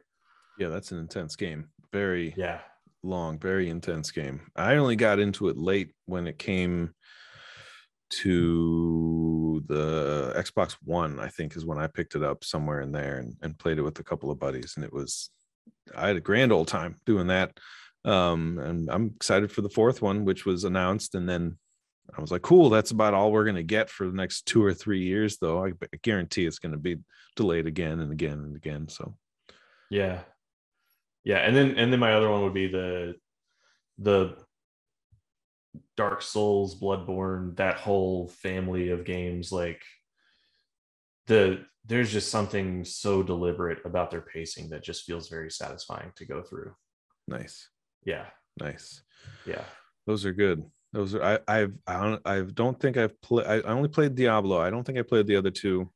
yeah 0.58 0.68
that's 0.68 0.90
an 0.92 0.98
intense 0.98 1.36
game. 1.36 1.68
Very 1.92 2.34
yeah 2.36 2.60
long, 3.06 3.38
very 3.38 3.68
intense 3.68 4.10
game. 4.10 4.40
I 4.54 4.76
only 4.76 4.96
got 4.96 5.18
into 5.18 5.48
it 5.48 5.56
late 5.56 5.92
when 6.06 6.26
it 6.26 6.38
came 6.38 6.94
to 8.08 9.64
the 9.66 10.32
Xbox 10.36 10.76
One, 10.84 11.18
I 11.18 11.28
think 11.28 11.56
is 11.56 11.64
when 11.64 11.78
I 11.78 11.86
picked 11.86 12.14
it 12.14 12.22
up 12.22 12.44
somewhere 12.44 12.80
in 12.80 12.92
there 12.92 13.18
and, 13.18 13.34
and 13.42 13.58
played 13.58 13.78
it 13.78 13.82
with 13.82 13.98
a 13.98 14.04
couple 14.04 14.30
of 14.30 14.38
buddies. 14.38 14.74
And 14.76 14.84
it 14.84 14.92
was, 14.92 15.30
I 15.94 16.08
had 16.08 16.16
a 16.16 16.20
grand 16.20 16.52
old 16.52 16.68
time 16.68 17.00
doing 17.04 17.28
that. 17.28 17.58
Um, 18.04 18.58
and 18.58 18.88
I'm 18.90 19.12
excited 19.16 19.50
for 19.50 19.62
the 19.62 19.68
fourth 19.68 20.02
one, 20.02 20.24
which 20.24 20.46
was 20.46 20.64
announced. 20.64 21.14
And 21.14 21.28
then 21.28 21.58
I 22.16 22.20
was 22.20 22.30
like, 22.30 22.42
cool, 22.42 22.70
that's 22.70 22.92
about 22.92 23.14
all 23.14 23.32
we're 23.32 23.44
going 23.44 23.56
to 23.56 23.64
get 23.64 23.90
for 23.90 24.06
the 24.06 24.16
next 24.16 24.46
two 24.46 24.64
or 24.64 24.72
three 24.72 25.02
years, 25.02 25.38
though. 25.38 25.64
I 25.64 25.72
guarantee 26.02 26.46
it's 26.46 26.60
going 26.60 26.72
to 26.72 26.78
be 26.78 26.98
delayed 27.34 27.66
again 27.66 27.98
and 27.98 28.12
again 28.12 28.38
and 28.38 28.54
again. 28.54 28.88
So, 28.88 29.16
yeah 29.90 30.20
yeah 31.26 31.38
and 31.38 31.54
then 31.54 31.76
and 31.76 31.92
then 31.92 32.00
my 32.00 32.14
other 32.14 32.30
one 32.30 32.42
would 32.42 32.54
be 32.54 32.68
the 32.68 33.14
the 33.98 34.34
dark 35.96 36.22
souls 36.22 36.80
bloodborne 36.80 37.54
that 37.56 37.76
whole 37.76 38.28
family 38.28 38.88
of 38.88 39.04
games 39.04 39.52
like 39.52 39.82
the 41.26 41.62
there's 41.84 42.12
just 42.12 42.30
something 42.30 42.84
so 42.84 43.22
deliberate 43.22 43.78
about 43.84 44.10
their 44.10 44.22
pacing 44.22 44.70
that 44.70 44.82
just 44.82 45.04
feels 45.04 45.28
very 45.28 45.50
satisfying 45.50 46.10
to 46.16 46.24
go 46.24 46.42
through 46.42 46.72
nice, 47.28 47.68
yeah 48.04 48.26
nice. 48.58 49.02
yeah 49.44 49.64
Those 50.06 50.24
are 50.24 50.32
good. 50.32 50.62
Those 50.92 51.14
are 51.14 51.22
I 51.22 51.38
I've 51.48 51.74
I 51.86 52.00
don't, 52.00 52.22
I 52.24 52.40
don't 52.40 52.78
think 52.78 52.96
I've 52.96 53.20
played 53.20 53.46
I 53.46 53.60
only 53.62 53.88
played 53.88 54.14
Diablo. 54.14 54.60
I 54.60 54.70
don't 54.70 54.84
think 54.84 54.98
I 54.98 55.02
played 55.02 55.26
the 55.26 55.36
other 55.36 55.50
two. 55.50 55.90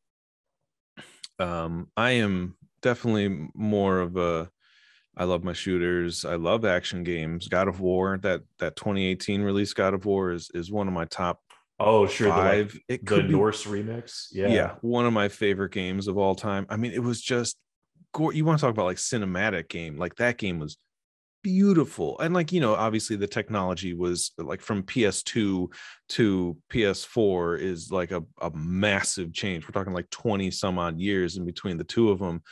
Um 1.38 1.88
I 1.96 2.10
am 2.10 2.56
definitely 2.82 3.48
more 3.54 4.00
of 4.00 4.16
a 4.16 4.50
I 5.16 5.24
love 5.24 5.44
my 5.44 5.52
shooters. 5.52 6.24
I 6.24 6.36
love 6.36 6.64
action 6.64 7.02
games. 7.02 7.48
God 7.48 7.68
of 7.68 7.80
War, 7.80 8.18
that 8.22 8.42
that 8.58 8.76
2018 8.76 9.42
release 9.42 9.72
God 9.72 9.94
of 9.94 10.04
War 10.04 10.32
is 10.32 10.50
is 10.54 10.70
one 10.70 10.88
of 10.88 10.94
my 10.94 11.04
top 11.06 11.40
oh 11.78 12.06
sure 12.06 12.28
the, 12.28 12.36
like, 12.36 12.70
five. 12.70 12.78
it 12.88 13.06
the 13.06 13.22
be 13.22 13.28
norse 13.28 13.64
remix 13.64 14.26
yeah 14.32 14.48
yeah. 14.48 14.74
one 14.82 15.06
of 15.06 15.14
my 15.14 15.28
favorite 15.28 15.72
games 15.72 16.08
of 16.08 16.18
all 16.18 16.34
time. 16.34 16.66
I 16.68 16.76
mean, 16.76 16.92
it 16.92 17.02
was 17.02 17.20
just 17.20 17.56
you 18.18 18.44
want 18.44 18.58
to 18.58 18.64
talk 18.64 18.72
about 18.72 18.86
like 18.86 18.96
cinematic 18.96 19.68
game. 19.68 19.96
Like 19.96 20.16
that 20.16 20.36
game 20.36 20.58
was 20.58 20.76
beautiful. 21.42 22.18
And 22.18 22.34
like, 22.34 22.52
you 22.52 22.60
know, 22.60 22.74
obviously 22.74 23.16
the 23.16 23.26
technology 23.26 23.94
was 23.94 24.32
like 24.36 24.60
from 24.60 24.82
PS2 24.82 25.72
to 26.10 26.56
PS4 26.70 27.60
is 27.60 27.90
like 27.90 28.10
a, 28.10 28.22
a 28.40 28.50
massive 28.50 29.32
change. 29.32 29.64
We're 29.64 29.72
talking 29.72 29.92
like 29.92 30.10
20 30.10 30.50
some 30.50 30.78
odd 30.78 30.98
years 30.98 31.36
in 31.36 31.44
between 31.44 31.76
the 31.78 31.84
two 31.84 32.10
of 32.10 32.18
them. 32.18 32.42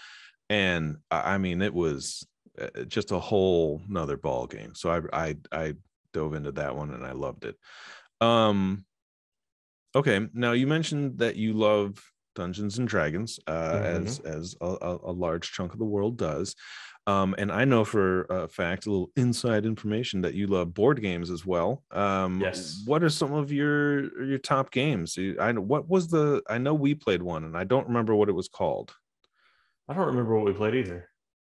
And 0.49 0.97
I 1.11 1.39
mean, 1.39 1.61
it 1.61 1.75
was 1.75 2.27
just 2.87 3.13
a 3.13 3.19
whole 3.19 3.83
nother 3.89 4.17
ball 4.17 4.47
game. 4.47 4.75
So 4.75 4.91
I 4.91 5.27
I 5.29 5.37
I 5.53 5.75
dove 6.13 6.35
into 6.35 6.53
that 6.53 6.75
one 6.77 6.93
and 6.93 7.05
I 7.05 7.13
loved 7.13 7.45
it. 7.45 7.57
Um 8.21 8.85
okay, 9.95 10.29
now 10.33 10.53
you 10.53 10.67
mentioned 10.67 11.19
that 11.19 11.37
you 11.37 11.53
love 11.53 12.03
Dungeons 12.35 12.79
and 12.79 12.87
Dragons, 12.87 13.41
uh, 13.49 13.81
as 13.85 14.21
as 14.21 14.55
a, 14.61 14.67
a, 14.67 14.99
a 15.11 15.13
large 15.13 15.51
chunk 15.53 15.73
of 15.73 15.79
the 15.79 15.85
world 15.85 16.17
does. 16.17 16.55
Um, 17.09 17.35
and 17.39 17.51
I 17.51 17.65
know 17.65 17.85
for 17.85 18.25
a 18.25 18.47
fact, 18.49 18.85
a 18.87 18.91
little 18.91 19.11
inside 19.17 19.65
information 19.65 20.21
that 20.21 20.35
you 20.35 20.47
love 20.47 20.75
board 20.75 21.01
games 21.01 21.31
as 21.31 21.45
well. 21.47 21.83
Um, 21.91 22.39
Yes. 22.41 22.83
What 22.85 23.03
are 23.03 23.09
some 23.09 23.33
of 23.33 23.51
your 23.51 24.25
your 24.25 24.39
top 24.39 24.71
games? 24.71 25.19
I 25.41 25.53
know 25.53 25.63
what 25.63 25.89
was 25.89 26.09
the. 26.09 26.43
I 26.49 26.59
know 26.59 26.75
we 26.75 26.95
played 26.95 27.23
one, 27.23 27.45
and 27.45 27.57
I 27.57 27.65
don't 27.65 27.89
remember 27.89 28.15
what 28.15 28.29
it 28.29 28.35
was 28.35 28.49
called. 28.49 28.95
i 29.89 29.95
don't 29.95 30.07
remember 30.07 30.37
what 30.37 30.45
we 30.45 30.53
played 30.53 30.75
either 30.75 31.09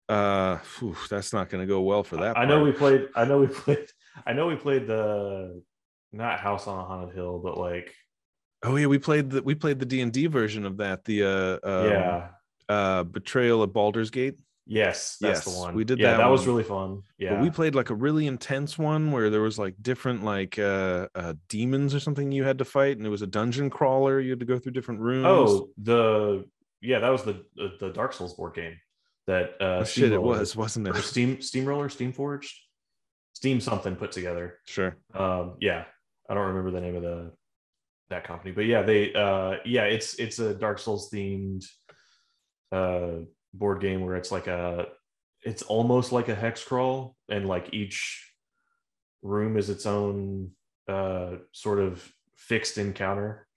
Uh, 0.07 0.57
phew, 0.59 0.95
that's 1.09 1.33
not 1.33 1.49
going 1.49 1.61
to 1.61 1.67
go 1.67 1.81
well 1.81 2.03
for 2.03 2.17
that. 2.17 2.37
i 2.37 2.45
know 2.45 2.61
we 2.61 2.71
played 2.71 3.07
i 3.15 3.25
know 3.25 3.39
we 3.39 3.47
played 3.63 3.87
i 4.27 4.33
know 4.33 4.45
we 4.45 4.55
played 4.55 4.85
the 4.85 5.63
not 6.13 6.39
house 6.39 6.67
on 6.67 6.79
a 6.79 6.83
haunted 6.83 7.15
hill 7.15 7.39
but 7.43 7.57
like 7.57 7.91
Oh 8.65 8.77
yeah, 8.77 8.87
we 8.87 8.97
played 8.97 9.29
the 9.29 9.43
we 9.43 9.53
played 9.53 9.79
the 9.79 9.85
D 9.85 10.01
and 10.01 10.11
D 10.11 10.25
version 10.25 10.65
of 10.65 10.77
that. 10.77 11.05
The 11.05 11.23
uh, 11.23 11.59
um, 11.63 11.89
yeah 11.89 12.27
uh, 12.67 13.03
betrayal 13.03 13.61
at 13.63 13.73
Baldur's 13.73 14.09
Gate. 14.09 14.39
yes 14.65 15.17
that's 15.21 15.45
yes, 15.45 15.53
the 15.53 15.59
one 15.59 15.75
we 15.75 15.83
did 15.83 15.99
yeah 15.99 16.11
that 16.11 16.17
that 16.17 16.31
was 16.31 16.47
really 16.47 16.63
fun 16.63 17.03
yeah 17.19 17.35
But 17.35 17.41
we 17.41 17.51
played 17.51 17.75
like 17.75 17.91
a 17.91 17.93
really 17.93 18.25
intense 18.25 18.75
one 18.75 19.11
where 19.11 19.29
there 19.29 19.41
was 19.41 19.59
like 19.59 19.75
different 19.79 20.23
like 20.23 20.57
uh, 20.57 21.07
uh 21.13 21.35
demons 21.47 21.93
or 21.93 21.99
something 21.99 22.31
you 22.31 22.43
had 22.43 22.57
to 22.57 22.65
fight, 22.65 22.97
and 22.97 23.05
it 23.05 23.09
was 23.09 23.21
a 23.21 23.27
dungeon 23.27 23.69
crawler. 23.69 24.19
You 24.19 24.31
had 24.31 24.39
to 24.39 24.47
go 24.47 24.57
through 24.57 24.71
different 24.71 25.01
rooms. 25.01 25.27
Oh, 25.27 25.69
the 25.77 26.45
yeah, 26.81 26.99
that 26.99 27.09
was 27.09 27.23
the 27.23 27.45
the, 27.55 27.73
the 27.79 27.89
Dark 27.91 28.13
Souls 28.13 28.33
board 28.33 28.55
game 28.55 28.77
that 29.27 29.55
uh 29.59 29.79
Oh, 29.79 29.83
shit! 29.83 30.11
It 30.11 30.21
was, 30.21 30.55
wasn't 30.55 30.87
it? 30.87 30.95
Steam 30.97 31.41
Steamroller, 31.41 31.89
Steam 31.89 32.11
Forged, 32.13 32.53
Steam 33.33 33.59
something 33.59 33.95
put 33.95 34.11
together. 34.11 34.59
Sure. 34.65 34.97
Um, 35.13 35.55
yeah, 35.59 35.85
I 36.29 36.33
don't 36.33 36.47
remember 36.47 36.71
the 36.71 36.81
name 36.81 36.95
of 36.95 37.01
the 37.01 37.31
that 38.09 38.23
company, 38.23 38.51
but 38.51 38.65
yeah, 38.65 38.83
they 38.83 39.13
uh 39.13 39.55
yeah, 39.65 39.83
it's 39.85 40.15
it's 40.15 40.39
a 40.39 40.53
Dark 40.53 40.79
Souls 40.79 41.09
themed 41.11 41.65
uh 42.71 43.25
board 43.53 43.81
game 43.81 44.05
where 44.05 44.15
it's 44.15 44.31
like 44.31 44.47
a 44.47 44.87
it's 45.41 45.63
almost 45.63 46.11
like 46.11 46.29
a 46.29 46.35
hex 46.35 46.63
crawl 46.63 47.15
and 47.29 47.47
like 47.47 47.69
each 47.73 48.31
room 49.21 49.57
is 49.57 49.69
its 49.69 49.85
own 49.85 50.51
uh 50.87 51.37
sort 51.51 51.79
of 51.79 52.07
fixed 52.35 52.77
encounter. 52.77 53.47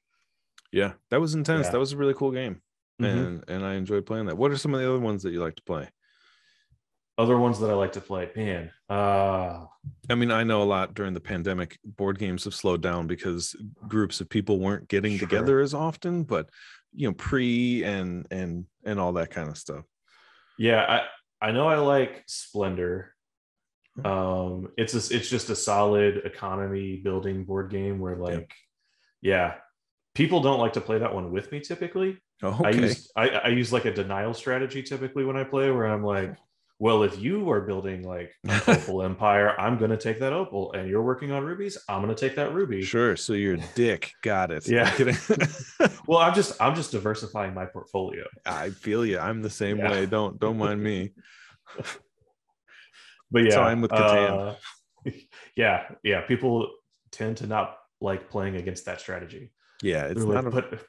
Yeah, 0.73 0.93
that 1.11 1.21
was 1.21 1.35
intense. 1.35 1.67
Yeah. 1.67 1.73
That 1.73 1.79
was 1.79 1.93
a 1.93 1.97
really 1.97 2.15
cool 2.15 2.31
game, 2.31 2.63
Mhm. 3.01 3.07
and 3.27 3.45
and 3.49 3.65
I 3.65 3.75
enjoyed 3.75 4.07
playing 4.07 4.27
that. 4.27 4.37
What 4.37 4.51
are 4.51 4.57
some 4.57 4.75
of 4.75 4.81
the 4.81 4.89
other 4.89 4.99
ones 4.99 5.23
that 5.23 5.33
you 5.33 5.41
like 5.43 5.57
to 5.57 5.63
play? 5.63 5.89
other 7.17 7.37
ones 7.37 7.59
that 7.59 7.69
I 7.69 7.75
like 7.75 7.91
to 7.95 8.01
play, 8.01 8.31
man. 8.37 8.71
Uh 8.89 9.67
I 10.09 10.15
mean, 10.15 10.31
I 10.31 10.45
know 10.45 10.63
a 10.63 10.65
lot 10.65 10.95
during 10.95 11.15
the 11.15 11.21
pandemic, 11.21 11.77
board 11.85 12.17
games 12.17 12.45
have 12.45 12.55
slowed 12.55 12.81
down 12.81 13.09
because 13.09 13.57
groups 13.89 14.21
of 14.21 14.29
people 14.29 14.61
weren't 14.61 14.87
getting 14.89 15.19
Sure. 15.19 15.27
together 15.27 15.61
as 15.61 15.75
often, 15.75 16.23
but 16.23 16.49
you 16.93 17.09
know, 17.09 17.15
pre 17.15 17.83
and 17.83 18.25
and 18.31 18.67
and 18.85 19.01
all 19.01 19.13
that 19.15 19.31
kind 19.31 19.49
of 19.49 19.59
stuff. 19.59 19.85
yeah, 20.59 21.07
I 21.41 21.49
I 21.49 21.51
know 21.53 21.67
I 21.69 21.79
like 21.79 22.23
Splendor. 22.29 23.15
Um 24.05 24.69
it's 24.77 24.95
a, 24.95 25.17
it's 25.17 25.29
just 25.29 25.51
a 25.51 25.57
solid 25.57 26.19
economy 26.25 26.97
building 27.03 27.45
board 27.45 27.71
game 27.71 27.99
where 27.99 28.17
like 28.17 28.53
yeah, 29.21 29.57
people 30.15 30.41
don't 30.41 30.61
like 30.61 30.75
to 30.75 30.81
play 30.81 30.99
that 31.01 31.13
one 31.15 31.33
with 31.33 31.51
me 31.51 31.59
typically. 31.59 32.19
Oh, 32.43 32.61
I 32.65 32.71
use 32.71 33.11
I, 33.17 33.29
I 33.31 33.49
use 33.49 33.73
like 33.73 33.85
a 33.85 33.93
denial 33.93 34.35
strategy 34.35 34.83
typically 34.83 35.25
when 35.25 35.37
I 35.37 35.45
play, 35.45 35.71
where 35.71 35.87
I'm 35.87 36.05
like, 36.05 36.35
well, 36.81 37.03
if 37.03 37.19
you 37.19 37.51
are 37.51 37.63
building 37.63 38.03
like 38.05 38.33
an 38.45 38.61
opal 38.69 39.03
empire, 39.03 39.59
I'm 39.61 39.79
gonna 39.79 39.97
take 39.97 40.21
that 40.21 40.33
opal, 40.33 40.73
and 40.75 40.89
you're 40.89 41.03
working 41.03 41.33
on 41.33 41.45
rubies, 41.45 41.77
I'm 41.89 42.01
gonna 42.01 42.15
take 42.15 42.37
that 42.37 42.55
ruby. 42.55 42.83
Sure. 42.83 43.17
So 43.17 43.33
you're 43.33 43.55
a 43.55 43.65
dick. 43.75 44.13
Got 44.23 44.51
it. 44.53 44.69
Yeah. 44.69 44.91
Well, 46.07 46.21
I'm 46.21 46.33
just 46.35 46.61
I'm 46.63 46.75
just 46.75 46.91
diversifying 46.93 47.53
my 47.53 47.67
portfolio. 47.67 48.25
I 48.47 48.71
feel 48.71 49.05
you. 49.05 49.19
I'm 49.19 49.43
the 49.43 49.51
same 49.51 49.77
Yeah. 49.77 49.91
way. 49.91 50.07
Don't 50.07 50.41
don't 50.41 50.57
mind 50.57 50.83
me. 50.83 51.13
But 53.31 53.45
yeah, 53.45 53.61
I'm 53.61 53.83
with 53.83 53.91
Catan. 53.91 54.57
uh, 55.07 55.11
yeah, 55.55 55.83
yeah. 56.03 56.23
People 56.23 56.71
tend 57.11 57.37
to 57.39 57.47
not 57.47 57.77
like 58.01 58.31
playing 58.31 58.57
against 58.57 58.87
that 58.87 59.01
strategy. 59.03 59.53
Yeah, 59.83 60.07
it's 60.07 60.25
They're 60.25 60.33
not. 60.43 60.45
like, 60.53 60.65
A, 60.65 60.71
but 60.71 60.81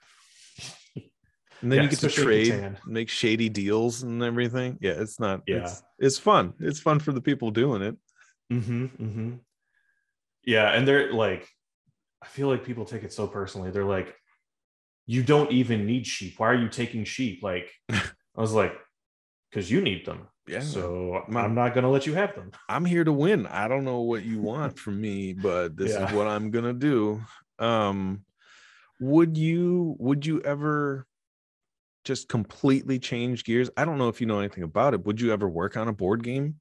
and 1.61 1.71
then 1.71 1.77
yeah, 1.77 1.83
you 1.83 1.89
get 1.89 1.99
to 1.99 2.09
trade, 2.09 2.77
make 2.85 3.09
shady 3.09 3.49
deals 3.49 4.03
and 4.03 4.23
everything. 4.23 4.77
Yeah, 4.81 4.93
it's 4.97 5.19
not. 5.19 5.41
Yeah. 5.47 5.63
It's, 5.63 5.83
it's 5.99 6.17
fun. 6.17 6.53
It's 6.59 6.79
fun 6.79 6.99
for 6.99 7.11
the 7.11 7.21
people 7.21 7.51
doing 7.51 7.81
it. 7.81 7.95
Mm-hmm, 8.51 8.85
mm-hmm. 8.85 9.31
Yeah, 10.45 10.71
and 10.71 10.87
they're 10.87 11.13
like, 11.13 11.47
I 12.21 12.27
feel 12.27 12.47
like 12.47 12.63
people 12.63 12.85
take 12.85 13.03
it 13.03 13.13
so 13.13 13.27
personally. 13.27 13.71
They're 13.71 13.85
like, 13.85 14.15
you 15.05 15.23
don't 15.23 15.51
even 15.51 15.85
need 15.85 16.05
sheep. 16.07 16.35
Why 16.37 16.47
are 16.49 16.55
you 16.55 16.69
taking 16.69 17.03
sheep? 17.03 17.43
Like, 17.43 17.69
I 17.89 18.01
was 18.35 18.53
like, 18.53 18.73
because 19.49 19.69
you 19.69 19.81
need 19.81 20.05
them. 20.05 20.27
Yeah. 20.47 20.61
So 20.61 21.23
I'm 21.31 21.53
not 21.53 21.75
gonna 21.75 21.91
let 21.91 22.07
you 22.07 22.15
have 22.15 22.33
them. 22.33 22.51
I'm 22.67 22.85
here 22.85 23.03
to 23.03 23.13
win. 23.13 23.45
I 23.45 23.67
don't 23.67 23.83
know 23.83 24.01
what 24.01 24.23
you 24.23 24.41
want 24.41 24.79
from 24.79 24.99
me, 24.99 25.33
but 25.33 25.77
this 25.77 25.91
Yeah. 25.91 26.07
is 26.07 26.13
what 26.13 26.27
I'm 26.27 26.49
gonna 26.49 26.73
do. 26.73 27.21
Um, 27.59 28.23
would 28.99 29.37
you 29.37 29.95
would 29.99 30.25
you 30.25 30.41
ever 30.41 31.05
just 32.09 32.27
completely 32.27 32.99
change 32.99 33.43
gears? 33.43 33.69
I 33.77 33.85
don't 33.85 33.99
know 33.99 34.09
if 34.09 34.19
you 34.19 34.27
know 34.27 34.39
anything 34.39 34.63
about 34.63 34.93
it. 34.95 35.05
Would 35.05 35.21
you 35.21 35.31
ever 35.31 35.47
work 35.47 35.77
on 35.77 35.87
a 35.87 35.93
board 35.93 36.23
game? 36.23 36.59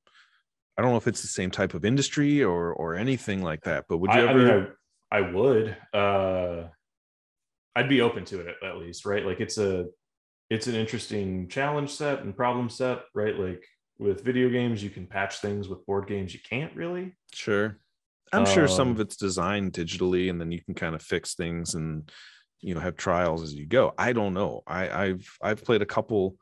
I 0.77 0.83
don't 0.83 0.93
know 0.93 0.99
if 0.99 1.09
it's 1.09 1.23
the 1.23 1.29
same 1.29 1.51
type 1.51 1.75
of 1.75 1.85
industry 1.85 2.45
or 2.45 2.73
or 2.73 2.95
anything 2.95 3.43
like 3.43 3.63
that, 3.63 3.87
but 3.89 3.99
would 3.99 4.13
you 4.15 4.21
I, 4.21 4.27
I 4.27 4.35
ever? 4.35 4.35
mean, 4.35 4.69
I, 5.11 5.19
I 5.19 5.21
would. 5.23 5.77
Uh, 5.93 6.69
I'd 7.75 7.89
be 7.89 8.01
open 8.01 8.25
to 8.27 8.41
it 8.41 8.49
at, 8.63 8.69
at 8.69 8.77
least, 8.79 9.07
right? 9.07 9.25
Like 9.25 9.41
it's 9.41 9.59
a, 9.59 9.87
it's 10.51 10.67
an 10.67 10.75
interesting 10.75 11.49
challenge 11.49 11.91
set 11.91 12.21
and 12.21 12.37
problem 12.37 12.69
set, 12.69 13.01
right? 13.15 13.37
Like 13.39 13.65
with 13.99 14.25
video 14.25 14.49
games, 14.51 14.83
you 14.83 14.91
can 14.91 15.07
patch 15.07 15.39
things. 15.39 15.69
With 15.69 15.85
board 15.87 16.07
games, 16.09 16.35
you 16.35 16.41
can't 16.49 16.75
really. 16.77 17.17
Sure. 17.33 17.79
I'm 18.33 18.45
sure 18.45 18.69
some 18.69 18.89
Um, 18.89 18.95
of 18.95 19.01
it's 19.01 19.17
designed 19.17 19.73
digitally 19.73 20.29
and 20.29 20.41
then 20.41 20.53
you 20.53 20.61
can 20.63 20.75
kind 20.75 20.95
of 20.95 21.03
fix 21.03 21.35
things 21.35 21.75
and 21.75 22.11
you 22.61 22.75
know 22.75 22.81
have 22.81 22.97
trials 22.97 23.43
as 23.43 23.55
you 23.55 23.67
go. 23.67 23.95
I 23.99 24.13
don't 24.13 24.35
know. 24.35 24.63
I, 24.67 24.89
I've 25.07 25.29
I've 25.43 25.65
played 25.65 25.83
a 25.83 25.87
couple 25.87 26.37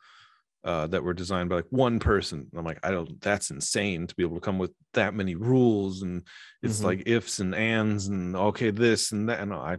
uh, 0.65 0.87
that 0.89 1.05
were 1.05 1.15
designed 1.15 1.49
by 1.49 1.57
like 1.57 1.67
one 1.71 1.99
person. 2.01 2.49
I'm 2.57 2.65
like, 2.65 2.81
I 2.83 2.91
don't 2.91 3.21
that's 3.21 3.51
insane 3.51 4.07
to 4.07 4.15
be 4.17 4.23
able 4.25 4.37
to 4.37 4.41
come 4.41 4.59
with 4.59 4.73
that 4.95 5.15
many 5.15 5.35
rules 5.35 6.03
and 6.03 6.23
it's 6.63 6.81
Mhm. 6.81 6.85
like 6.85 7.03
ifs 7.07 7.39
and 7.39 7.55
ands 7.55 8.09
and 8.09 8.35
okay, 8.35 8.71
this 8.71 9.13
and 9.13 9.29
that. 9.29 9.41
And 9.41 9.53
I 9.55 9.79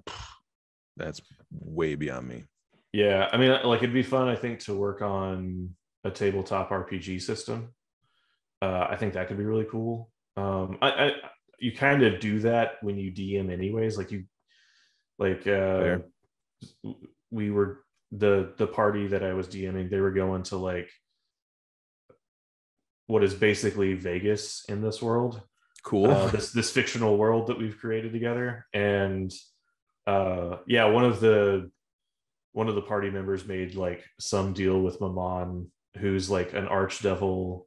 that's 0.95 1.21
way 1.51 1.95
beyond 1.95 2.27
me. 2.27 2.45
Yeah, 2.93 3.27
I 3.31 3.37
mean, 3.37 3.51
like 3.63 3.79
it'd 3.83 3.93
be 3.93 4.01
fun, 4.03 4.27
I 4.29 4.35
think, 4.35 4.59
to 4.61 4.73
work 4.73 5.01
on 5.01 5.75
a 6.03 6.09
tabletop 6.09 6.69
RPG 6.69 7.21
system. 7.21 7.73
Uh, 8.61 8.87
I 8.89 8.95
think 8.95 9.13
that 9.13 9.27
could 9.27 9.37
be 9.37 9.45
really 9.45 9.67
cool. 9.69 10.09
Um, 10.37 10.77
I, 10.81 10.89
I 10.89 11.11
you 11.59 11.71
kind 11.73 12.03
of 12.03 12.19
do 12.19 12.39
that 12.39 12.75
when 12.81 12.97
you 12.97 13.11
DM, 13.11 13.51
anyways. 13.51 13.97
Like 13.97 14.11
you, 14.11 14.23
like 15.19 15.41
uh, 15.41 15.79
Fair. 15.81 16.01
We 17.31 17.51
were 17.51 17.83
the 18.11 18.53
the 18.57 18.67
party 18.67 19.07
that 19.07 19.23
I 19.23 19.33
was 19.33 19.47
DMing. 19.47 19.89
They 19.89 19.99
were 19.99 20.11
going 20.11 20.43
to 20.43 20.57
like 20.57 20.89
what 23.07 23.23
is 23.23 23.33
basically 23.33 23.93
Vegas 23.93 24.65
in 24.67 24.81
this 24.81 25.01
world 25.01 25.41
Cool. 25.83 26.11
uh, 26.11 26.27
this 26.27 26.51
this 26.51 26.71
fictional 26.71 27.17
world 27.17 27.47
that 27.47 27.57
we've 27.57 27.77
created 27.77 28.11
together 28.11 28.65
and 28.73 29.31
uh 30.05 30.57
yeah 30.67 30.85
one 30.85 31.05
of 31.05 31.19
the 31.21 31.71
one 32.51 32.67
of 32.67 32.75
the 32.75 32.81
party 32.81 33.09
members 33.09 33.45
made 33.47 33.75
like 33.75 34.03
some 34.19 34.53
deal 34.53 34.81
with 34.81 34.99
Mammon 34.99 35.71
who's 35.97 36.29
like 36.29 36.53
an 36.53 36.65
archdevil 36.65 37.63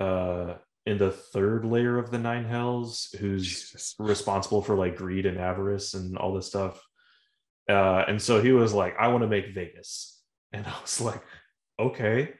uh 0.00 0.54
in 0.86 0.98
the 0.98 1.10
third 1.10 1.64
layer 1.64 1.98
of 1.98 2.10
the 2.10 2.18
nine 2.18 2.44
hells 2.44 3.14
who's 3.20 3.46
Jesus. 3.46 3.94
responsible 3.98 4.62
for 4.62 4.76
like 4.76 4.96
greed 4.96 5.26
and 5.26 5.38
avarice 5.38 5.94
and 5.94 6.16
all 6.18 6.34
this 6.34 6.46
stuff 6.46 6.80
uh 7.68 8.04
and 8.08 8.20
so 8.20 8.40
he 8.40 8.52
was 8.52 8.72
like 8.72 8.94
i 8.98 9.08
want 9.08 9.22
to 9.22 9.28
make 9.28 9.54
vegas. 9.54 10.12
And 10.52 10.66
i 10.66 10.74
was 10.80 11.00
like 11.00 11.22
okay. 11.78 12.34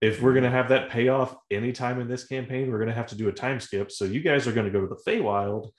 If 0.00 0.22
we're 0.22 0.32
going 0.32 0.44
to 0.44 0.50
have 0.50 0.68
that 0.68 0.90
payoff 0.90 1.34
anytime 1.50 2.00
in 2.00 2.08
this 2.08 2.24
campaign 2.24 2.70
we're 2.70 2.78
going 2.78 2.88
to 2.88 2.94
have 2.94 3.08
to 3.08 3.16
do 3.16 3.28
a 3.28 3.32
time 3.32 3.60
skip. 3.60 3.90
So 3.92 4.04
you 4.04 4.20
guys 4.20 4.46
are 4.46 4.52
going 4.52 4.66
to 4.66 4.72
go 4.72 4.80
to 4.80 4.86
the 4.86 5.00
Feywild 5.06 5.70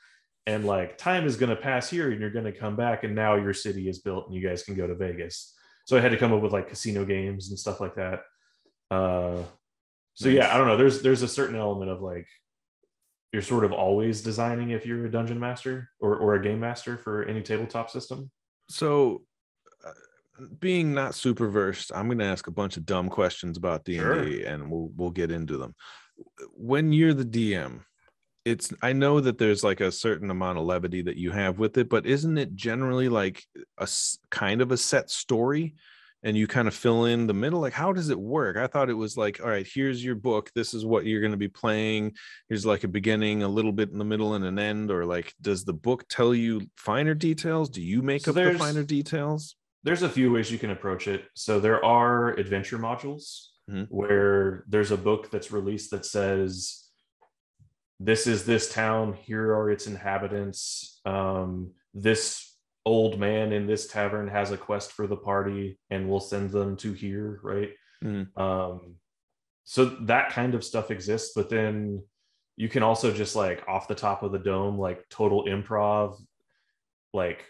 and 0.46 0.66
like 0.66 0.98
time 0.98 1.26
is 1.26 1.36
going 1.36 1.50
to 1.50 1.56
pass 1.56 1.90
here 1.90 2.12
and 2.12 2.20
you're 2.20 2.30
going 2.30 2.46
to 2.46 2.52
come 2.52 2.76
back 2.76 3.04
and 3.04 3.16
now 3.16 3.36
your 3.36 3.54
city 3.54 3.88
is 3.90 4.00
built 4.00 4.28
and 4.28 4.36
you 4.36 4.48
guys 4.48 4.64
can 4.64 4.76
go 4.76 4.88
to 4.88 4.96
vegas. 4.96 5.56
So 5.86 5.98
i 5.98 6.00
had 6.02 6.12
to 6.12 6.18
come 6.18 6.34
up 6.34 6.42
with 6.42 6.54
like 6.54 6.70
casino 6.70 7.06
games 7.06 7.50
and 7.50 7.58
stuff 7.58 7.82
like 7.82 7.96
that. 7.96 8.22
Uh 8.92 9.44
so 10.14 10.30
yeah 10.30 10.54
i 10.54 10.58
don't 10.58 10.68
know. 10.68 10.78
There's 10.78 11.02
there's 11.02 11.24
a 11.24 11.28
certain 11.28 11.56
element 11.56 11.92
of 11.92 12.02
like 12.02 12.28
you're 13.32 13.42
sort 13.42 13.64
of 13.64 13.72
always 13.72 14.22
designing 14.22 14.72
if 14.72 14.86
you're 14.86 15.06
a 15.06 15.12
dungeon 15.12 15.40
master 15.40 15.90
or, 16.00 16.16
or 16.18 16.36
a 16.36 16.42
game 16.42 16.60
master 16.60 16.98
for 16.98 17.24
any 17.26 17.42
tabletop 17.42 17.90
system? 17.90 18.30
So 18.70 19.24
uh, 19.86 19.92
being 20.60 20.94
not 20.94 21.16
super 21.16 21.48
versed 21.50 21.92
i'm 21.94 22.08
going 22.08 22.18
to 22.20 22.26
ask 22.26 22.48
a 22.48 22.52
bunch 22.52 22.78
of 22.78 22.86
dumb 22.86 23.10
questions 23.10 23.58
about 23.58 23.84
d&d 23.84 24.00
Sure. 24.00 24.22
and 24.46 24.70
we'll 24.72 24.90
we'll 24.96 25.10
get 25.12 25.32
into 25.32 25.58
them. 25.58 25.76
When 26.56 26.92
you're 26.94 27.14
the 27.14 27.26
dm 27.26 27.82
it's 28.46 28.74
i 28.82 28.94
know 28.94 29.20
that 29.20 29.38
there's 29.38 29.64
like 29.64 29.82
a 29.82 29.92
certain 29.92 30.32
amount 30.32 30.58
of 30.58 30.66
levity 30.66 31.02
that 31.02 31.18
you 31.18 31.32
have 31.32 31.60
with 31.60 31.78
it 31.78 31.90
but 31.90 32.06
isn't 32.06 32.38
it 32.38 32.56
generally 32.56 33.10
like 33.10 33.44
a 33.78 33.88
kind 34.32 34.62
of 34.62 34.72
a 34.72 34.78
set 34.78 35.10
story 35.10 35.76
and 36.24 36.36
you 36.36 36.48
kind 36.48 36.68
of 36.68 36.74
fill 36.74 37.06
in 37.06 37.28
the 37.28 37.34
middle 37.34 37.60
like 37.60 37.74
how 37.74 37.94
does 37.94 38.10
it 38.10 38.20
work 38.20 38.58
i 38.58 38.68
thought 38.68 38.90
it 38.90 38.94
was 38.94 39.16
like 39.16 39.40
all 39.42 39.50
right 39.50 39.68
here's 39.74 40.04
your 40.04 40.16
book 40.16 40.52
this 40.54 40.74
is 40.74 40.86
what 40.86 41.06
you're 41.06 41.22
going 41.22 41.32
to 41.32 41.38
be 41.38 41.48
playing 41.48 42.14
here's 42.50 42.66
like 42.66 42.84
a 42.84 42.88
beginning 42.88 43.44
a 43.44 43.48
little 43.48 43.72
bit 43.72 43.90
in 43.90 43.98
the 43.98 44.06
middle 44.06 44.34
and 44.34 44.44
an 44.44 44.60
end 44.60 44.92
or 44.92 45.06
like 45.06 45.34
does 45.42 45.64
the 45.64 45.74
book 45.74 46.04
tell 46.10 46.34
you 46.36 46.62
finer 46.78 47.14
details 47.14 47.70
do 47.70 47.82
you 47.82 48.02
make 48.02 48.24
So 48.26 48.32
up 48.32 48.36
the 48.36 48.58
finer 48.58 48.84
details 48.84 49.56
there's 49.84 50.02
a 50.02 50.10
few 50.10 50.30
ways 50.34 50.52
you 50.52 50.58
can 50.60 50.72
approach 50.72 51.08
it. 51.08 51.24
So 51.36 51.62
there 51.62 51.84
are 51.86 52.32
adventure 52.32 52.78
modules 52.78 53.46
Mhm. 53.72 53.88
where 53.90 54.66
there's 54.68 54.92
a 54.92 54.98
book 54.98 55.32
that's 55.32 55.54
released 55.54 55.92
that 55.92 56.06
says, 56.06 56.84
"This 57.98 58.28
is 58.28 58.44
this 58.46 58.70
town. 58.74 59.14
Here 59.14 59.54
are 59.54 59.72
its 59.72 59.88
inhabitants. 59.88 61.00
Um, 61.06 61.72
this 61.94 62.49
old 62.90 63.20
man 63.20 63.52
in 63.54 63.68
this 63.68 63.88
tavern 63.88 64.28
has 64.28 64.52
a 64.52 64.58
quest 64.58 64.92
for 64.92 65.08
the 65.08 65.16
party, 65.18 65.80
and 65.90 66.10
we'll 66.10 66.20
send 66.20 66.52
them 66.52 66.76
to 66.78 66.94
here." 66.94 67.40
Right. 67.44 67.72
Mhm. 68.04 68.38
Um, 68.38 68.96
so 69.64 69.86
that 69.86 70.32
kind 70.32 70.56
of 70.56 70.64
stuff 70.64 70.92
exists, 70.92 71.34
but 71.36 71.50
then 71.50 72.04
you 72.58 72.70
can 72.70 72.84
also 72.84 73.14
just 73.14 73.36
like 73.36 73.64
off 73.68 73.88
the 73.88 73.96
top 73.96 74.24
of 74.24 74.32
the 74.32 74.40
dome, 74.40 74.78
like 74.78 75.08
total 75.10 75.46
improv, 75.46 76.18
like 77.14 77.46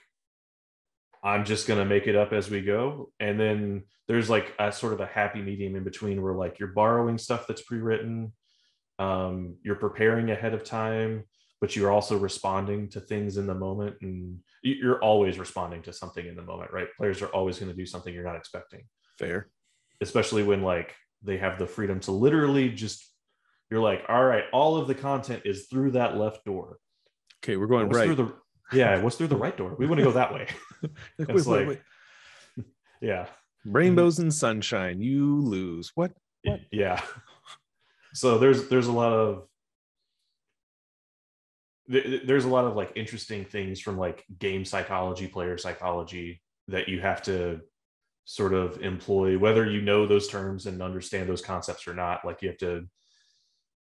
I'm 1.23 1.45
just 1.45 1.67
gonna 1.67 1.85
make 1.85 2.07
it 2.07 2.15
up 2.15 2.31
as 2.33 2.49
we 2.49 2.61
go. 2.61 3.11
And 3.19 3.39
then 3.39 3.83
there's 4.07 4.29
like 4.29 4.53
a 4.59 4.71
sort 4.71 4.93
of 4.93 4.99
a 5.01 5.05
happy 5.05 5.41
medium 5.41 5.75
in 5.75 5.83
between 5.83 6.21
where 6.21 6.33
like 6.33 6.59
you're 6.59 6.69
borrowing 6.69 7.17
stuff 7.17 7.45
that's 7.47 7.61
pre-written, 7.61 8.33
um, 8.99 9.57
you're 9.63 9.75
preparing 9.75 10.31
ahead 10.31 10.53
of 10.53 10.63
time, 10.63 11.23
but 11.61 11.75
you're 11.75 11.91
also 11.91 12.17
responding 12.17 12.87
to 12.89 12.99
things 13.01 13.37
in 13.37 13.45
the 13.47 13.53
moment. 13.55 13.95
And 14.01 14.39
you- 14.63 14.75
you're 14.75 15.01
always 15.03 15.37
responding 15.39 15.81
to 15.83 15.93
something 15.93 16.25
in 16.25 16.35
the 16.35 16.41
moment, 16.41 16.71
right? 16.71 16.87
Players 16.97 17.21
are 17.21 17.27
always 17.27 17.59
going 17.59 17.71
to 17.71 17.77
do 17.77 17.85
something 17.85 18.13
you're 18.13 18.23
not 18.23 18.35
expecting, 18.37 18.81
fair 19.17 19.49
especially 20.01 20.43
when 20.43 20.61
like 20.63 20.95
they 21.23 21.37
have 21.37 21.59
the 21.59 21.67
freedom 21.67 21.99
to 21.99 22.11
literally 22.13 22.69
just 22.69 23.05
you're 23.69 23.81
like, 23.81 24.01
all 24.07 24.23
right, 24.23 24.45
all 24.53 24.77
of 24.77 24.87
the 24.87 24.95
content 24.95 25.41
is 25.45 25.67
through 25.67 25.91
that 25.91 26.15
left 26.17 26.45
door. 26.45 26.77
okay 27.43 27.57
we're 27.57 27.67
going 27.67 27.87
What's 27.87 27.97
right 27.97 28.05
through 28.05 28.15
the 28.15 28.33
yeah, 28.71 29.01
what's 29.01 29.17
through 29.17 29.27
the 29.27 29.35
right 29.35 29.57
door? 29.57 29.75
We 29.77 29.87
want 29.87 29.97
to 29.99 30.05
go 30.05 30.11
that 30.13 30.33
way. 30.33 30.47
Like, 30.81 31.29
It's 31.29 31.45
wait, 31.45 31.67
wait, 31.67 31.67
like- 31.67 31.83
wait. 32.57 32.65
yeah. 33.01 33.25
rainbows 33.65 34.19
and 34.19 34.33
sunshine 34.33 35.01
you 35.01 35.41
lose 35.41 35.91
what 35.95 36.13
What? 36.43 36.61
yeah 36.71 37.01
so 38.13 38.37
there's 38.37 38.69
there's 38.69 38.87
a 38.87 38.91
lot 38.93 39.11
of 39.11 39.48
th- 41.91 42.23
there's 42.25 42.45
a 42.45 42.49
lot 42.49 42.65
of 42.65 42.75
like 42.75 42.91
interesting 42.95 43.45
things 43.45 43.79
from 43.79 43.97
like 43.97 44.23
game 44.37 44.65
psychology 44.65 45.27
player 45.27 45.57
psychology 45.57 46.41
that 46.67 46.87
you 46.87 46.99
have 47.01 47.21
to 47.23 47.61
sort 48.25 48.53
of 48.53 48.81
employ 48.81 49.37
whether 49.37 49.69
you 49.69 49.81
know 49.81 50.05
those 50.05 50.27
terms 50.27 50.67
and 50.67 50.81
understand 50.83 51.27
those 51.27 51.41
concepts 51.41 51.87
or 51.87 51.95
not 51.95 52.23
like 52.23 52.43
you 52.43 52.47
have 52.47 52.57
to 52.57 52.87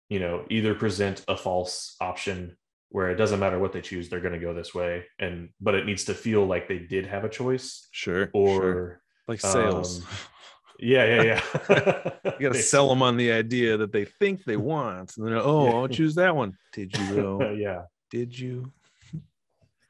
you 0.09 0.19
know 0.19 0.45
either 0.49 0.75
present 0.75 1.23
a 1.29 1.37
false 1.37 1.95
option 2.01 2.57
where 2.95 3.09
it 3.09 3.15
doesn't 3.15 3.41
matter 3.41 3.59
what 3.59 3.73
they 3.73 3.81
choose, 3.81 4.07
they're 4.07 4.21
going 4.21 4.33
to 4.33 4.39
go 4.39 4.53
this 4.53 4.73
way. 4.73 5.03
And 5.19 5.49
but 5.59 5.75
it 5.75 5.85
needs 5.85 6.05
to 6.05 6.13
feel 6.13 6.45
like 6.45 6.69
they 6.69 6.79
did 6.79 7.05
have 7.07 7.25
a 7.25 7.29
choice. 7.29 7.89
Sure. 7.91 8.29
Or 8.33 8.61
sure. 8.61 9.01
like 9.27 9.41
sales. 9.41 9.99
Um, 9.99 10.07
yeah, 10.79 11.05
yeah, 11.05 11.23
yeah. 11.69 12.09
you 12.39 12.47
got 12.47 12.53
to 12.53 12.61
sell 12.61 12.89
them 12.89 13.01
on 13.01 13.17
the 13.17 13.31
idea 13.31 13.77
that 13.77 13.91
they 13.91 14.05
think 14.05 14.43
they 14.43 14.57
want. 14.57 15.17
And 15.17 15.27
then, 15.27 15.33
oh, 15.43 15.65
Yeah. 15.65 15.71
I'll 15.73 15.87
choose 15.87 16.15
that 16.15 16.35
one. 16.35 16.57
Did 16.73 16.95
you 16.97 17.05
though? 17.15 17.51
yeah, 17.51 17.83
Did 18.11 18.37
you? 18.37 18.71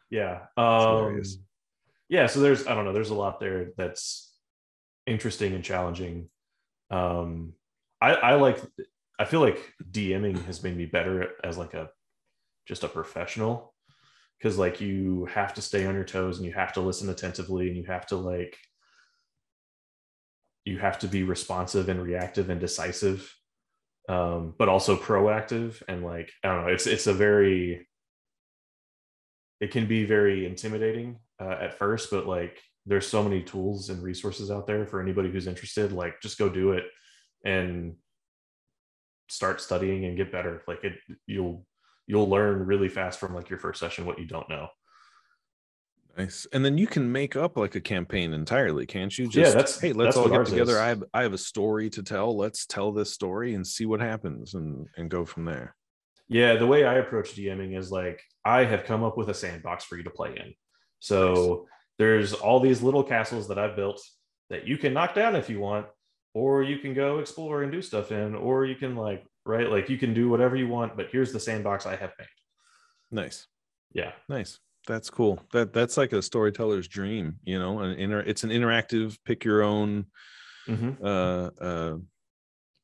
yeah. 0.10 0.42
Um, 0.58 1.22
yeah. 2.10 2.28
So 2.28 2.40
there's, 2.40 2.68
I 2.68 2.76
don't 2.76 2.86
know, 2.86 2.94
there's 2.94 3.10
a 3.10 3.16
lot 3.16 3.40
there 3.40 3.72
that's 3.78 4.34
interesting 5.06 5.54
and 5.54 5.64
challenging. 5.64 6.30
Um, 6.92 7.54
I, 8.02 8.14
I 8.14 8.36
like, 8.36 8.62
I 9.18 9.26
feel 9.26 9.40
like 9.40 9.74
DMing 9.92 10.44
has 10.46 10.64
made 10.64 10.78
me 10.78 10.86
better 10.86 11.32
as 11.44 11.58
like 11.58 11.74
a, 11.74 11.90
just 12.68 12.84
a 12.84 12.88
professional. 12.88 13.74
Cause 14.44 14.58
like 14.58 14.82
you 14.82 15.26
have 15.26 15.54
to 15.56 15.62
stay 15.62 15.86
on 15.86 15.96
your 15.96 16.04
toes 16.04 16.38
and 16.38 16.46
you 16.46 16.54
have 16.54 16.74
to 16.74 16.82
listen 16.82 17.10
attentively 17.10 17.68
and 17.68 17.78
you 17.78 17.86
have 17.86 18.06
to 18.08 18.18
like, 18.18 18.56
you 20.66 20.78
have 20.78 21.00
to 21.00 21.08
be 21.08 21.24
responsive 21.24 21.90
and 21.90 22.02
reactive 22.02 22.50
and 22.50 22.60
decisive 22.60 23.34
um, 24.10 24.54
but 24.58 24.70
also 24.70 24.96
proactive 24.96 25.82
and 25.88 26.04
like 26.04 26.32
i 26.44 26.48
don't 26.48 26.66
know 26.66 26.72
it's 26.72 26.88
it's 26.88 27.08
a 27.08 27.14
very 27.14 27.88
it 29.62 29.72
can 29.72 29.88
be 29.88 30.06
very 30.06 30.46
intimidating 30.46 31.18
uh, 31.42 31.56
at 31.62 31.78
first 31.78 32.12
but 32.12 32.28
like 32.28 32.62
there's 32.86 33.08
so 33.08 33.24
many 33.24 33.42
tools 33.42 33.90
and 33.90 34.04
resources 34.04 34.52
out 34.52 34.68
there 34.68 34.86
for 34.86 35.02
anybody 35.02 35.32
who's 35.32 35.48
interested 35.48 35.92
like 35.92 36.22
just 36.22 36.38
go 36.38 36.50
do 36.50 36.72
it 36.72 36.84
and 37.44 37.96
start 39.30 39.62
studying 39.62 40.06
and 40.06 40.18
get 40.18 40.32
better. 40.32 40.64
Like 40.68 40.84
it 40.84 40.94
you'll 41.28 41.66
you'll 42.08 42.30
learn 42.30 42.66
really 42.66 42.90
fast 42.90 43.20
from 43.20 43.34
like 43.34 43.50
your 43.50 43.60
first 43.60 43.80
session 43.80 44.06
what 44.06 44.20
you 44.20 44.26
don't 44.26 44.50
know 44.50 44.68
Nice. 46.18 46.48
And 46.54 46.64
then 46.64 46.78
you 46.78 46.88
can 46.88 47.12
make 47.12 47.36
up 47.36 47.58
like 47.58 47.76
a 47.76 47.82
campaign 47.82 48.34
entirely, 48.34 48.86
can't 48.86 49.16
you? 49.18 49.26
Just 49.26 49.36
Yeah, 49.36 49.50
that's- 49.50 49.80
hey, 49.82 49.92
let's 49.92 50.16
that's 50.16 50.18
all 50.18 50.30
get 50.30 50.46
together. 50.46 50.74
is. 50.74 50.78
I 50.78 50.88
have 50.88 51.04
I 51.14 51.24
have 51.24 51.34
a 51.34 51.38
story 51.38 51.90
to 51.92 52.04
tell. 52.04 52.36
Let's 52.38 52.66
tell 52.66 52.92
this 52.94 53.12
story 53.14 53.54
and 53.54 53.66
see 53.68 53.86
what 53.86 54.00
happens 54.00 54.54
and 54.54 54.88
and 54.96 55.10
go 55.10 55.26
from 55.26 55.46
there. 55.46 55.76
Yeah, 56.30 56.56
the 56.56 56.66
way 56.68 56.86
I 56.86 56.96
approach 56.96 57.36
DMing 57.36 57.78
is 57.78 57.92
like 57.92 58.22
I 58.46 58.64
have 58.64 58.86
come 58.86 59.04
up 59.04 59.18
with 59.18 59.30
a 59.30 59.34
sandbox 59.34 59.84
for 59.84 59.98
you 59.98 60.04
to 60.04 60.10
play 60.10 60.36
in. 60.38 60.54
So 61.00 61.68
there's 62.00 62.34
all 62.34 62.60
these 62.60 62.82
little 62.82 63.04
castles 63.04 63.48
that 63.50 63.60
I've 63.60 63.76
built 63.76 64.02
that 64.50 64.66
you 64.68 64.78
can 64.78 64.94
knock 64.94 65.16
down 65.16 65.36
if 65.36 65.50
you 65.50 65.60
want, 65.60 65.88
or 66.34 66.64
you 66.64 66.78
can 66.80 66.94
go 66.94 67.20
explore 67.20 67.64
and 67.64 67.72
do 67.72 67.82
stuff 67.82 68.12
in, 68.12 68.36
or 68.36 68.66
you 68.66 68.76
can 68.76 68.96
like 68.96 69.26
right, 69.46 69.70
like 69.70 69.90
you 69.90 69.98
can 69.98 70.14
do 70.14 70.30
whatever 70.30 70.56
you 70.56 70.68
want. 70.70 70.96
But 70.96 71.10
here's 71.12 71.34
the 71.34 71.40
sandbox 71.40 71.86
I 71.86 71.96
have 71.98 72.14
made. 72.18 72.28
Nice. 73.12 73.48
Yeah, 73.94 74.14
Nice. 74.30 74.60
That's 74.88 75.10
cool. 75.10 75.40
That 75.52 75.74
that's 75.74 75.98
like 75.98 76.14
a 76.14 76.22
storyteller's 76.22 76.88
dream, 76.88 77.38
you 77.44 77.58
know. 77.60 77.80
An 77.80 77.92
inter 77.98 78.20
it's 78.20 78.44
an 78.44 78.52
interactive 78.52 79.18
pick 79.26 79.44
your 79.44 79.64
own 79.64 80.06
Mhm. 80.68 80.98
uh 81.04 81.52
uh 81.64 81.98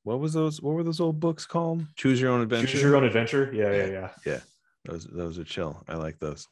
what 0.03 0.19
was 0.19 0.33
those 0.33 0.61
what 0.61 0.73
were 0.73 0.83
those 0.83 0.99
old 0.99 1.19
books 1.19 1.45
called? 1.45 1.85
Choose 1.95 2.19
your 2.19 2.31
own 2.31 2.41
adventure. 2.41 2.67
choose 2.67 2.81
your 2.81 2.95
own 2.95 3.03
adventure. 3.03 3.51
Yeah, 3.53 3.71
yeah, 3.71 3.85
yeah. 3.85 4.09
Yeah, 4.25 4.39
those 4.85 5.05
those 5.05 5.37
are 5.37 5.43
chill. 5.43 5.83
I 5.87 5.95
like 5.95 6.17
those. 6.19 6.47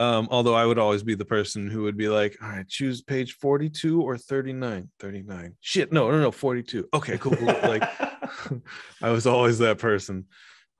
Um, 0.00 0.28
although 0.30 0.54
I 0.54 0.64
would 0.64 0.78
always 0.78 1.02
be 1.02 1.14
the 1.14 1.26
person 1.26 1.68
who 1.68 1.82
would 1.82 1.96
be 1.96 2.08
like, 2.08 2.34
all 2.42 2.48
right, 2.48 2.66
choose 2.66 3.02
page 3.02 3.34
42 3.34 4.00
or 4.00 4.16
39. 4.16 4.88
39. 4.98 5.54
Shit, 5.60 5.92
no, 5.92 6.10
no, 6.10 6.18
no, 6.18 6.30
42. 6.30 6.88
Okay, 6.94 7.18
cool. 7.18 7.36
cool. 7.36 7.46
like 7.64 7.82
I 9.02 9.10
was 9.10 9.26
always 9.26 9.58
that 9.58 9.78
person. 9.78 10.24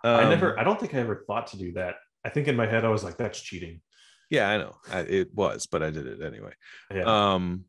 I 0.03 0.23
Um, 0.23 0.31
never. 0.31 0.59
I 0.59 0.65
don't 0.65 0.81
think 0.81 0.95
I 0.95 0.99
ever 0.99 1.23
thought 1.27 1.49
to 1.49 1.59
do 1.59 1.73
that. 1.75 1.97
I 2.25 2.31
think 2.31 2.49
in 2.49 2.57
my 2.57 2.67
head 2.67 2.85
I 2.85 2.89
was 2.89 3.05
like, 3.05 3.19
that's 3.19 3.41
cheating. 3.41 3.83
Yeah, 4.31 4.49
I 4.49 4.57
know. 4.59 4.77
I, 4.91 5.01
it 5.01 5.35
was, 5.35 5.67
but 5.67 5.83
I 5.83 5.91
did 5.91 6.07
it 6.07 6.23
anyway. 6.23 6.53
Yeah. 6.95 7.03
Um 7.35 7.65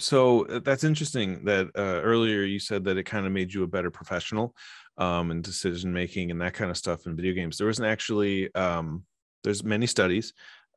so 0.00 0.46
uh, 0.46 0.58
that's 0.58 0.82
interesting 0.84 1.44
that 1.44 1.68
uh, 1.76 2.00
earlier 2.02 2.42
you 2.42 2.58
said 2.58 2.84
that 2.84 2.96
it 2.96 3.04
kind 3.04 3.26
of 3.26 3.32
made 3.32 3.54
you 3.54 3.62
a 3.62 3.66
better 3.68 3.90
professional 3.92 4.54
um 4.98 5.30
and 5.30 5.44
decision 5.44 5.92
making 5.92 6.32
and 6.32 6.40
that 6.40 6.52
kind 6.54 6.68
of 6.70 6.76
stuff 6.76 7.06
in 7.06 7.14
video 7.14 7.32
games 7.32 7.56
there 7.58 7.68
wasn't 7.68 7.86
actually 7.86 8.52
um 8.56 9.04
there's 9.44 9.62
many 9.62 9.86
studies 9.86 10.32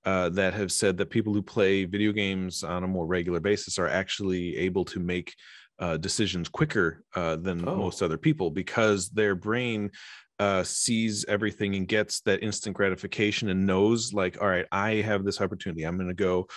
uh, 0.06 0.30
that 0.30 0.54
have 0.54 0.72
said 0.72 0.98
that 0.98 1.10
people 1.10 1.34
who 1.34 1.42
play 1.42 1.84
video 1.84 2.12
games 2.12 2.64
on 2.64 2.84
a 2.84 2.88
more 2.88 3.06
regular 3.08 3.40
basis 3.40 3.78
are 3.80 3.90
actually 3.90 4.56
able 4.56 4.86
to 4.86 5.00
make 5.00 5.34
uh, 5.80 5.98
decisions 5.98 6.48
quicker 6.48 7.04
uh, 7.16 7.36
than 7.38 7.68
Oh. 7.68 7.76
most 7.76 8.02
other 8.02 8.18
people 8.18 8.50
because 8.52 9.10
their 9.10 9.36
brain 9.36 9.92
uh, 10.40 10.64
sees 10.64 11.26
everything 11.28 11.76
and 11.76 11.88
gets 11.88 12.22
that 12.22 12.44
instant 12.44 12.76
gratification 12.76 13.50
and 13.50 13.66
knows 13.66 14.14
like 14.14 14.42
all 14.42 14.48
right 14.48 14.66
i 14.72 14.96
have 14.96 15.24
this 15.24 15.42
opportunity. 15.42 15.84
I'm 15.84 15.98
going 15.98 16.10
to 16.10 16.14
go 16.14 16.48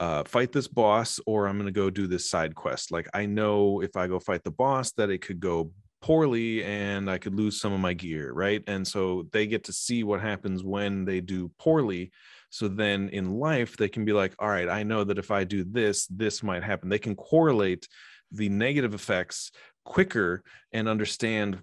uh, 0.00 0.22
fight 0.24 0.52
this 0.52 0.68
boss 0.68 1.18
or 1.26 1.46
i'm 1.46 1.56
going 1.56 1.66
to 1.66 1.72
go 1.72 1.90
do 1.90 2.06
this 2.06 2.28
side 2.28 2.54
quest. 2.54 2.90
Like 2.90 3.08
i 3.14 3.26
know 3.26 3.80
if 3.80 3.96
i 3.96 4.06
go 4.06 4.18
fight 4.18 4.44
the 4.44 4.50
boss 4.50 4.92
that 4.92 5.10
it 5.10 5.18
could 5.18 5.40
go 5.40 5.72
poorly 6.00 6.62
and 6.62 7.10
i 7.10 7.18
could 7.18 7.34
lose 7.34 7.60
some 7.60 7.72
of 7.72 7.80
my 7.80 7.92
gear 7.92 8.32
right? 8.32 8.62
And 8.66 8.86
so 8.86 9.26
they 9.32 9.46
get 9.46 9.64
to 9.64 9.72
see 9.72 10.04
what 10.04 10.20
happens 10.20 10.62
when 10.62 11.04
they 11.04 11.20
do 11.20 11.50
poorly. 11.58 12.12
So 12.50 12.66
then 12.66 13.08
in 13.10 13.30
life 13.30 13.76
they 13.76 13.88
can 13.88 14.04
be 14.04 14.12
like 14.12 14.34
all 14.38 14.48
right 14.48 14.68
i 14.68 14.82
know 14.82 15.04
that 15.04 15.18
if 15.18 15.30
i 15.30 15.44
do 15.44 15.64
this 15.64 16.06
this 16.06 16.42
might 16.42 16.64
happen. 16.64 16.88
They 16.88 16.98
can 16.98 17.14
correlate 17.14 17.86
the 18.32 18.48
negative 18.48 18.94
effects 18.94 19.52
quicker 19.84 20.42
and 20.72 20.88
understand 20.88 21.58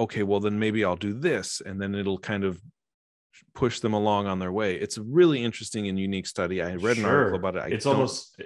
okay 0.00 0.24
well 0.24 0.40
then 0.40 0.58
maybe 0.58 0.84
i'll 0.84 0.96
do 0.96 1.12
this 1.12 1.62
and 1.64 1.80
then 1.80 1.94
it'll 1.94 2.18
kind 2.18 2.42
of 2.42 2.60
push 3.54 3.80
them 3.80 3.92
along 3.92 4.26
on 4.26 4.38
their 4.38 4.52
way. 4.52 4.74
It's 4.74 4.96
a 4.96 5.02
really 5.02 5.42
interesting 5.42 5.88
and 5.88 5.98
unique 5.98 6.26
study. 6.26 6.62
I 6.62 6.74
read 6.76 6.98
an 6.98 7.04
article 7.04 7.38
about 7.38 7.56
it. 7.56 7.62
I 7.62 7.66
it's 7.68 7.86
almost 7.86 8.40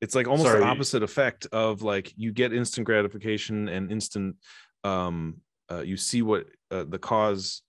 it's 0.00 0.14
like 0.14 0.28
almost 0.28 0.48
Sorry. 0.48 0.60
the 0.60 0.66
opposite 0.66 1.02
effect 1.02 1.46
of 1.52 1.82
like 1.82 2.12
you 2.16 2.32
get 2.32 2.52
instant 2.52 2.86
gratification 2.86 3.68
and 3.68 3.90
instant 3.90 4.36
um 4.84 5.40
uh, 5.70 5.80
you 5.80 5.96
see 5.96 6.22
what 6.22 6.46
uh, 6.70 6.84
the 6.88 6.98
cause 6.98 7.62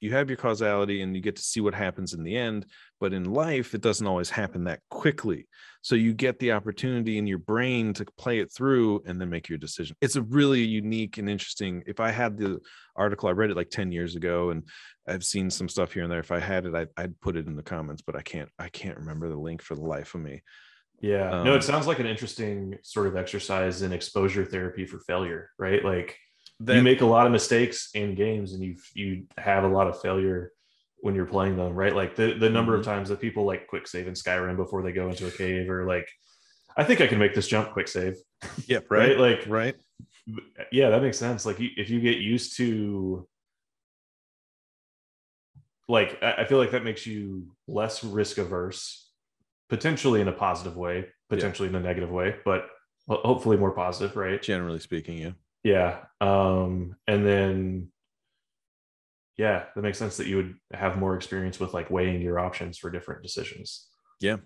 you 0.00 0.12
have 0.12 0.28
your 0.28 0.36
causality 0.36 1.02
and 1.02 1.14
you 1.14 1.20
get 1.20 1.36
to 1.36 1.42
see 1.42 1.60
what 1.60 1.74
happens 1.74 2.14
in 2.14 2.22
the 2.22 2.36
end 2.36 2.66
but 3.00 3.12
in 3.12 3.24
life 3.24 3.74
it 3.74 3.80
doesn't 3.80 4.06
always 4.06 4.30
happen 4.30 4.64
that 4.64 4.80
quickly 4.90 5.46
so 5.82 5.94
you 5.94 6.12
get 6.12 6.38
the 6.38 6.52
opportunity 6.52 7.18
in 7.18 7.26
your 7.26 7.38
brain 7.38 7.92
to 7.92 8.04
play 8.16 8.38
it 8.40 8.52
through 8.52 9.02
and 9.06 9.20
then 9.20 9.28
make 9.28 9.48
your 9.48 9.58
decision 9.58 9.96
it's 10.00 10.16
a 10.16 10.22
really 10.22 10.62
unique 10.62 11.18
and 11.18 11.28
interesting 11.28 11.82
if 11.86 12.00
i 12.00 12.10
had 12.10 12.36
the 12.36 12.58
article 12.96 13.28
i 13.28 13.32
read 13.32 13.50
it 13.50 13.56
like 13.56 13.70
10 13.70 13.92
years 13.92 14.16
ago 14.16 14.50
and 14.50 14.62
i've 15.06 15.24
seen 15.24 15.50
some 15.50 15.68
stuff 15.68 15.92
here 15.92 16.02
and 16.02 16.12
there 16.12 16.20
if 16.20 16.32
i 16.32 16.38
had 16.38 16.66
it 16.66 16.74
I'd, 16.74 16.88
I'd 16.96 17.20
put 17.20 17.36
it 17.36 17.46
in 17.46 17.56
the 17.56 17.62
comments 17.62 18.02
but 18.02 18.16
i 18.16 18.22
can't 18.22 18.48
i 18.58 18.68
can't 18.68 18.98
remember 18.98 19.28
the 19.28 19.36
link 19.36 19.62
for 19.62 19.74
the 19.74 19.84
life 19.84 20.14
of 20.14 20.20
me 20.20 20.42
Yeah. 21.00 21.30
no, 21.30 21.52
Um, 21.52 21.58
it 21.58 21.62
sounds 21.62 21.86
like 21.86 22.00
an 22.00 22.06
interesting 22.06 22.76
sort 22.82 23.06
of 23.06 23.16
exercise 23.16 23.82
in 23.82 23.92
exposure 23.92 24.44
therapy 24.44 24.84
for 24.84 24.98
failure, 25.00 25.50
right? 25.58 25.84
Like 25.84 26.16
that 26.60 26.76
you 26.76 26.82
make 26.82 27.00
a 27.00 27.06
lot 27.06 27.26
of 27.26 27.32
mistakes 27.32 27.90
in 27.94 28.14
games 28.14 28.52
and 28.52 28.62
you 28.62 28.76
you 28.94 29.26
have 29.36 29.64
a 29.64 29.68
lot 29.68 29.86
of 29.86 30.00
failure 30.00 30.52
when 31.00 31.14
you're 31.14 31.26
playing 31.26 31.56
them, 31.56 31.74
right? 31.74 31.94
Like 31.94 32.16
the 32.16 32.34
the 32.34 32.50
number 32.50 32.72
Mm-hmm. 32.72 32.80
of 32.80 32.84
times 32.84 33.08
that 33.10 33.20
people 33.20 33.44
like 33.44 33.66
quick 33.68 33.86
save 33.86 34.08
in 34.08 34.14
Skyrim 34.14 34.56
before 34.56 34.82
they 34.82 34.92
go 34.92 35.08
into 35.08 35.26
a 35.26 35.30
cave 35.30 35.70
or 35.70 35.86
like 35.86 36.08
I 36.76 36.84
think 36.84 37.00
I 37.00 37.06
can 37.06 37.18
make 37.18 37.34
this 37.34 37.48
jump 37.48 37.72
quick 37.72 37.88
save, 37.88 38.16
yeah 38.66 38.80
right? 38.90 39.18
Like 39.18 39.44
right 39.46 39.76
yeah, 40.72 40.90
that 40.90 41.00
makes 41.02 41.18
sense. 41.18 41.46
Like 41.46 41.58
you, 41.58 41.70
if 41.76 41.88
you 41.90 42.00
get 42.00 42.18
used 42.18 42.56
to 42.58 43.26
like 45.88 46.18
I 46.22 46.32
I 46.38 46.44
feel 46.44 46.58
like 46.58 46.72
that 46.72 46.84
makes 46.84 47.06
you 47.06 47.48
less 47.66 48.04
risk 48.04 48.38
averse, 48.38 49.10
potentially 49.68 50.20
in 50.20 50.28
a 50.28 50.32
positive 50.32 50.76
way, 50.76 51.06
potentially 51.30 51.68
in 51.68 51.74
a 51.74 51.80
negative 51.80 52.10
way, 52.10 52.36
but 52.44 52.68
hopefully 53.08 53.56
more 53.56 53.72
positive, 53.72 54.16
right? 54.16 54.42
generally 54.42 54.80
speaking 54.80 55.18
yeah 55.18 55.30
Yeah. 55.62 56.04
Um, 56.20 56.96
and 57.06 57.26
then 57.26 57.88
yeah, 59.36 59.66
that 59.74 59.82
makes 59.82 59.98
sense 59.98 60.16
that 60.16 60.26
you 60.26 60.36
would 60.36 60.54
have 60.72 60.98
more 60.98 61.14
experience 61.14 61.60
with 61.60 61.72
like 61.74 61.90
weighing 61.90 62.20
your 62.20 62.40
options 62.40 62.78
for 62.78 62.90
different 62.90 63.22
decisions. 63.22 63.86
Yeah 64.20 64.38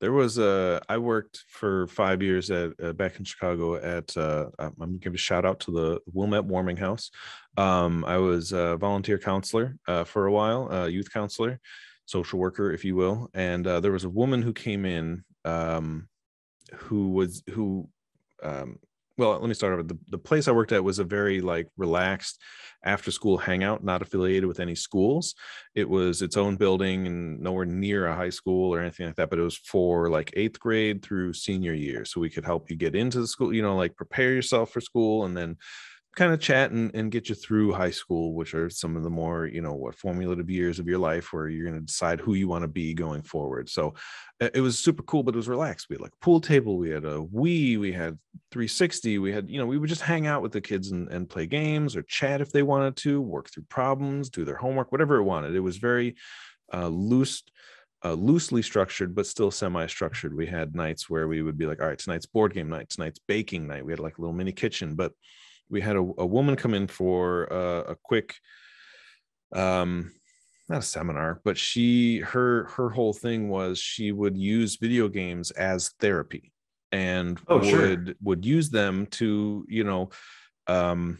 there 0.00 0.12
was 0.12 0.38
a 0.38 0.80
i 0.88 0.96
worked 0.96 1.44
for 1.48 1.86
five 1.88 2.22
years 2.22 2.50
at 2.50 2.72
uh, 2.82 2.92
back 2.92 3.18
in 3.18 3.24
chicago 3.24 3.76
at 3.76 4.16
uh 4.16 4.46
i'm 4.58 4.74
gonna 4.78 4.92
give 4.98 5.14
a 5.14 5.18
shout 5.18 5.44
out 5.44 5.60
to 5.60 5.70
the 5.70 6.00
wilmette 6.12 6.44
warming 6.44 6.76
house 6.76 7.10
um 7.56 8.04
i 8.04 8.16
was 8.16 8.52
a 8.52 8.76
volunteer 8.76 9.18
counselor 9.18 9.76
uh, 9.88 10.04
for 10.04 10.26
a 10.26 10.32
while 10.32 10.72
uh, 10.72 10.86
youth 10.86 11.12
counselor 11.12 11.60
social 12.06 12.38
worker 12.38 12.72
if 12.72 12.84
you 12.84 12.94
will 12.94 13.28
and 13.34 13.66
uh, 13.66 13.80
there 13.80 13.92
was 13.92 14.04
a 14.04 14.10
woman 14.10 14.42
who 14.42 14.52
came 14.52 14.84
in 14.84 15.24
um 15.44 16.08
who 16.74 17.10
was 17.10 17.42
who 17.50 17.88
um 18.42 18.78
well 19.18 19.32
let 19.32 19.48
me 19.48 19.54
start 19.54 19.74
over. 19.74 19.82
The, 19.82 19.98
the 20.08 20.18
place 20.18 20.48
i 20.48 20.52
worked 20.52 20.72
at 20.72 20.82
was 20.82 20.98
a 20.98 21.04
very 21.04 21.40
like 21.40 21.68
relaxed 21.76 22.40
after 22.84 23.10
school 23.10 23.36
hangout 23.36 23.82
not 23.82 24.02
affiliated 24.02 24.46
with 24.46 24.60
any 24.60 24.76
schools. 24.76 25.34
It 25.74 25.88
was 25.88 26.22
its 26.22 26.36
own 26.36 26.56
building 26.56 27.06
and 27.06 27.40
nowhere 27.40 27.66
near 27.66 28.06
a 28.06 28.14
high 28.14 28.30
school 28.30 28.72
or 28.72 28.80
anything 28.80 29.06
like 29.06 29.16
that 29.16 29.30
but 29.30 29.38
it 29.38 29.42
was 29.42 29.56
for 29.56 30.08
like 30.08 30.32
eighth 30.36 30.58
grade 30.60 31.02
through 31.02 31.32
senior 31.32 31.74
year 31.74 32.04
so 32.04 32.20
we 32.20 32.30
could 32.30 32.44
help 32.44 32.70
you 32.70 32.76
get 32.76 32.94
into 32.94 33.20
the 33.20 33.26
school 33.26 33.52
you 33.52 33.62
know 33.62 33.76
like 33.76 33.96
prepare 33.96 34.32
yourself 34.32 34.70
for 34.70 34.80
school 34.80 35.24
and 35.24 35.36
then 35.36 35.56
kind 36.18 36.32
of 36.32 36.40
chat 36.40 36.72
and, 36.72 36.92
and 36.96 37.12
get 37.12 37.28
you 37.28 37.34
through 37.36 37.72
high 37.72 37.92
school, 37.92 38.34
which 38.34 38.52
are 38.52 38.68
some 38.68 38.96
of 38.96 39.04
the 39.04 39.10
more, 39.10 39.46
you 39.46 39.62
know, 39.62 39.72
what 39.72 39.94
formulative 39.94 40.50
years 40.50 40.80
of 40.80 40.88
your 40.88 40.98
life 40.98 41.32
where 41.32 41.48
you're 41.48 41.64
going 41.64 41.78
to 41.78 41.86
decide 41.86 42.18
who 42.18 42.34
you 42.34 42.48
want 42.48 42.62
to 42.62 42.68
be 42.68 42.92
going 42.92 43.22
forward. 43.22 43.68
So 43.68 43.94
it 44.40 44.60
was 44.60 44.80
super 44.80 45.04
cool, 45.04 45.22
but 45.22 45.34
it 45.34 45.36
was 45.36 45.48
relaxed. 45.48 45.86
We 45.88 45.94
had 45.94 46.00
like 46.00 46.12
a 46.12 46.24
pool 46.24 46.40
table, 46.40 46.76
we 46.76 46.90
had 46.90 47.04
a 47.04 47.18
Wii, 47.18 47.78
we 47.78 47.92
had 47.92 48.18
360, 48.50 49.18
we 49.18 49.32
had, 49.32 49.48
you 49.48 49.58
know, 49.58 49.66
we 49.66 49.78
would 49.78 49.88
just 49.88 50.02
hang 50.02 50.26
out 50.26 50.42
with 50.42 50.50
the 50.50 50.60
kids 50.60 50.90
and, 50.90 51.08
and 51.08 51.30
play 51.30 51.46
games 51.46 51.94
or 51.94 52.02
chat 52.02 52.40
if 52.40 52.50
they 52.50 52.64
wanted 52.64 52.96
to, 52.96 53.20
work 53.20 53.48
through 53.48 53.66
problems, 53.68 54.28
do 54.28 54.44
their 54.44 54.56
homework, 54.56 54.90
whatever 54.90 55.18
it 55.18 55.22
wanted. 55.22 55.54
It 55.54 55.60
was 55.60 55.76
very 55.76 56.16
uh, 56.74 56.88
loose 56.88 57.44
uh, 58.04 58.12
loosely 58.12 58.62
structured, 58.62 59.12
but 59.12 59.26
still 59.26 59.50
semi-structured. 59.50 60.32
We 60.32 60.46
had 60.46 60.74
nights 60.74 61.10
where 61.10 61.26
we 61.26 61.42
would 61.42 61.58
be 61.58 61.66
like, 61.66 61.80
all 61.80 61.88
right, 61.88 61.98
tonight's 61.98 62.26
board 62.26 62.54
game 62.54 62.68
night, 62.68 62.90
tonight's 62.90 63.18
baking 63.26 63.66
night. 63.66 63.84
We 63.84 63.92
had 63.92 63.98
like 63.98 64.18
a 64.18 64.20
little 64.20 64.36
mini 64.36 64.52
kitchen, 64.52 64.94
but 64.94 65.12
we 65.70 65.80
had 65.80 65.96
a, 65.96 66.00
a 66.18 66.26
woman 66.26 66.56
come 66.56 66.74
in 66.74 66.86
for 66.86 67.52
uh, 67.52 67.92
a 67.92 67.96
quick, 68.02 68.34
um, 69.54 70.12
not 70.68 70.80
a 70.80 70.82
seminar, 70.82 71.40
but 71.44 71.56
she 71.56 72.18
her 72.20 72.64
her 72.76 72.90
whole 72.90 73.12
thing 73.12 73.48
was 73.48 73.78
she 73.78 74.12
would 74.12 74.36
use 74.36 74.76
video 74.76 75.08
games 75.08 75.50
as 75.52 75.90
therapy 76.00 76.52
and 76.92 77.40
Oh, 77.48 77.58
would 77.58 77.64
sure. 77.64 78.14
would 78.22 78.44
use 78.44 78.70
them 78.70 79.06
to 79.06 79.64
you 79.68 79.84
know 79.84 80.10
um 80.66 81.18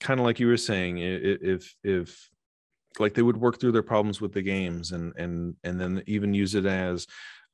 kind 0.00 0.20
of 0.20 0.26
like 0.26 0.38
you 0.40 0.46
were 0.46 0.56
saying 0.56 0.98
if 0.98 1.74
if 1.82 2.28
like 2.98 3.14
they 3.14 3.22
would 3.22 3.36
work 3.36 3.60
through 3.60 3.72
their 3.72 3.82
problems 3.82 4.20
with 4.20 4.32
the 4.32 4.42
games 4.42 4.92
and 4.92 5.12
and 5.16 5.56
and 5.64 5.80
then 5.80 6.02
even 6.06 6.34
use 6.34 6.54
it 6.54 6.66
as 6.66 7.06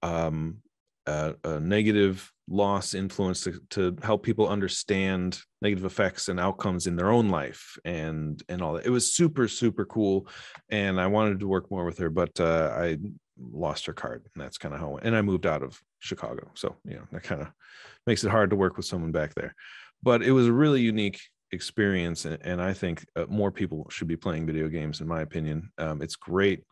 um 0.03 0.59
a, 1.07 1.35
a 1.45 1.61
negative 1.61 2.31
loss 2.49 2.95
influence 2.95 3.43
to, 3.43 3.59
to 3.71 3.97
help 4.03 4.23
people 4.23 4.49
understand 4.49 5.41
negative 5.63 5.85
effects 5.85 6.29
and 6.29 6.39
outcomes 6.39 6.87
in 6.87 6.95
their 6.95 7.11
own 7.11 7.31
life 7.31 7.79
and 7.85 8.43
and 8.49 8.61
all 8.61 8.75
that. 8.75 8.85
It 8.85 8.91
was 8.91 9.15
super 9.15 9.49
super 9.49 9.87
cool 9.87 10.29
and 10.69 11.01
i 11.01 11.07
wanted 11.07 11.41
to 11.41 11.49
work 11.49 11.71
more 11.71 11.87
with 11.87 11.97
her 11.97 12.11
but 12.11 12.39
uh, 12.39 12.71
i 12.77 12.99
lost 13.41 13.87
her 13.87 13.95
card 13.95 14.27
and 14.35 14.45
that's 14.45 14.59
kind 14.59 14.75
of 14.75 14.81
how 14.81 14.99
and 14.99 15.17
i 15.17 15.23
moved 15.23 15.47
out 15.47 15.63
of 15.63 15.81
chicago 16.01 16.51
so 16.55 16.77
you 16.85 16.97
know 16.97 17.05
that 17.13 17.23
kind 17.23 17.41
of 17.41 17.49
makes 18.07 18.25
it 18.25 18.31
hard 18.31 18.51
to 18.51 18.57
work 18.57 18.77
with 18.77 18.87
someone 18.87 19.13
back 19.13 19.35
there. 19.35 19.55
But 20.03 20.23
it 20.23 20.33
was 20.33 20.47
a 20.47 20.53
really 20.53 20.83
unique 20.83 21.21
experience 21.53 22.25
and, 22.25 22.39
and 22.43 22.61
i 22.61 22.73
think 22.73 23.07
uh, 23.15 23.27
more 23.29 23.53
people 23.53 23.87
should 23.89 24.09
be 24.09 24.17
playing 24.17 24.45
video 24.45 24.69
games 24.69 25.01
in 25.01 25.07
my 25.07 25.21
opinion. 25.23 25.71
Um, 25.79 26.03
it's 26.03 26.17
great 26.17 26.65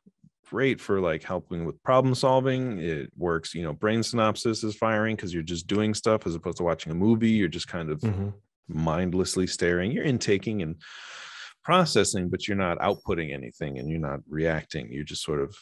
great 0.49 0.81
for 0.81 1.01
like 1.01 1.23
helping 1.23 1.65
with 1.65 1.83
problem 1.83 2.15
solving 2.15 2.79
it 2.79 3.11
works 3.17 3.55
you 3.55 3.63
know 3.63 3.73
brain 3.73 4.01
synapses 4.01 4.63
is 4.65 4.77
firing 4.77 5.17
because 5.17 5.33
you're 5.33 5.43
just 5.43 5.67
doing 5.67 5.95
stuff 5.95 6.27
as 6.27 6.35
opposed 6.35 6.59
to 6.59 6.63
watching 6.63 6.93
a 6.93 6.95
movie 6.95 7.31
you're 7.31 7.49
just 7.49 7.69
kind 7.69 7.91
of 7.91 8.01
Mhm. 8.01 8.35
mindlessly 8.69 9.47
staring 9.47 9.91
you're 9.93 10.05
intaking 10.05 10.61
and 10.63 10.77
processing 11.65 12.29
but 12.29 12.47
you're 12.47 12.57
not 12.57 12.79
outputting 12.81 13.33
anything 13.33 13.79
and 13.79 13.89
you're 13.89 13.99
not 14.01 14.21
reacting 14.29 14.93
you're 14.93 15.05
just 15.05 15.23
sort 15.23 15.41
of 15.41 15.57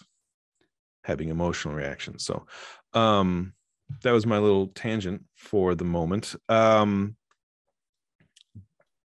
having 1.05 1.29
emotional 1.29 1.75
reactions 1.75 2.25
so 2.25 2.47
um 2.95 3.55
that 4.03 4.13
was 4.13 4.27
my 4.27 4.39
little 4.39 4.69
tangent 4.69 5.25
for 5.37 5.75
the 5.75 5.85
moment 5.85 6.35
um 6.49 7.17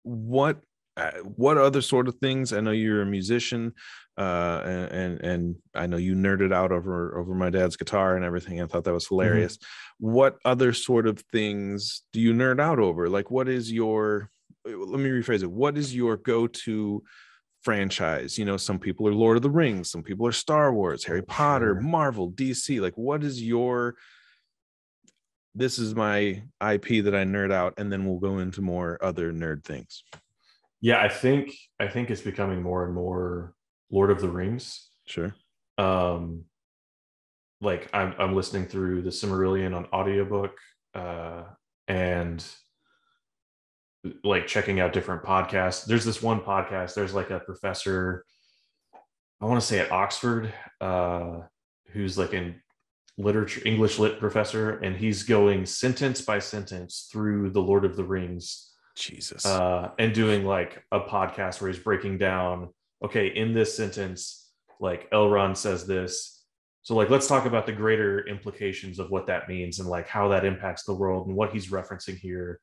what 0.04 0.62
Uh, 0.98 1.12
what 1.24 1.58
other 1.58 1.82
sort 1.82 2.08
of 2.08 2.16
things? 2.16 2.54
I 2.54 2.62
know 2.62 2.72
you're 2.72 3.02
a 3.02 3.06
musician 3.06 3.74
uh 4.18 4.62
and, 4.64 4.91
and 4.91 5.22
and 5.22 5.56
i 5.76 5.86
know 5.86 5.98
you 5.98 6.16
nerded 6.16 6.54
out 6.54 6.72
over 6.72 7.18
over 7.20 7.36
my 7.36 7.50
dad's 7.50 7.76
guitar 7.76 8.16
and 8.16 8.24
everything. 8.24 8.62
I 8.62 8.66
thought 8.66 8.86
that 8.86 8.93
was 8.93 9.06
mm-hmm. 9.06 9.16
hilarious. 9.16 9.58
What 10.00 10.38
other 10.46 10.72
sort 10.74 11.08
of 11.08 11.22
things 11.32 12.04
do 12.14 12.22
you 12.22 12.34
nerd 12.34 12.62
out 12.62 12.80
over? 12.80 13.10
Like 13.10 13.30
what 13.30 13.50
is 13.50 13.72
your 13.72 14.30
eh, 14.68 14.74
let 14.74 15.00
me 15.00 15.10
rephrase 15.10 15.43
it. 15.43 15.52
What 15.52 15.78
is 15.78 15.93
your 15.93 16.16
go-to 16.16 17.04
franchise? 17.62 18.38
You 18.38 18.46
know 18.46 18.56
some 18.56 18.80
people 18.80 19.06
are 19.08 19.14
lord 19.14 19.36
of 19.36 19.43
the 19.43 19.50
rings 19.50 19.91
some 19.91 20.04
people 20.04 20.26
are 20.28 20.32
star 20.32 20.74
wars 20.74 21.04
harry 21.04 21.24
potter 21.24 21.74
Sure. 21.74 21.82
marvel 21.82 22.32
dc 22.32 22.80
like 22.80 22.98
what 22.98 23.24
is 23.24 23.41
your 23.43 23.96
this 25.56 25.80
is 25.80 25.96
my 25.96 26.43
ip 26.72 26.88
that 27.04 27.16
i 27.16 27.24
nerd 27.24 27.52
out 27.52 27.74
and 27.78 27.91
then 27.91 28.06
we'll 28.06 28.20
go 28.20 28.38
into 28.39 28.62
more 28.62 28.98
other 29.02 29.34
nerd 29.34 29.64
things 29.64 30.04
Yeah, 30.82 31.02
I 31.02 31.10
think 31.10 31.56
I 31.80 31.88
think 31.88 32.12
it's 32.12 32.22
becoming 32.22 32.62
more 32.62 32.86
and 32.86 32.94
more 32.94 33.54
Lord 33.90 34.12
of 34.12 34.22
the 34.22 34.30
Rings. 34.30 34.90
sure 35.08 35.36
Um, 35.78 36.46
like 37.62 37.90
I'm 37.94 38.14
I'm 38.20 38.36
listening 38.36 38.66
through 38.66 39.02
the 39.02 39.10
Silmarillion 39.10 39.76
on 39.76 39.88
audiobook, 39.94 40.58
uh, 40.94 41.44
and 41.88 42.46
like 44.24 44.48
checking 44.48 44.80
out 44.80 44.94
different 44.94 45.24
podcasts. 45.24 45.86
There's 45.86 46.06
this 46.06 46.22
one 46.22 46.42
podcast. 46.42 46.94
There's 46.94 47.14
like 47.14 47.32
a 47.32 47.40
professor, 47.40 48.24
I 49.42 49.46
want 49.46 49.60
to 49.60 49.66
say 49.66 49.80
at 49.80 49.92
Oxford, 49.92 50.54
uh, 50.80 51.40
who's 51.92 52.18
like 52.18 52.34
in 52.34 52.62
literature, 53.18 53.62
English 53.66 53.98
lit 53.98 54.20
professor, 54.20 54.78
and 54.80 54.96
he's 54.96 55.24
going 55.24 55.66
sentence 55.66 56.22
by 56.22 56.40
sentence 56.40 57.08
through 57.12 57.50
the 57.52 57.62
Lord 57.62 57.86
of 57.86 57.96
the 57.96 58.04
Rings 58.04 58.75
jesus. 58.96 59.46
Uh, 59.46 59.91
and 60.00 60.14
doing 60.14 60.46
like 60.46 60.84
a 60.91 61.00
podcast 61.00 61.62
where 61.62 61.72
he's 61.72 61.82
breaking 61.82 62.18
down 62.18 62.70
okay 63.04 63.28
in 63.28 63.54
this 63.54 63.76
sentence 63.76 64.46
like 64.80 65.10
elrond 65.12 65.58
says 65.58 65.86
this. 65.86 66.43
So 66.84 66.96
like 66.96 67.10
let's 67.10 67.28
talk 67.28 67.46
about 67.46 67.66
the 67.66 67.72
greater 67.72 68.28
implications 68.28 69.00
of 69.00 69.10
what 69.10 69.28
that 69.28 69.48
means 69.50 69.80
and 69.80 69.89
like 69.89 70.08
how 70.08 70.28
that 70.30 70.46
impacts 70.46 70.84
the 70.84 70.93
world 70.93 71.28
and 71.28 71.36
what 71.36 71.52
he's 71.52 71.72
referencing 71.72 72.18
here. 72.18 72.60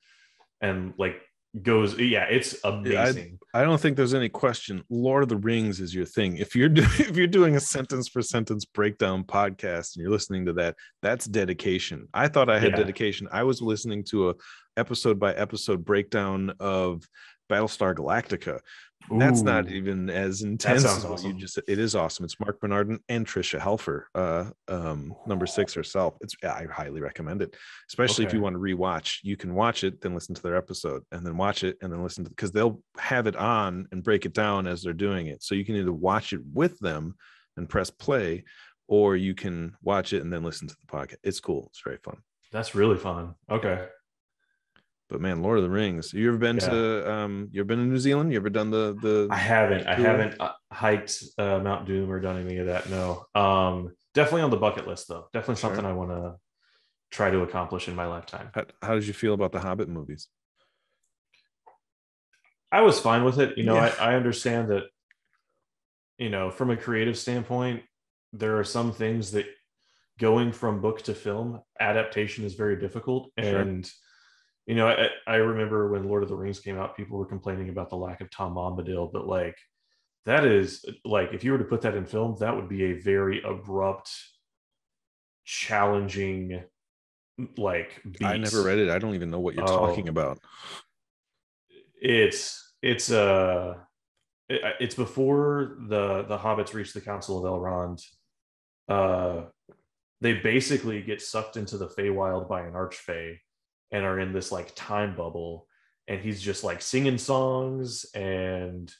And 0.60 0.94
like 0.98 1.22
goes 1.60 1.98
yeah 1.98 2.24
it's 2.30 2.56
amazing 2.64 3.38
I 3.54 3.64
don't 3.64 3.78
think 3.78 3.98
there's 3.98 4.14
any 4.14 4.30
question. 4.30 4.82
Lord 4.88 5.22
of 5.22 5.28
the 5.28 5.36
Rings 5.36 5.78
is 5.78 5.94
your 5.94 6.06
thing. 6.06 6.38
If 6.38 6.56
you're 6.56 6.68
do, 6.80 6.80
if 6.98 7.14
you're 7.18 7.26
doing 7.26 7.54
a 7.56 7.60
sentence 7.60 8.08
for 8.08 8.22
sentence 8.22 8.64
breakdown 8.64 9.24
podcast 9.24 9.94
and 9.94 10.02
you're 10.02 10.10
listening 10.10 10.46
to 10.46 10.54
that, 10.54 10.76
that's 11.02 11.26
dedication. 11.26 12.08
I 12.14 12.28
thought 12.28 12.48
I 12.48 12.58
had 12.58 12.70
Yeah. 12.70 12.78
dedication. 12.78 13.28
I 13.30 13.42
was 13.42 13.60
listening 13.60 14.04
to 14.04 14.30
a 14.30 14.34
episode 14.78 15.18
by 15.20 15.34
episode 15.34 15.84
breakdown 15.84 16.54
of 16.60 17.06
Battlestar 17.50 17.94
Galactica. 17.94 18.60
That's 19.10 19.42
not 19.42 19.70
even 19.70 20.08
as 20.10 20.42
intense 20.42 20.84
as 20.84 21.04
what 21.04 21.22
you 21.22 21.34
just. 21.34 21.58
It 21.68 21.78
is 21.78 21.94
awesome. 21.94 22.24
It's 22.24 22.38
Mark 22.40 22.60
Bernardin 22.60 22.98
and 23.08 23.26
Tricia 23.26 23.58
Helfer, 23.60 24.04
uh, 24.14 24.50
um, 24.68 25.14
number 25.26 25.46
six 25.46 25.74
herself. 25.74 26.16
It's 26.20 26.34
I 26.42 26.66
highly 26.70 27.00
recommend 27.00 27.42
it, 27.42 27.54
especially 27.90 28.24
if 28.24 28.32
you 28.32 28.40
want 28.40 28.54
to 28.54 28.60
rewatch. 28.60 29.18
You 29.22 29.36
can 29.36 29.54
watch 29.54 29.84
it, 29.84 30.00
then 30.00 30.14
listen 30.14 30.34
to 30.34 30.42
their 30.42 30.56
episode, 30.56 31.02
and 31.12 31.26
then 31.26 31.36
watch 31.36 31.64
it, 31.64 31.76
and 31.82 31.92
then 31.92 32.02
listen 32.02 32.24
to 32.24 32.30
because 32.30 32.52
they'll 32.52 32.80
have 32.98 33.26
it 33.26 33.36
on 33.36 33.86
and 33.92 34.02
break 34.02 34.24
it 34.26 34.32
down 34.32 34.66
as 34.66 34.82
they're 34.82 34.92
doing 34.92 35.26
it. 35.26 35.42
So 35.42 35.54
you 35.54 35.64
can 35.64 35.76
either 35.76 35.92
watch 35.92 36.32
it 36.32 36.40
with 36.52 36.78
them 36.78 37.14
and 37.56 37.68
press 37.68 37.90
play, 37.90 38.44
or 38.88 39.16
you 39.16 39.34
can 39.34 39.76
watch 39.82 40.12
it 40.12 40.22
and 40.22 40.32
then 40.32 40.42
listen 40.42 40.68
to 40.68 40.76
the 40.80 40.86
podcast. 40.96 41.16
It's 41.22 41.40
cool. 41.40 41.66
It's 41.70 41.82
very 41.84 41.98
fun. 41.98 42.18
that's 42.50 42.74
really 42.74 42.98
fun 42.98 43.34
okay 43.50 43.86
But 45.12 45.20
man, 45.20 45.42
Lord 45.42 45.58
of 45.58 45.64
the 45.64 45.68
Rings. 45.70 46.14
You 46.14 46.26
ever 46.28 46.38
been 46.38 46.56
Yeah. 46.56 46.70
to 46.70 47.12
um 47.12 47.48
you 47.52 47.60
ever 47.60 47.66
been 47.66 47.80
to 47.80 47.84
New 47.84 47.98
Zealand? 47.98 48.32
You 48.32 48.38
ever 48.38 48.48
done 48.48 48.70
the 48.70 48.96
the 48.98 49.28
i 49.30 49.36
haven't 49.36 49.86
i 49.86 49.94
haven't 49.94 50.40
uh, 50.40 50.52
hiked 50.72 51.22
uh, 51.36 51.58
mount 51.58 51.86
doom 51.86 52.10
or 52.10 52.18
done 52.18 52.38
any 52.38 52.56
of 52.56 52.66
that 52.66 52.88
no 52.88 53.26
um 53.34 53.94
definitely 54.14 54.40
on 54.40 54.48
the 54.50 54.56
bucket 54.56 54.86
list 54.86 55.08
though 55.08 55.26
definitely 55.34 55.56
Sure. 55.60 55.68
something 55.68 55.84
i 55.84 55.92
want 55.92 56.10
to 56.10 56.34
try 57.10 57.30
to 57.30 57.42
accomplish 57.42 57.88
in 57.88 57.94
my 57.94 58.06
lifetime 58.06 58.50
how, 58.54 58.64
how 58.80 58.94
did 58.94 59.06
you 59.06 59.12
feel 59.12 59.34
about 59.34 59.52
the 59.52 59.60
Hobbit 59.60 59.88
movies? 59.90 60.28
I 62.70 62.80
was 62.80 62.98
fine 62.98 63.22
with 63.22 63.38
it. 63.38 63.58
You 63.58 63.64
know, 63.64 63.74
Yeah. 63.74 63.94
I, 64.00 64.12
I 64.12 64.14
understand 64.14 64.70
that, 64.70 64.84
you 66.16 66.30
know, 66.30 66.50
from 66.50 66.70
a 66.70 66.76
creative 66.76 67.18
standpoint, 67.18 67.82
there 68.32 68.58
are 68.58 68.64
some 68.64 68.92
things 68.92 69.32
that 69.32 69.44
going 70.18 70.52
from 70.52 70.80
book 70.80 71.02
to 71.02 71.12
film 71.14 71.60
adaptation 71.78 72.46
is 72.46 72.54
very 72.54 72.76
difficult. 72.80 73.30
Sure. 73.38 73.60
And, 73.60 73.90
you 74.66 74.74
know, 74.74 74.88
I, 74.88 75.08
I 75.26 75.36
remember 75.36 75.90
when 75.90 76.08
Lord 76.08 76.22
of 76.22 76.28
the 76.28 76.36
Rings 76.36 76.60
came 76.60 76.78
out, 76.78 76.96
people 76.96 77.18
were 77.18 77.26
complaining 77.26 77.68
about 77.68 77.90
the 77.90 77.96
lack 77.96 78.20
of 78.20 78.30
Tom 78.30 78.54
Bombadil, 78.54 79.12
but 79.12 79.26
like, 79.26 79.56
that 80.24 80.44
is 80.44 80.84
like, 81.04 81.32
if 81.32 81.42
you 81.42 81.50
were 81.52 81.58
to 81.58 81.64
put 81.64 81.80
that 81.82 81.96
in 81.96 82.06
film, 82.06 82.36
that 82.40 82.54
would 82.54 82.68
be 82.68 82.84
a 82.84 83.00
very 83.00 83.42
abrupt, 83.42 84.10
challenging, 85.44 86.62
like, 87.56 88.00
beat. 88.04 88.22
I 88.24 88.36
never 88.36 88.62
read 88.62 88.78
it. 88.78 88.88
I 88.88 88.98
don't 88.98 89.14
even 89.14 89.30
know 89.30 89.40
what 89.40 89.54
you're 89.54 89.64
Oh. 89.68 89.86
talking 89.88 90.08
about. 90.08 90.38
it's 92.04 92.74
it's 92.82 93.12
uh 93.12 93.74
it- 94.48 94.60
it's 94.80 94.94
before 94.96 95.76
the 95.88 96.24
the 96.24 96.36
hobbits 96.36 96.74
reach 96.74 96.92
the 96.92 97.00
council 97.00 97.38
of 97.38 97.44
elrond 97.44 98.02
uh 98.88 99.44
they 100.20 100.32
basically 100.34 101.00
get 101.00 101.20
sucked 101.22 101.56
into 101.56 101.78
the 101.78 101.86
Feywild 101.86 102.48
by 102.48 102.62
an 102.62 102.72
archfey 102.72 103.36
and 103.92 104.04
are 104.04 104.18
in 104.18 104.32
this 104.32 104.50
like 104.50 104.72
time 104.74 105.14
bubble 105.14 105.66
and 106.08 106.20
he's 106.20 106.40
just 106.42 106.64
like 106.64 106.82
singing 106.82 107.18
songs 107.18 108.04
and 108.14 108.92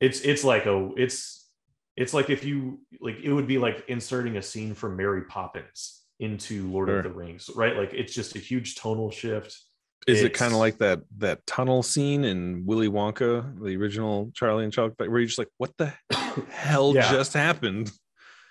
it's 0.00 0.20
it's 0.20 0.44
like 0.44 0.66
a 0.66 0.90
it's 0.96 1.48
it's 1.96 2.12
like 2.12 2.28
if 2.30 2.44
you 2.44 2.80
like 3.00 3.16
it 3.22 3.32
would 3.32 3.46
be 3.46 3.58
like 3.58 3.84
inserting 3.88 4.36
a 4.36 4.42
scene 4.42 4.74
from 4.74 4.96
Mary 4.96 5.22
Poppins 5.24 6.02
into 6.18 6.68
Lord 6.70 6.88
Sure. 6.88 6.98
of 6.98 7.04
the 7.04 7.10
Rings, 7.10 7.48
right? 7.54 7.76
Like 7.76 7.92
it's 7.94 8.14
just 8.14 8.36
a 8.36 8.38
huge 8.38 8.74
tonal 8.76 9.10
shift. 9.10 9.58
Is 10.06 10.22
it 10.22 10.32
kind 10.32 10.52
of 10.52 10.58
like 10.58 10.78
that 10.78 11.00
that 11.18 11.46
tunnel 11.46 11.82
scene 11.82 12.24
in 12.24 12.64
Willy 12.66 12.88
Wonka, 12.88 13.62
the 13.62 13.76
original 13.76 14.30
Charlie 14.34 14.64
and 14.64 14.72
Chocolate, 14.72 15.10
where 15.10 15.20
you're 15.20 15.26
just 15.26 15.38
like, 15.38 15.48
what 15.58 15.76
the 15.76 15.92
hell 16.50 16.94
Yeah. 16.94 17.10
just 17.10 17.34
happened? 17.34 17.90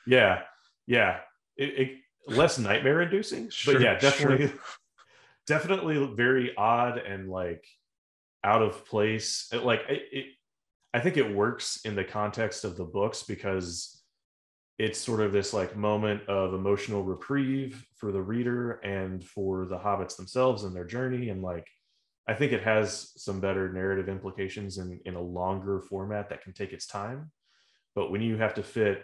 Yeah, 0.06 0.42
yeah. 0.86 1.20
It, 1.58 1.80
it 1.80 1.98
less 2.28 2.60
nightmare 2.60 3.02
inducing, 3.02 3.50
Sure, 3.50 3.74
but 3.74 3.82
yeah, 3.82 3.98
sure. 4.12 4.38
definitely, 5.50 6.14
very 6.16 6.56
odd 6.56 7.00
and 7.00 7.28
like 7.28 7.66
out 8.44 8.62
of 8.62 8.86
place. 8.86 9.50
It, 9.52 9.64
like 9.64 9.82
it, 9.90 10.04
it, 10.12 10.26
I 10.94 11.00
think 11.02 11.18
it 11.18 11.36
works 11.36 11.82
in 11.84 11.96
the 11.96 12.06
context 12.06 12.64
of 12.64 12.78
the 12.78 12.86
books 12.86 13.24
because 13.24 14.02
it's 14.78 15.00
sort 15.00 15.20
of 15.20 15.34
this 15.34 15.54
like 15.54 15.76
moment 15.76 16.30
of 16.30 16.54
emotional 16.54 17.04
reprieve 17.04 17.86
for 17.98 18.14
the 18.14 18.22
reader 18.22 18.74
and 18.84 19.24
for 19.24 19.66
the 19.66 19.78
hobbits 19.78 20.16
themselves 20.16 20.64
and 20.64 20.74
their 20.74 20.86
journey 20.86 21.30
and 21.30 21.42
like 21.42 21.68
I 22.28 22.36
think 22.36 22.52
it 22.54 22.64
has 22.64 23.12
some 23.18 23.42
better 23.42 23.74
narrative 23.74 24.08
implications 24.08 24.78
in 24.78 25.00
in 25.06 25.16
a 25.16 25.22
longer 25.22 25.82
format 25.82 26.30
that 26.30 26.44
can 26.44 26.54
take 26.54 26.72
its 26.74 26.86
time. 26.88 27.32
But 27.96 28.12
when 28.12 28.22
you 28.22 28.38
have 28.38 28.54
to 28.54 28.64
fit 28.64 29.04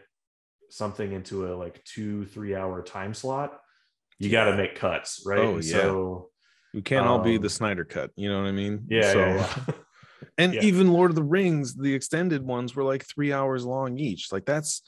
something 0.69 1.11
into 1.11 1.51
a 1.51 1.55
like 1.55 1.83
two 1.83 2.25
three 2.25 2.55
hour 2.55 2.81
time 2.81 3.13
slot 3.13 3.59
you 4.19 4.29
got 4.29 4.45
to 4.45 4.57
make 4.57 4.75
cuts 4.75 5.23
right 5.25 5.39
Oh, 5.39 5.57
yeah. 5.57 5.61
so 5.61 6.29
We 6.75 6.81
can't 6.81 7.07
all 7.07 7.19
be 7.19 7.37
Um, 7.37 7.41
the 7.41 7.49
Snyder 7.49 7.85
cut. 7.85 8.11
You 8.15 8.29
know 8.29 8.41
what 8.41 8.47
I 8.47 8.51
mean? 8.51 8.85
yeah, 8.89 9.11
So- 9.13 9.19
yeah, 9.19 9.35
yeah. 9.67 9.73
and 10.37 10.53
Yeah. 10.53 10.61
even 10.63 10.91
Lord 10.91 11.09
of 11.11 11.15
the 11.15 11.23
Rings, 11.23 11.73
the 11.75 11.93
extended 11.93 12.43
ones 12.43 12.75
were 12.75 12.83
like 12.83 13.05
three 13.07 13.31
hours 13.33 13.65
long 13.65 13.97
each. 13.97 14.31
Like 14.31 14.45
that's 14.45 14.81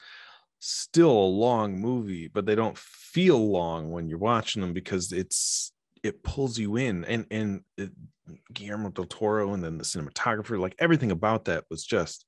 still 0.60 1.10
a 1.10 1.34
long 1.46 1.78
movie, 1.80 2.28
but 2.28 2.44
they 2.46 2.54
don't 2.54 2.76
feel 2.76 3.50
long 3.50 3.90
when 3.90 4.08
you're 4.08 4.18
watching 4.18 4.60
them 4.62 4.72
because 4.72 5.12
it's 5.12 5.72
it 6.02 6.22
pulls 6.22 6.58
you 6.58 6.76
in. 6.76 7.04
And 7.06 7.26
and 7.30 7.60
it, 7.76 7.90
Guillermo 8.52 8.90
del 8.90 9.06
Toro 9.06 9.54
and 9.54 9.64
then 9.64 9.78
the 9.78 9.84
cinematographer, 9.84 10.58
like 10.60 10.74
everything 10.78 11.10
about 11.10 11.46
that 11.46 11.64
was 11.70 11.84
just 11.84 12.26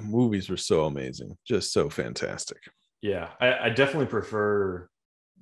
movies 0.00 0.48
were 0.48 0.56
so 0.56 0.84
amazing, 0.86 1.36
just 1.46 1.72
so 1.72 1.88
fantastic. 1.90 2.58
yeah 3.02 3.30
I, 3.40 3.66
I 3.66 3.68
definitely 3.70 4.06
prefer 4.06 4.88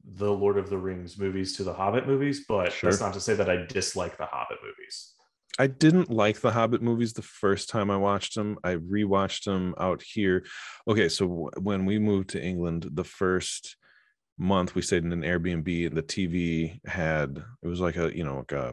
the 0.05 0.31
lord 0.33 0.59
of 0.59 0.69
the 0.69 0.77
rings 0.79 1.19
movies 1.19 1.57
to 1.57 1.63
the 1.65 1.73
hobbit 1.73 2.07
movies 2.07 2.45
but 2.49 2.73
Sure. 2.73 2.91
that's 2.91 3.01
not 3.01 3.15
to 3.15 3.21
say 3.21 3.35
that 3.35 3.49
i 3.49 3.65
dislike 3.67 4.17
the 4.17 4.27
hobbit 4.27 4.59
movies 4.63 5.15
I 5.59 5.67
didn't 5.67 6.11
like 6.11 6.41
the 6.41 6.51
Hobbit 6.51 6.81
movies 6.81 7.13
the 7.13 7.21
first 7.21 7.69
time 7.69 7.91
I 7.91 7.99
watched 7.99 8.35
them. 8.35 8.57
I 8.65 8.77
rewatched 8.77 9.45
them 9.45 9.75
out 9.79 10.01
here. 10.03 10.47
Okay, 10.89 11.11
so 11.11 11.29
w- 11.29 11.51
when 11.61 11.85
we 11.85 11.99
moved 11.99 12.31
to 12.31 12.43
England, 12.43 12.89
the 12.95 13.05
first 13.05 13.77
month 14.39 14.75
we 14.75 14.81
stayed 14.81 15.05
in 15.05 15.13
an 15.13 15.21
Airbnb, 15.21 15.89
and 15.89 15.95
the 15.95 16.03
TV 16.03 16.81
had 16.87 17.45
it 17.63 17.69
was 17.69 17.81
like 17.81 17.97
a 17.97 18.17
you 18.17 18.25
know 18.25 18.39
like 18.39 18.53
a 18.53 18.73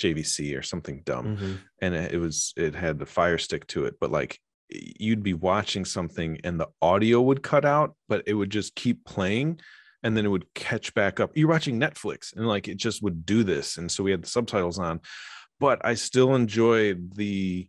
JVC 0.00 0.56
or 0.56 0.62
something 0.62 1.02
dumb, 1.04 1.36
Mhm. 1.36 1.58
and 1.82 1.94
it 1.96 2.12
it 2.12 2.18
was 2.18 2.52
it 2.56 2.76
had 2.76 3.00
the 3.00 3.06
Fire 3.06 3.36
Stick 3.36 3.66
to 3.68 3.84
it, 3.86 3.94
but 4.00 4.12
like 4.12 4.38
you'd 4.70 5.24
be 5.24 5.34
watching 5.34 5.84
something 5.84 6.38
and 6.44 6.58
the 6.60 6.68
audio 6.80 7.20
would 7.20 7.42
cut 7.42 7.64
out, 7.64 7.96
but 8.08 8.22
it 8.28 8.34
would 8.34 8.50
just 8.50 8.76
keep 8.76 9.04
playing. 9.04 9.60
And 10.04 10.16
then 10.16 10.24
it 10.24 10.28
would 10.28 10.52
catch 10.54 10.94
back 10.94 11.18
up. 11.18 11.32
You're 11.34 11.48
watching 11.48 11.80
Netflix, 11.80 12.36
and 12.36 12.46
like 12.46 12.68
it 12.68 12.76
just 12.76 13.02
would 13.02 13.26
do 13.26 13.42
this. 13.42 13.78
And 13.78 13.90
so 13.90 14.04
we 14.04 14.12
had 14.12 14.22
the 14.22 14.28
subtitles 14.28 14.78
on, 14.78 15.00
but 15.58 15.84
I 15.84 15.94
still 15.94 16.36
enjoyed 16.36 17.14
the 17.14 17.68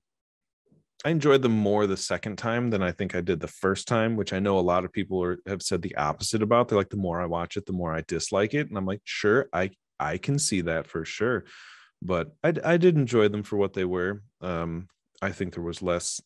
I 1.05 1.09
enjoyed 1.09 1.43
them 1.43 1.51
more 1.51 1.85
the 1.85 1.97
second 1.97 2.37
time 2.37 2.71
than 2.71 2.81
I 2.81 2.91
think 2.91 3.13
I 3.13 3.21
did 3.21 3.39
the 3.39 3.47
first 3.47 3.87
time, 3.87 4.15
which 4.15 4.33
I 4.33 4.39
know 4.39 4.57
a 4.57 4.61
lot 4.61 4.85
of 4.85 4.91
people 4.91 5.23
are, 5.23 5.37
have 5.45 5.61
said 5.61 5.83
the 5.83 5.95
opposite 5.97 6.41
about. 6.41 6.67
They're 6.67 6.79
like, 6.79 6.89
the 6.89 6.97
more 6.97 7.21
I 7.21 7.27
watch 7.27 7.57
it, 7.57 7.67
the 7.67 7.73
more 7.73 7.93
I 7.93 8.03
dislike 8.07 8.55
it, 8.55 8.69
and 8.69 8.77
I'm 8.77 8.87
like, 8.87 9.01
sure, 9.03 9.47
I 9.53 9.71
I 9.99 10.17
can 10.17 10.39
see 10.39 10.61
that 10.61 10.87
for 10.87 11.05
sure, 11.05 11.45
but 12.01 12.35
I 12.43 12.53
I 12.63 12.77
did 12.77 12.95
enjoy 12.97 13.27
them 13.29 13.43
for 13.43 13.57
what 13.57 13.73
they 13.73 13.85
were. 13.85 14.23
Um, 14.41 14.87
I 15.21 15.31
think 15.31 15.53
there 15.53 15.63
was 15.63 15.81
less 15.81 16.21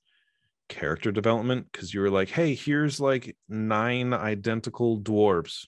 character 0.70 1.12
development 1.12 1.68
because 1.72 1.94
you 1.94 2.00
were 2.00 2.10
like, 2.10 2.30
hey, 2.30 2.56
here's 2.56 3.00
like 3.00 3.36
nine 3.50 4.14
identical 4.14 5.00
dwarves. 5.00 5.66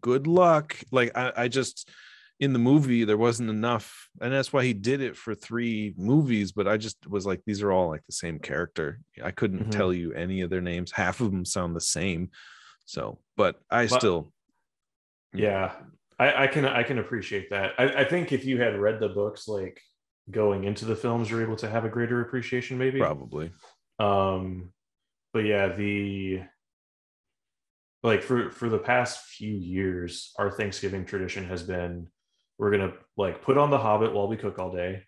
Good 0.00 0.26
luck. 0.26 0.76
Like 0.90 1.16
I, 1.16 1.32
I 1.36 1.48
just 1.48 1.88
in 2.40 2.52
the 2.52 2.58
movie 2.58 3.04
there 3.04 3.16
wasn't 3.16 3.48
enough 3.48 4.08
and 4.20 4.32
that's 4.32 4.52
why 4.52 4.64
he 4.64 4.72
did 4.74 5.00
it 5.00 5.16
for 5.16 5.36
three 5.36 5.94
movies 5.96 6.50
but 6.50 6.66
i 6.66 6.76
just 6.76 6.96
was 7.08 7.24
like 7.24 7.40
these 7.46 7.62
are 7.62 7.70
all 7.70 7.88
like 7.88 8.04
the 8.06 8.12
same 8.12 8.40
character. 8.40 8.98
I 9.22 9.30
couldn't 9.30 9.68
Mhm. 9.68 9.70
tell 9.70 9.92
you 9.92 10.12
any 10.12 10.40
of 10.40 10.50
their 10.50 10.60
names. 10.60 10.90
Half 10.90 11.20
of 11.20 11.30
them 11.30 11.44
sound 11.44 11.76
the 11.76 11.80
same. 11.80 12.30
So 12.86 13.18
but 13.36 13.60
i 13.70 13.86
But- 13.86 13.98
still 14.00 14.32
yeah 15.32 15.72
I, 16.18 16.44
I 16.44 16.46
can 16.48 16.64
i 16.64 16.82
can 16.82 16.98
appreciate 16.98 17.50
that. 17.50 17.72
I, 17.78 17.84
I 18.02 18.04
think 18.04 18.32
if 18.32 18.44
you 18.44 18.60
had 18.60 18.78
read 18.78 18.98
the 19.00 19.08
books 19.10 19.46
like 19.48 19.80
going 20.30 20.64
into 20.64 20.84
the 20.86 20.96
films 20.96 21.30
you're 21.30 21.42
able 21.42 21.56
to 21.56 21.68
have 21.70 21.84
a 21.84 21.88
greater 21.88 22.20
appreciation 22.20 22.78
maybe. 22.78 22.98
Probably. 22.98 23.52
Um 24.00 24.72
but 25.32 25.44
yeah 25.44 25.68
the 25.68 26.40
like 28.04 28.22
for 28.22 28.50
for 28.50 28.68
the 28.68 28.78
past 28.78 29.24
few 29.24 29.54
years 29.56 30.32
our 30.38 30.50
thanksgiving 30.50 31.04
tradition 31.04 31.44
has 31.44 31.64
been 31.64 32.06
we're 32.58 32.70
gonna 32.70 32.92
like 33.16 33.42
put 33.42 33.58
on 33.58 33.70
the 33.70 33.78
hobbit 33.78 34.14
while 34.14 34.28
we 34.28 34.36
cook 34.36 34.60
all 34.60 34.70
day 34.70 35.02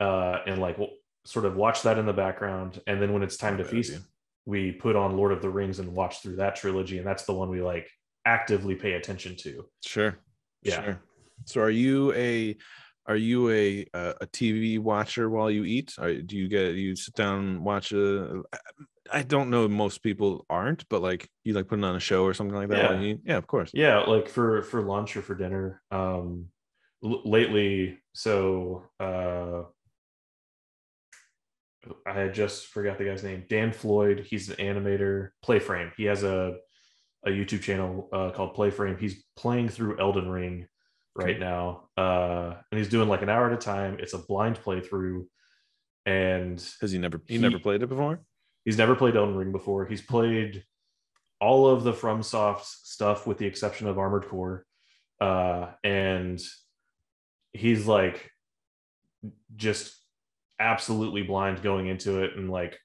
uh 0.00 0.38
and 0.46 0.60
like 0.60 0.76
w- 0.76 0.96
sort 1.26 1.44
of 1.44 1.56
watch 1.56 1.82
that 1.82 1.98
in 1.98 2.06
the 2.06 2.12
background. 2.12 2.80
And 2.86 3.00
then 3.00 3.12
when 3.12 3.22
it's 3.22 3.36
time 3.36 3.58
to 3.58 3.64
feast 3.64 3.98
we 4.46 4.72
put 4.72 4.94
on 4.94 5.16
lord 5.16 5.32
of 5.32 5.40
the 5.42 5.48
rings 5.48 5.78
and 5.78 5.92
watch 5.94 6.20
through 6.20 6.36
that 6.36 6.56
trilogy. 6.56 6.98
And 6.98 7.06
that's 7.06 7.24
the 7.24 7.32
one 7.32 7.50
we 7.50 7.62
like 7.62 7.90
actively 8.24 8.74
pay 8.74 8.92
attention 8.92 9.36
to. 9.36 9.64
Sure. 9.84 10.18
Yeah. 10.62 10.84
sure. 10.84 11.00
So 11.46 11.60
are 11.60 11.70
you 11.70 12.12
a 12.12 12.56
are 13.06 13.16
you 13.16 13.50
a 13.50 13.86
a, 13.94 14.14
a 14.22 14.26
tv 14.26 14.78
watcher 14.78 15.28
while 15.30 15.50
you 15.50 15.64
eat? 15.64 15.94
Or 15.98 16.14
do 16.14 16.36
you 16.36 16.48
get 16.48 16.74
you 16.74 16.94
sit 16.94 17.14
down 17.14 17.40
and 17.40 17.64
watch 17.64 17.92
a 17.92 18.42
i 19.12 19.22
don't 19.22 19.50
know 19.50 19.68
most 19.68 20.02
people 20.02 20.44
aren't 20.48 20.88
but 20.88 21.02
like 21.02 21.28
you 21.44 21.52
like 21.52 21.68
putting 21.68 21.84
on 21.84 21.96
a 21.96 22.00
show 22.00 22.24
or 22.24 22.32
something 22.34 22.56
like 22.56 22.68
that 22.68 23.00
Yeah. 23.02 23.14
yeah 23.24 23.36
of 23.36 23.46
course 23.46 23.70
yeah 23.74 23.98
like 24.00 24.28
for 24.28 24.62
for 24.62 24.82
lunch 24.82 25.16
or 25.16 25.22
for 25.22 25.34
dinner 25.34 25.82
um 25.90 26.46
l- 27.04 27.22
lately 27.24 27.98
so 28.12 28.84
uh 29.00 29.62
i 32.06 32.12
had 32.14 32.32
just 32.34 32.66
forgot 32.68 32.96
the 32.98 33.04
guy's 33.04 33.22
name 33.22 33.44
dan 33.48 33.72
floyd 33.72 34.20
he's 34.20 34.48
an 34.48 34.56
animator 34.56 35.30
playframe 35.44 35.90
he 35.96 36.04
has 36.04 36.22
a 36.22 36.56
a 37.26 37.30
youtube 37.30 37.60
channel 37.62 38.08
uh, 38.12 38.30
called 38.30 38.56
playframe 38.56 38.98
he's 38.98 39.24
playing 39.36 39.68
through 39.68 39.98
elden 40.00 40.28
ring 40.28 40.66
right 41.14 41.30
Okay. 41.36 41.38
now 41.38 41.88
uh 41.98 42.54
and 42.70 42.78
he's 42.78 42.88
doing 42.88 43.08
like 43.08 43.22
an 43.22 43.28
hour 43.28 43.46
at 43.48 43.52
a 43.52 43.56
time 43.58 43.96
it's 44.00 44.14
a 44.14 44.18
blind 44.18 44.58
playthrough 44.64 45.26
and 46.06 46.58
has 46.80 46.90
he 46.92 46.98
never 46.98 47.20
he, 47.26 47.34
He- 47.34 47.40
never 47.40 47.58
played 47.58 47.82
it 47.82 47.88
before 47.88 48.20
He's 48.64 48.78
never 48.78 48.94
played 48.94 49.16
Elden 49.16 49.36
Ring 49.36 49.52
before. 49.52 49.86
He's 49.86 50.02
played 50.02 50.64
all 51.40 51.68
of 51.68 51.84
the 51.84 51.92
FromSoft 51.92 52.62
stuff 52.62 53.26
with 53.26 53.38
the 53.38 53.46
exception 53.46 53.86
of 53.86 53.98
Armored 53.98 54.28
Core. 54.28 54.64
Uh, 55.20 55.70
and 55.82 56.40
he's 57.52 57.86
like 57.86 58.30
just 59.56 59.94
absolutely 60.58 61.22
blind 61.22 61.62
going 61.62 61.86
into 61.86 62.22
it 62.22 62.36
and 62.36 62.50
like 62.50 62.78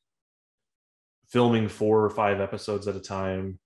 filming 1.29 1.67
four 1.67 2.03
or 2.03 2.09
five 2.09 2.41
episodes 2.41 2.87
at 2.87 2.95
a 2.95 2.99
time. 2.99 3.59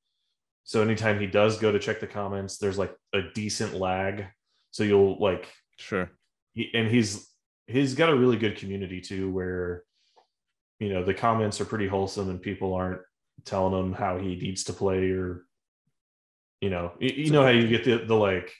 So 0.65 0.81
anytime 0.81 1.19
he 1.19 1.27
does 1.27 1.57
go 1.57 1.71
to 1.71 1.79
check 1.79 1.99
the 1.99 2.07
comments, 2.07 2.57
there's 2.57 2.77
like 2.77 2.95
a 3.13 3.21
decent 3.33 3.73
lag. 3.73 4.25
So 4.71 4.83
you'll 4.83 5.19
like 5.19 5.51
sure 5.77 6.09
he, 6.53 6.69
and 6.73 6.87
he's 6.87 7.29
he's 7.67 7.95
got 7.95 8.09
a 8.09 8.15
really 8.15 8.37
good 8.37 8.57
community 8.57 9.01
too 9.01 9.31
where 9.31 9.83
you 10.83 10.93
know 10.93 11.03
the 11.03 11.13
comments 11.13 11.59
are 11.61 11.65
pretty 11.65 11.87
wholesome 11.87 12.29
and 12.29 12.41
people 12.41 12.73
aren't 12.73 13.01
telling 13.45 13.73
him 13.77 13.93
how 13.93 14.17
he 14.17 14.35
needs 14.35 14.63
to 14.65 14.73
play 14.73 15.09
or 15.11 15.45
you 16.61 16.69
know 16.69 16.93
you, 16.99 17.09
you 17.25 17.31
know 17.31 17.43
how 17.43 17.49
you 17.49 17.67
get 17.67 17.83
the, 17.83 18.05
the 18.05 18.15
like 18.15 18.51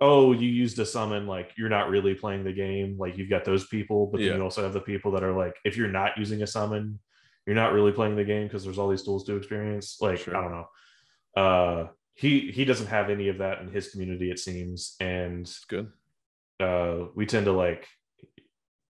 oh 0.00 0.32
you 0.32 0.48
used 0.48 0.78
a 0.78 0.86
summon 0.86 1.26
like 1.26 1.52
you're 1.56 1.68
not 1.70 1.88
really 1.88 2.14
playing 2.14 2.44
the 2.44 2.52
game. 2.52 2.96
Like 2.98 3.16
you've 3.16 3.30
got 3.30 3.44
those 3.44 3.66
people 3.66 4.06
but 4.06 4.18
then 4.18 4.28
Yeah. 4.28 4.36
you 4.36 4.42
also 4.42 4.62
have 4.62 4.72
the 4.74 4.80
people 4.80 5.10
that 5.12 5.24
are 5.24 5.32
like 5.36 5.56
if 5.64 5.76
you're 5.76 5.88
not 6.00 6.18
using 6.18 6.42
a 6.42 6.46
summon 6.46 6.98
you're 7.46 7.56
not 7.62 7.72
really 7.72 7.92
playing 7.92 8.16
the 8.16 8.24
game 8.24 8.46
because 8.46 8.64
there's 8.64 8.78
all 8.78 8.88
these 8.88 9.02
tools 9.04 9.24
to 9.24 9.36
experience. 9.36 9.98
Like 10.00 10.18
Sure. 10.18 10.36
i 10.36 10.40
don't 10.42 10.52
know. 10.52 11.42
Uh 11.42 11.88
he 12.14 12.50
he 12.50 12.64
doesn't 12.64 12.86
have 12.88 13.10
any 13.10 13.28
of 13.28 13.38
that 13.38 13.60
in 13.62 13.68
his 13.70 13.88
community 13.90 14.30
it 14.30 14.38
seems. 14.38 14.96
And 15.00 15.50
good. 15.68 15.90
uh 16.60 17.06
we 17.14 17.24
tend 17.26 17.46
to 17.46 17.52
like 17.52 17.86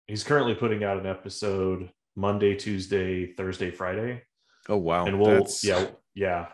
he's 0.07 0.25
currently 0.25 0.55
putting 0.55 0.83
out 0.85 0.99
an 0.99 1.07
episode 1.07 1.91
monday 2.15 2.55
tuesday 2.57 3.27
thursday 3.33 3.71
friday. 3.71 4.23
Oh 4.69 4.77
wow. 4.77 5.07
And 5.07 5.19
we'll 5.21 5.31
that's 5.43 5.65
yeah 5.65 5.87
yeah. 6.15 6.49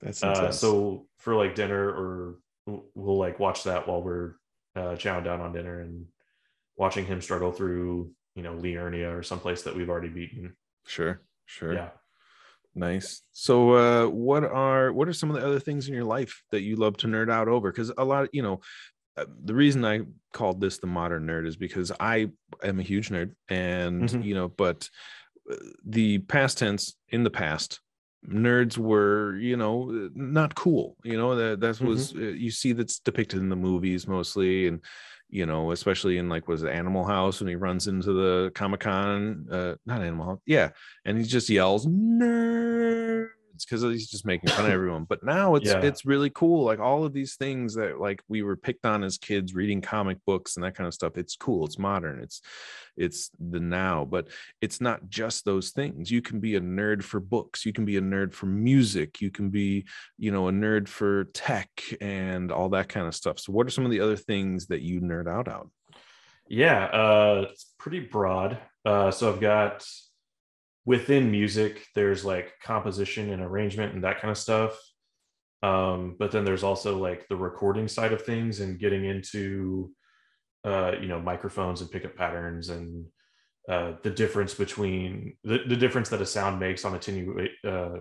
That's 0.00 0.22
uh 0.22 0.52
so 0.52 1.06
for 1.18 1.34
like 1.34 1.54
dinner 1.54 1.88
or 1.88 2.38
we'll- 2.66 3.18
like 3.18 3.38
watch 3.38 3.64
that 3.64 3.88
while 3.88 4.02
we're 4.02 4.34
uh 4.76 4.94
chowing 4.96 5.24
down 5.24 5.40
on 5.40 5.52
dinner 5.52 5.80
and 5.80 6.06
watching 6.76 7.06
him 7.06 7.20
struggle 7.20 7.52
through 7.52 8.10
you 8.34 8.42
know 8.42 8.54
Liurnia 8.54 9.16
or 9.16 9.22
someplace 9.22 9.62
that 9.62 9.74
we've 9.74 9.88
already 9.88 10.08
beaten. 10.08 10.54
Sure 10.86 11.20
sure. 11.46 11.72
Yeah. 11.74 11.90
Nice. 12.74 13.22
So 13.32 13.72
uh 13.74 14.08
what 14.08 14.44
are 14.44 14.92
what 14.92 15.08
are 15.08 15.12
some 15.12 15.30
of 15.30 15.36
the 15.36 15.46
other 15.46 15.60
things 15.60 15.88
in 15.88 15.94
your 15.94 16.04
life 16.04 16.42
that 16.50 16.62
you 16.62 16.76
love 16.76 16.96
to 16.98 17.06
nerd 17.06 17.30
out 17.30 17.48
over? 17.48 17.70
Because 17.70 17.92
a 17.96 18.04
lot, 18.04 18.28
you 18.32 18.42
know, 18.42 18.60
the 19.16 19.54
reason 19.54 19.84
I 19.84 20.02
called 20.32 20.60
this 20.60 20.78
the 20.78 20.86
modern 20.86 21.26
nerd 21.26 21.46
is 21.46 21.56
because 21.56 21.92
I 22.00 22.30
am 22.62 22.80
a 22.80 22.82
huge 22.82 23.10
nerd, 23.10 23.34
and 23.48 24.02
Mhm. 24.08 24.24
you 24.24 24.34
know, 24.34 24.48
but 24.48 24.88
uh, 25.50 25.56
the 25.84 26.18
past 26.18 26.58
tense 26.58 26.96
in 27.10 27.22
the 27.22 27.30
past, 27.30 27.80
nerds 28.26 28.78
were 28.78 29.36
you 29.36 29.56
know 29.56 29.90
uh, 29.90 30.08
not 30.14 30.54
cool. 30.54 30.96
You 31.04 31.16
know 31.16 31.36
that 31.36 31.60
that 31.60 31.80
was 31.80 32.14
uh, 32.14 32.18
you 32.18 32.50
see 32.50 32.72
that's 32.72 32.98
depicted 32.98 33.40
in 33.40 33.48
the 33.50 33.56
movies 33.56 34.08
mostly, 34.08 34.66
and 34.66 34.80
you 35.28 35.46
know 35.46 35.72
especially 35.72 36.18
in 36.18 36.28
like 36.28 36.48
was 36.48 36.62
it 36.62 36.70
Animal 36.70 37.04
House 37.04 37.40
when 37.40 37.48
he 37.48 37.54
runs 37.56 37.86
into 37.86 38.12
the 38.12 38.50
Comic 38.54 38.80
Con, 38.80 39.46
uh, 39.50 39.74
not 39.86 40.00
Animal 40.02 40.26
House, 40.26 40.40
yeah, 40.46 40.70
and 41.04 41.18
he 41.18 41.24
just 41.24 41.48
yells 41.48 41.86
because 43.62 43.82
he's 43.82 44.10
just 44.10 44.26
making 44.26 44.50
fun 44.50 44.64
of 44.66 44.72
everyone. 44.72 45.04
But 45.04 45.22
now 45.22 45.54
it's 45.54 45.70
Yeah. 45.70 45.80
it's 45.80 46.04
really 46.04 46.30
cool. 46.30 46.64
Like 46.64 46.80
all 46.80 47.04
of 47.04 47.12
these 47.12 47.36
things 47.36 47.74
that 47.74 48.00
like 48.00 48.22
we 48.28 48.42
were 48.42 48.56
picked 48.56 48.84
on 48.84 49.04
as 49.04 49.18
kids, 49.18 49.54
reading 49.54 49.80
comic 49.80 50.18
books 50.26 50.56
and 50.56 50.64
that 50.64 50.74
kind 50.74 50.86
of 50.88 50.94
stuff. 50.94 51.16
It's 51.16 51.36
cool. 51.36 51.64
It's 51.66 51.78
modern. 51.78 52.20
It's 52.20 52.40
it's 52.96 53.30
the 53.38 53.60
now. 53.60 54.04
But 54.04 54.28
it's 54.60 54.80
not 54.80 55.08
just 55.08 55.44
those 55.44 55.70
things. 55.70 56.10
You 56.10 56.22
can 56.22 56.40
be 56.40 56.56
a 56.56 56.60
nerd 56.60 57.02
for 57.02 57.20
books. 57.20 57.64
You 57.64 57.72
can 57.72 57.84
be 57.84 57.96
a 57.96 58.02
nerd 58.02 58.32
for 58.32 58.46
music. 58.46 59.20
You 59.20 59.30
can 59.30 59.50
be 59.50 59.86
you 60.18 60.30
know 60.32 60.48
a 60.48 60.52
nerd 60.52 60.88
for 60.88 61.24
tech 61.34 61.68
and 62.00 62.50
all 62.50 62.70
that 62.70 62.88
kind 62.88 63.06
of 63.06 63.14
stuff. 63.14 63.38
So 63.38 63.52
what 63.52 63.66
are 63.66 63.70
some 63.70 63.84
of 63.84 63.90
the 63.90 64.00
other 64.00 64.16
things 64.16 64.66
that 64.66 64.82
you 64.82 65.00
nerd 65.00 65.28
out 65.28 65.48
on? 65.48 65.70
Yeah, 66.48 66.84
uh, 66.84 67.46
it's 67.50 67.72
pretty 67.78 68.00
broad. 68.00 68.58
Uh, 68.84 69.10
so 69.10 69.32
I've 69.32 69.40
got 69.40 69.86
within 70.84 71.30
music, 71.30 71.86
there's 71.94 72.24
like 72.24 72.52
composition 72.62 73.32
and 73.32 73.42
arrangement 73.42 73.94
and 73.94 74.04
that 74.04 74.20
kind 74.20 74.30
of 74.30 74.38
stuff. 74.38 74.76
Um, 75.62 76.16
but 76.18 76.30
then 76.30 76.44
there's 76.44 76.62
also 76.64 76.98
like 76.98 77.26
the 77.28 77.36
recording 77.36 77.88
side 77.88 78.12
of 78.12 78.22
things 78.22 78.60
and 78.60 78.78
getting 78.78 79.04
into, 79.04 79.90
uh, 80.64 80.92
you 81.00 81.08
know, 81.08 81.20
microphones 81.20 81.80
and 81.80 81.90
pickup 81.90 82.16
patterns 82.16 82.68
and 82.68 83.06
uh, 83.68 83.92
the 84.02 84.10
difference 84.10 84.52
between 84.52 85.36
the, 85.42 85.60
the 85.66 85.76
difference 85.76 86.10
that 86.10 86.20
a 86.20 86.26
sound 86.26 86.60
makes 86.60 86.84
on 86.84 86.94
attenuate. 86.94 87.52
Uh, 87.66 88.00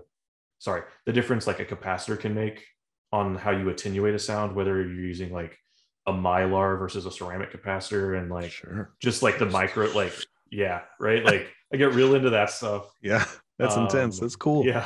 sorry, 0.60 0.82
the 1.06 1.14
difference 1.14 1.48
like 1.48 1.62
a 1.62 1.66
capacitor 1.66 2.20
can 2.20 2.34
make 2.34 2.66
on 3.14 3.36
how 3.36 3.52
you 3.52 3.70
attenuate 3.70 4.14
a 4.16 4.20
sound, 4.20 4.56
whether 4.56 4.82
you're 4.82 4.94
using 4.94 5.32
like 5.32 5.58
a 6.06 6.12
mylar 6.12 6.78
versus 6.78 7.06
a 7.06 7.12
ceramic 7.12 7.54
capacitor 7.54 8.18
and 8.18 8.30
like 8.30 8.52
Sure. 8.52 8.94
just 9.02 9.24
like 9.24 9.40
the 9.40 9.46
micro 9.46 9.90
like 9.94 10.14
yeah 10.52 10.82
right 11.00 11.24
like 11.24 11.48
i 11.74 11.78
get 11.78 11.94
real 11.94 12.16
into 12.16 12.30
that 12.30 12.50
stuff 12.50 12.92
Yeah, 13.02 13.26
that's 13.58 13.76
intense. 13.76 14.20
Um, 14.20 14.26
That's 14.26 14.36
cool. 14.36 14.66
yeah 14.66 14.86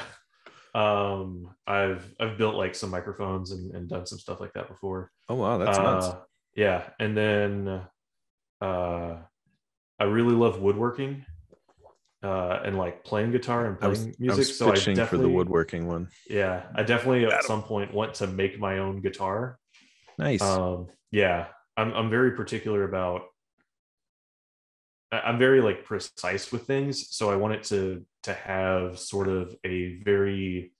um 0.75 1.49
i've 1.65 2.05
i've 2.19 2.37
built 2.37 2.55
like 2.55 2.75
some 2.75 2.89
microphones 2.91 3.51
and, 3.51 3.73
and 3.75 3.89
done 3.89 4.05
some 4.05 4.19
stuff 4.19 4.39
like 4.39 4.53
that 4.53 4.67
before 4.67 5.11
Oh 5.29 5.35
wow, 5.35 5.57
that's 5.57 5.77
nuts. 5.77 6.05
Uh, 6.07 6.19
yeah 6.55 6.89
and 6.99 7.15
then 7.17 7.81
uh 8.61 9.15
i 9.99 10.03
really 10.03 10.33
love 10.35 10.59
woodworking 10.61 11.25
uh 12.23 12.59
and 12.65 12.77
like 12.77 13.03
playing 13.03 13.31
guitar 13.31 13.65
and 13.67 13.79
was, 13.89 13.99
playing 13.99 14.13
I 14.13 14.15
music 14.19 14.37
was 14.39 14.57
so 14.57 14.69
i 14.69 14.73
fishing 14.75 15.03
for 15.05 15.17
the 15.17 15.29
woodworking 15.29 15.87
one. 15.87 16.09
yeah 16.29 16.63
i 16.75 16.83
definitely 16.83 17.25
at 17.25 17.43
some 17.43 17.63
point 17.63 17.93
want 17.93 18.15
to 18.15 18.27
make 18.27 18.59
my 18.59 18.79
own 18.79 19.01
guitar 19.01 19.59
Nice. 20.17 20.41
um 20.41 20.87
yeah 21.11 21.47
i'm, 21.77 21.93
I'm 21.93 22.09
very 22.09 22.31
particular 22.31 22.83
about 22.83 23.21
i'm 25.11 25.37
very 25.37 25.61
like 25.61 25.85
precise 25.85 26.51
with 26.51 26.63
things 26.63 27.15
so 27.15 27.29
i 27.29 27.35
want 27.35 27.53
it 27.53 27.63
to 27.63 28.05
to 28.23 28.33
have 28.33 28.99
sort 28.99 29.27
of 29.27 29.55
a 29.65 29.99
very 30.03 30.73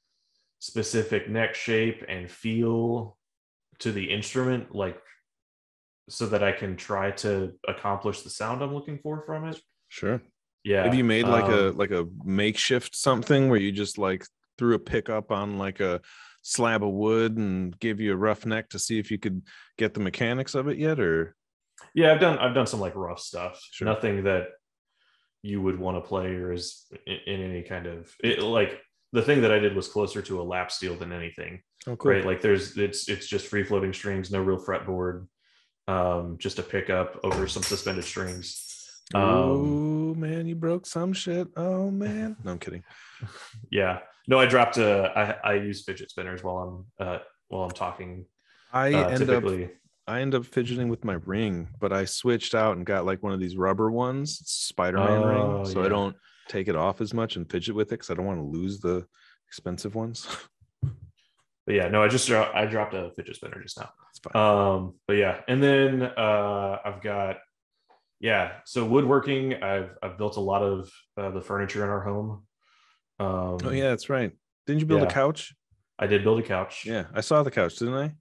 specific 0.59 1.30
neck 1.30 1.55
shape 1.55 2.03
and 2.09 2.30
feel 2.30 3.17
to 3.80 3.91
the 3.91 4.11
instrument 4.11 4.73
like 4.73 4.99
so 6.09 6.25
that 6.25 6.43
i 6.43 6.51
can 6.51 6.75
try 6.75 7.11
to 7.11 7.53
accomplish 7.67 8.21
the 8.21 8.30
sound 8.30 8.61
i'm 8.61 8.73
looking 8.73 8.97
for 8.97 9.23
from 9.25 9.47
it 9.47 9.59
sure. 9.89 10.21
yeah 10.63 10.84
Have 10.84 10.95
you 10.95 11.03
made 11.03 11.28
like 11.28 11.45
a 11.45 11.69
um, 11.69 11.78
like 11.78 11.91
a 11.91 12.07
makeshift 12.23 12.95
something 12.95 13.49
where 13.49 13.59
you 13.59 13.71
just 13.71 13.97
like 13.97 14.25
threw 14.57 14.73
a 14.73 14.80
pickup 14.80 15.32
on 15.32 15.57
like 15.57 15.80
a 15.80 16.01
slab 16.41 16.84
of 16.84 16.91
wood 16.91 17.38
and 17.38 17.78
gave 17.80 17.99
you 17.99 18.13
a 18.13 18.17
rough 18.17 18.45
neck 18.45 18.69
to 18.69 18.80
see 18.80 18.99
if 18.99 19.11
you 19.11 19.17
could 19.17 19.41
get 19.78 19.93
the 19.93 19.99
mechanics 19.99 20.55
of 20.55 20.67
it 20.67 20.78
yet 20.78 20.99
or 20.99 21.36
yeah 21.93 22.11
i've 22.11 22.19
done 22.19 22.38
i've 22.39 22.55
done 22.55 22.67
some 22.67 22.80
like 22.80 22.95
rough 22.95 23.19
stuff. 23.19 23.61
Sure. 23.71 23.86
nothing 23.86 24.23
that 24.23 24.47
you 25.43 25.61
would 25.61 25.80
want 25.80 25.97
to 25.97 26.07
play 26.07 26.28
or 26.28 26.51
is 26.51 26.86
in, 27.05 27.17
in 27.28 27.41
any 27.41 27.61
kind 27.61 27.86
of 27.86 28.13
it, 28.23 28.41
like 28.41 28.80
the 29.13 29.21
thing 29.21 29.41
that 29.41 29.51
i 29.51 29.59
did 29.59 29.75
was 29.75 29.88
closer 29.88 30.21
to 30.21 30.41
a 30.41 30.43
lap 30.43 30.71
steel 30.71 30.95
than 30.95 31.11
anything 31.11 31.61
oh 31.88 31.95
cool. 31.95 32.11
right? 32.11 32.25
Like 32.25 32.41
there's 32.41 32.78
it's 32.78 33.09
it's 33.09 33.28
just 33.28 33.47
free 33.47 33.63
floating 33.63 33.93
strings 33.93 34.32
no 34.32 34.41
real 34.41 34.57
fretboard 34.57 35.28
um 35.88 36.38
just 36.38 36.59
a 36.59 36.63
pickup 36.63 37.19
over 37.23 37.47
some 37.47 37.63
suspended 37.63 38.03
strings. 38.03 38.63
Um 39.13 39.21
oh 39.23 40.13
man 40.15 40.47
you 40.47 40.55
broke 40.55 40.86
some 40.86 41.13
shit. 41.13 41.47
Oh 41.55 41.89
man. 41.89 42.36
No 42.43 42.51
i'm 42.51 42.59
kidding. 42.59 42.84
Yeah. 43.71 43.99
No 44.28 44.39
i 44.39 44.45
dropped 44.45 44.78
uh 44.78 45.09
i 45.15 45.51
i 45.51 45.53
use 45.53 45.84
fidget 45.84 46.09
spinners 46.09 46.43
while 46.43 46.57
i'm 46.99 47.07
uh 47.07 47.19
while 47.47 47.63
i'm 47.63 47.71
talking 47.71 48.25
i 48.73 48.93
uh, 48.93 49.07
end 49.07 49.23
up 49.23 49.30
typically 49.30 49.69
i 50.08 50.22
end 50.22 50.34
up 50.34 50.45
fidgeting 50.45 50.89
with 50.89 51.03
my 51.03 51.18
ring 51.26 51.68
but 51.80 51.91
i 51.91 52.05
switched 52.05 52.55
out 52.55 52.78
and 52.78 52.86
got 52.86 53.05
like 53.05 53.22
one 53.22 53.34
of 53.34 53.39
these 53.39 53.58
rubber 53.58 53.91
ones 53.91 54.41
spider-man 54.45 55.24
Oh, 55.24 55.58
ring 55.58 55.66
so 55.66 55.84
i 55.84 55.89
don't 55.89 56.16
take 56.47 56.68
it 56.68 56.76
off 56.76 57.01
as 57.01 57.14
much 57.14 57.36
and 57.36 57.49
fidget 57.49 57.76
with 57.76 57.88
it 57.88 57.91
because 57.91 58.10
i 58.10 58.14
don't 58.14 58.26
want 58.26 58.39
to 58.39 58.58
lose 58.58 58.80
the 58.80 59.05
expensive 59.47 59.95
ones. 59.95 60.28
But 61.66 61.76
yeah 61.76 61.89
no 61.89 62.01
i 62.01 62.08
just 62.08 62.26
dro- 62.30 62.49
i 62.53 62.66
dropped 62.66 62.93
a 62.93 63.12
fidget 63.18 63.36
spinner 63.36 63.62
just 63.62 63.78
now. 63.78 64.39
Um 64.41 64.93
but 65.05 65.18
yeah 65.18 65.41
and 65.49 65.62
then 65.62 66.01
uh 66.01 66.78
i've 66.86 67.01
got 67.01 67.39
yeah 68.22 68.53
so 68.64 68.86
woodworking 68.86 69.62
i've 69.62 69.89
i've 70.01 70.18
built 70.18 70.38
a 70.38 70.39
lot 70.39 70.64
of 70.64 70.89
uh, 71.18 71.30
the 71.32 71.41
furniture 71.41 71.84
in 71.84 71.89
our 71.89 71.99
home. 71.99 72.45
Um 73.20 73.58
oh 73.66 73.72
yeah 73.72 73.89
that's 73.89 74.10
right. 74.10 74.32
Didn't 74.66 74.80
you 74.80 74.86
build 74.86 75.01
yeah. 75.01 75.08
a 75.08 75.12
couch? 75.12 75.53
I 75.99 76.08
did 76.08 76.24
build 76.24 76.39
a 76.39 76.43
couch. 76.43 76.86
Yeah 76.86 77.08
i 77.14 77.20
saw 77.20 77.43
the 77.43 77.51
couch 77.51 77.76
didn't 77.76 77.95
i 77.95 78.14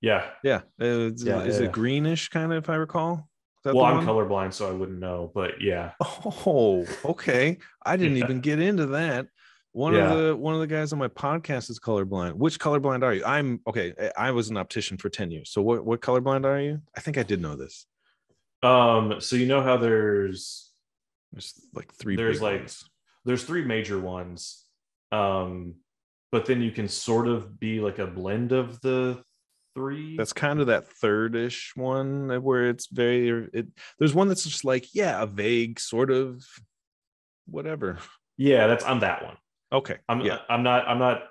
yeah 0.00 0.26
Yeah, 0.44 0.60
is, 0.78 1.24
Yeah, 1.24 1.42
is 1.42 1.56
yeah, 1.56 1.62
it 1.62 1.64
yeah. 1.66 1.70
greenish 1.70 2.28
kind 2.28 2.52
of, 2.52 2.64
if 2.64 2.70
I 2.70 2.74
recall? 2.76 3.28
That 3.64 3.74
well 3.74 3.84
i'm 3.86 3.96
one? 3.96 4.06
colorblind 4.06 4.52
so 4.54 4.68
i 4.68 4.72
wouldn't 4.72 5.00
know 5.00 5.32
but 5.34 5.60
yeah 5.60 5.92
Oh, 6.00 6.86
okay. 7.04 7.58
I 7.84 7.96
didn't 7.96 8.16
Yeah. 8.16 8.24
even 8.24 8.40
get 8.40 8.60
into 8.60 8.86
that. 8.86 9.26
One 9.72 9.94
Yeah. 9.94 10.10
of 10.12 10.18
the 10.18 10.36
one 10.36 10.54
of 10.54 10.60
the 10.60 10.66
guys 10.66 10.92
on 10.92 10.98
my 10.98 11.08
podcast 11.08 11.68
is 11.70 11.78
colorblind. 11.80 12.34
Which 12.34 12.58
colorblind 12.58 13.02
are 13.02 13.12
you? 13.14 13.24
I'm 13.24 13.60
okay. 13.66 13.92
I- 14.16 14.28
I 14.28 14.30
was 14.30 14.48
an 14.50 14.56
optician 14.56 14.96
for 14.96 15.08
ten 15.08 15.30
years. 15.30 15.50
So 15.50 15.60
what 15.62 15.84
what 15.84 16.00
colorblind 16.00 16.44
are 16.44 16.60
you? 16.60 16.80
I 16.96 17.00
think 17.00 17.18
I 17.18 17.22
did 17.24 17.40
know 17.42 17.56
this. 17.56 17.86
um 18.62 19.20
so 19.20 19.36
you 19.36 19.46
know 19.46 19.62
how 19.62 19.76
there's 19.76 20.72
There's 21.32 21.54
like 21.74 21.92
three. 21.94 22.16
There's 22.16 22.40
like- 22.40 22.60
ones. 22.60 22.84
there's 23.24 23.44
three 23.44 23.64
major 23.64 23.98
ones 24.00 24.64
um 25.12 25.74
but 26.32 26.46
then 26.46 26.60
you 26.62 26.70
can 26.70 26.88
sort 26.88 27.26
of 27.28 27.58
be 27.60 27.80
like 27.80 27.98
a 27.98 28.06
blend 28.06 28.52
of 28.52 28.80
the 28.80 29.22
three 29.78 30.16
that's 30.16 30.32
kind 30.32 30.60
of 30.60 30.66
that 30.66 30.88
third-ish 30.88 31.72
one 31.76 32.28
where 32.42 32.68
it's 32.68 32.86
very. 32.88 33.48
It 33.52 33.68
there's 33.98 34.14
one 34.14 34.28
that's 34.28 34.44
just 34.44 34.64
like 34.64 34.86
yeah, 34.94 35.22
a 35.22 35.26
vague 35.26 35.78
sort 35.80 36.10
of 36.10 36.44
whatever. 37.46 37.98
yeah 38.36 38.66
that's 38.66 38.84
i'm 38.84 39.00
that 39.00 39.24
one 39.24 39.36
Okay. 39.72 39.96
i'm 40.08 40.20
yeah. 40.20 40.38
i'm 40.50 40.62
not 40.62 40.86
i'm 40.86 40.98
not 40.98 41.22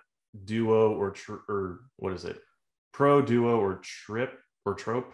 duo 0.45 0.93
or 0.93 1.11
tr- 1.11 1.45
or 1.47 1.81
what 1.97 2.13
is 2.13 2.25
it 2.25 2.39
pro 2.91 3.21
duo 3.21 3.59
or 3.59 3.79
trip 3.83 4.39
or 4.65 4.73
trope 4.73 5.13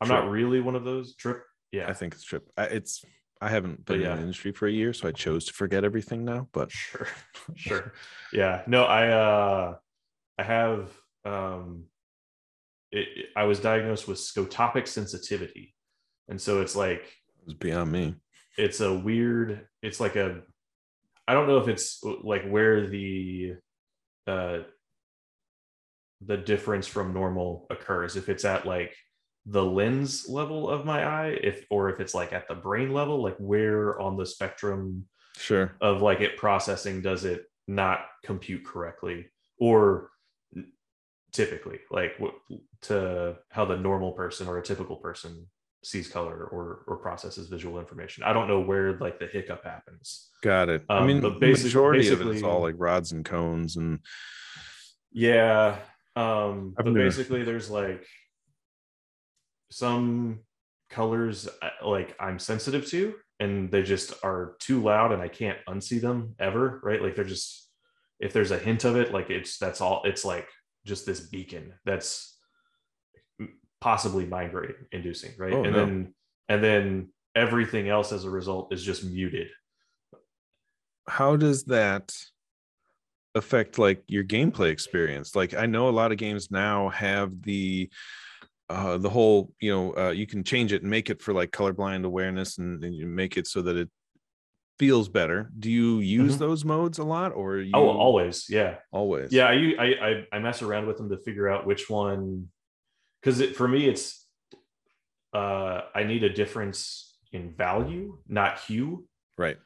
i'm 0.00 0.08
not 0.08 0.30
really 0.30 0.60
one 0.60 0.76
of 0.76 0.84
those 0.84 1.14
trip 1.16 1.42
yeah 1.72 1.88
I 1.88 1.92
think 1.92 2.14
it's 2.14 2.22
trip. 2.24 2.48
I, 2.56 2.64
it's 2.64 3.04
I 3.40 3.48
haven't 3.50 3.84
been 3.84 4.00
yeah. 4.00 4.12
in 4.12 4.16
the 4.16 4.22
industry 4.22 4.50
for 4.52 4.66
a 4.66 4.72
year, 4.72 4.92
so 4.92 5.06
I 5.06 5.12
chose 5.12 5.44
to 5.46 5.52
forget 5.52 5.84
everything 5.84 6.24
now. 6.24 6.48
But 6.52 6.70
sure 6.72 7.06
sure 7.54 7.92
yeah 8.32 8.62
no 8.66 8.84
i 8.84 9.08
uh 9.08 9.74
i 10.38 10.42
have 10.42 10.90
um 11.24 11.84
it, 12.92 13.26
i 13.36 13.44
was 13.44 13.60
diagnosed 13.60 14.08
with 14.08 14.18
scotopic 14.18 14.86
sensitivity 14.88 15.74
and 16.28 16.40
so 16.40 16.60
it's 16.60 16.76
like 16.76 17.00
it 17.02 17.44
was 17.46 17.54
beyond 17.54 17.90
me. 17.92 18.14
it's 18.56 18.80
a 18.80 18.92
weird 18.92 19.66
it's 19.82 20.00
like 20.00 20.16
a 20.16 20.40
i 21.26 21.34
don't 21.34 21.46
know 21.46 21.58
if 21.58 21.68
it's 21.68 22.02
like 22.22 22.48
where 22.48 22.86
the 22.86 23.54
uh 24.26 24.58
the 26.20 26.36
difference 26.36 26.86
from 26.86 27.12
normal 27.14 27.66
occurs 27.70 28.16
if 28.16 28.28
it's 28.28 28.44
at 28.44 28.66
like 28.66 28.94
the 29.46 29.64
lens 29.64 30.28
level 30.28 30.68
of 30.68 30.84
my 30.84 31.04
eye 31.04 31.38
if 31.42 31.64
or 31.70 31.88
if 31.90 32.00
it's 32.00 32.14
like 32.14 32.32
at 32.32 32.46
the 32.48 32.54
brain 32.54 32.92
level 32.92 33.22
like 33.22 33.36
where 33.38 33.98
on 34.00 34.16
the 34.16 34.26
spectrum 34.26 35.06
Sure. 35.36 35.76
of 35.80 36.02
like 36.02 36.20
it 36.20 36.36
processing 36.36 37.00
does 37.00 37.24
it 37.24 37.44
not 37.68 38.00
compute 38.24 38.64
correctly 38.64 39.30
or 39.60 40.10
typically 41.32 41.78
like 41.90 42.12
what 42.18 42.34
to 42.82 43.36
how 43.50 43.64
the 43.64 43.76
normal 43.76 44.12
person 44.12 44.46
or 44.48 44.58
a 44.58 44.62
typical 44.62 44.96
person 44.96 45.46
sees 45.84 46.08
color 46.08 46.44
or 46.44 46.82
or 46.86 46.96
processes 46.96 47.48
visual 47.48 47.78
information 47.78 48.24
i 48.24 48.32
don't 48.32 48.48
know 48.48 48.60
where 48.60 48.98
like 48.98 49.18
the 49.18 49.26
hiccup 49.26 49.62
happens 49.64 50.30
Got 50.42 50.68
it. 50.68 50.84
I 50.88 50.98
Um, 50.98 51.06
mean, 51.08 51.20
the 51.20 51.30
basic- 51.30 51.64
majority 51.66 52.08
of 52.08 52.20
it 52.20 52.26
is 52.28 52.42
all 52.42 52.60
like 52.62 52.76
rods 52.78 53.12
and 53.12 53.24
cones, 53.24 53.76
and 53.76 53.98
yeah 55.12 55.78
um 56.16 56.74
I've 56.78 56.84
but 56.84 56.92
never- 56.92 57.04
basically 57.06 57.42
there's 57.44 57.68
like 57.70 58.04
some 59.70 60.40
colors 60.90 61.48
uh, 61.60 61.68
like 61.86 62.14
I'm 62.18 62.38
sensitive 62.38 62.86
to, 62.88 63.14
and 63.40 63.70
they 63.70 63.82
just 63.82 64.14
are 64.24 64.56
too 64.60 64.82
loud, 64.82 65.12
and 65.12 65.20
I 65.22 65.28
can't 65.28 65.58
unsee 65.68 66.00
them 66.00 66.34
ever. 66.38 66.80
Right? 66.82 67.02
Like 67.02 67.14
they're 67.14 67.24
just 67.24 67.68
if 68.20 68.32
there's 68.32 68.50
a 68.50 68.58
hint 68.58 68.84
of 68.84 68.96
it, 68.96 69.12
like 69.12 69.30
it's 69.30 69.58
that's 69.58 69.80
all. 69.80 70.02
It's 70.04 70.24
like 70.24 70.48
just 70.88 71.06
this 71.06 71.20
beacon 71.20 71.72
that's 71.84 72.36
possibly 73.80 74.26
migraine 74.26 74.74
inducing, 74.90 75.32
right? 75.38 75.52
Oh, 75.52 75.62
and 75.62 75.72
no. 75.72 75.78
then 75.78 76.14
and 76.48 76.64
then 76.64 77.08
everything 77.36 77.88
else 77.88 78.10
as 78.10 78.24
a 78.24 78.30
result 78.30 78.72
is 78.72 78.82
just 78.82 79.04
muted. 79.04 79.48
How 81.06 81.36
does 81.36 81.64
that 81.64 82.14
affect 83.34 83.78
like 83.78 84.02
your 84.08 84.24
gameplay 84.24 84.70
experience? 84.70 85.36
Like 85.36 85.54
I 85.54 85.66
know 85.66 85.88
a 85.88 85.90
lot 85.90 86.10
of 86.10 86.18
games 86.18 86.50
now 86.50 86.88
have 86.88 87.42
the 87.42 87.90
uh, 88.68 88.98
the 88.98 89.08
whole 89.08 89.52
you 89.60 89.70
know 89.70 89.96
uh, 89.96 90.10
you 90.10 90.26
can 90.26 90.42
change 90.42 90.72
it 90.72 90.82
and 90.82 90.90
make 90.90 91.10
it 91.10 91.22
for 91.22 91.32
like 91.32 91.50
colorblind 91.50 92.04
awareness 92.04 92.58
and, 92.58 92.82
and 92.84 92.94
you 92.94 93.06
make 93.06 93.36
it 93.36 93.46
so 93.46 93.62
that 93.62 93.76
it 93.76 93.88
feels 94.78 95.08
better. 95.08 95.50
Do 95.58 95.70
you 95.70 95.98
use 95.98 96.32
mm-hmm. 96.32 96.40
those 96.40 96.64
modes 96.64 96.98
a 96.98 97.04
lot 97.04 97.32
or 97.32 97.58
you... 97.58 97.72
oh 97.74 97.88
always 97.88 98.46
yeah. 98.48 98.76
Always. 98.92 99.32
Yeah 99.32 99.46
I, 99.46 99.96
I 100.00 100.26
i 100.32 100.38
mess 100.38 100.62
around 100.62 100.86
with 100.86 100.98
them 100.98 101.10
to 101.10 101.18
figure 101.18 101.48
out 101.48 101.66
which 101.66 101.90
one 101.90 102.48
because 103.20 103.40
it, 103.40 103.56
for 103.56 103.66
me 103.66 103.88
it's 103.88 104.26
uh 105.34 105.82
i 105.94 106.04
need 106.04 106.24
a 106.24 106.32
difference 106.32 107.16
in 107.32 107.54
value 107.54 108.18
not 108.28 108.60
hue. 108.60 109.06
Right. 109.36 109.58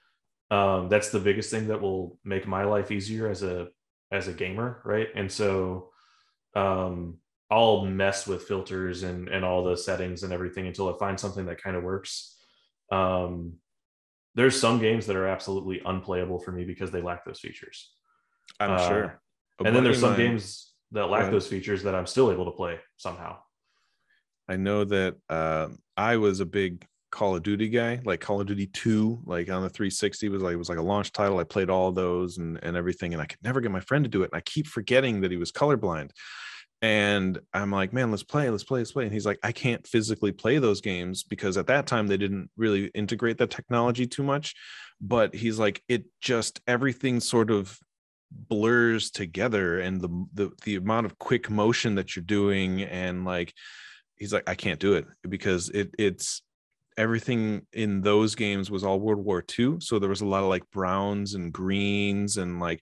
Um 0.51 0.89
that's 0.89 1.11
the 1.11 1.21
biggest 1.21 1.51
thing 1.51 1.69
that 1.69 1.81
will 1.81 2.19
make 2.25 2.47
my 2.47 2.65
life 2.65 2.91
easier 2.91 3.29
as 3.29 3.43
a 3.43 3.69
as 4.11 4.29
a 4.29 4.33
gamer 4.33 4.81
right? 4.85 5.09
And 5.15 5.31
so 5.31 5.91
um 6.57 7.19
I'll 7.51 7.85
mess 7.85 8.27
with 8.27 8.45
filters 8.45 9.03
and 9.03 9.29
and 9.29 9.45
all 9.45 9.63
the 9.63 9.77
settings 9.77 10.23
and 10.23 10.33
everything 10.33 10.67
until 10.67 10.89
I 10.89 10.99
find 10.99 11.21
something 11.21 11.45
that 11.47 11.63
kind 11.63 11.77
of 11.77 11.83
works. 11.83 12.39
Um, 12.91 13.55
there's 14.35 14.59
some 14.59 14.79
games 14.79 15.07
that 15.07 15.17
are 15.17 15.27
absolutely 15.27 15.83
unplayable 15.85 16.39
for 16.39 16.53
me 16.53 16.65
because 16.65 16.91
they 16.91 17.03
lack 17.03 17.25
those 17.25 17.41
features. 17.41 17.93
I'm 18.59 18.73
uh, 18.73 18.89
sure. 18.89 19.23
But 19.59 19.67
and 19.67 19.77
then 19.77 19.85
there's 19.85 20.01
some 20.01 20.17
games 20.17 20.73
that 20.93 21.07
lack 21.07 21.31
those 21.31 21.47
features 21.47 21.83
that 21.83 21.95
I'm 21.95 22.07
still 22.07 22.33
able 22.33 22.47
to 22.47 22.51
play 22.51 22.79
somehow. 22.97 23.39
I 24.49 24.57
know 24.57 24.85
that 24.85 25.17
uh, 25.29 25.69
I 25.97 26.17
was 26.17 26.41
a 26.41 26.47
big 26.47 26.87
Call 27.11 27.37
of 27.37 27.43
Duty 27.43 27.69
guy, 27.69 28.01
like 28.05 28.21
Call 28.21 28.41
of 28.41 28.47
Duty 28.47 28.67
2, 28.67 29.23
like 29.27 29.51
on 29.51 29.63
the 29.63 29.69
360 29.69 30.31
was 30.31 30.43
like 30.43 30.55
it 30.55 30.57
was 30.57 30.71
like 30.71 30.79
a 30.79 30.83
launch 30.83 31.13
title. 31.13 31.39
I 31.39 31.45
played 31.45 31.69
all 31.69 31.93
those 31.93 32.39
and 32.39 32.59
and 32.63 32.75
everything, 32.75 33.13
and 33.13 33.23
I 33.23 33.27
could 33.27 33.39
never 33.45 33.61
get 33.61 33.71
my 33.71 33.81
friend 33.81 34.03
to 34.05 34.09
do 34.09 34.23
it. 34.23 34.31
And 34.33 34.39
I 34.39 34.41
keep 34.41 34.67
forgetting 34.67 35.21
that 35.21 35.31
he 35.31 35.37
was 35.37 35.53
colorblind 35.53 36.11
and 36.83 37.39
i'm 37.55 37.71
like 37.71 37.93
man 37.93 38.11
let's 38.11 38.25
play 38.25 38.51
let's 38.51 38.65
play 38.65 38.81
let's 38.81 38.93
play 38.93 39.05
and 39.05 39.13
he's 39.13 39.25
like 39.25 39.39
i 39.45 39.53
can't 39.53 39.87
physically 39.87 40.33
play 40.33 40.59
those 40.59 40.81
games 40.81 41.23
because 41.23 41.57
at 41.57 41.69
that 41.69 41.87
time 41.87 42.09
they 42.09 42.17
didn't 42.17 42.51
really 42.57 42.87
integrate 42.89 43.39
that 43.39 43.51
technology 43.51 44.07
too 44.07 44.25
much 44.25 44.55
but 45.01 45.35
he's 45.35 45.59
like 45.59 45.83
it 45.89 46.05
just 46.21 46.61
everything 46.67 47.21
sort 47.21 47.51
of 47.51 47.79
blurs 48.33 49.11
together 49.11 49.79
and 49.79 50.01
the 50.01 50.27
the, 50.35 50.51
the 50.65 50.77
amount 50.77 51.07
of 51.07 51.19
quick 51.19 51.49
motion 51.49 51.95
that 51.95 52.17
you're 52.17 52.25
doing 52.25 52.83
and 52.83 53.25
like 53.25 53.55
he's 54.17 54.33
like 54.33 54.49
i 54.49 54.55
can't 54.55 54.81
do 54.81 54.95
it 54.95 55.07
because 55.29 55.69
it 55.71 55.95
it's 55.99 56.43
everything 56.99 57.63
in 57.73 58.03
those 58.03 58.35
games 58.35 58.71
was 58.71 58.85
all 58.85 59.01
world 59.01 59.25
war 59.25 59.45
ii 59.59 59.77
so 59.79 59.99
there 59.99 60.09
was 60.11 60.21
a 60.21 60.27
lot 60.27 60.43
of 60.43 60.49
like 60.49 60.69
browns 60.71 61.35
and 61.35 61.53
greens 61.53 62.37
and 62.37 62.61
like 62.61 62.81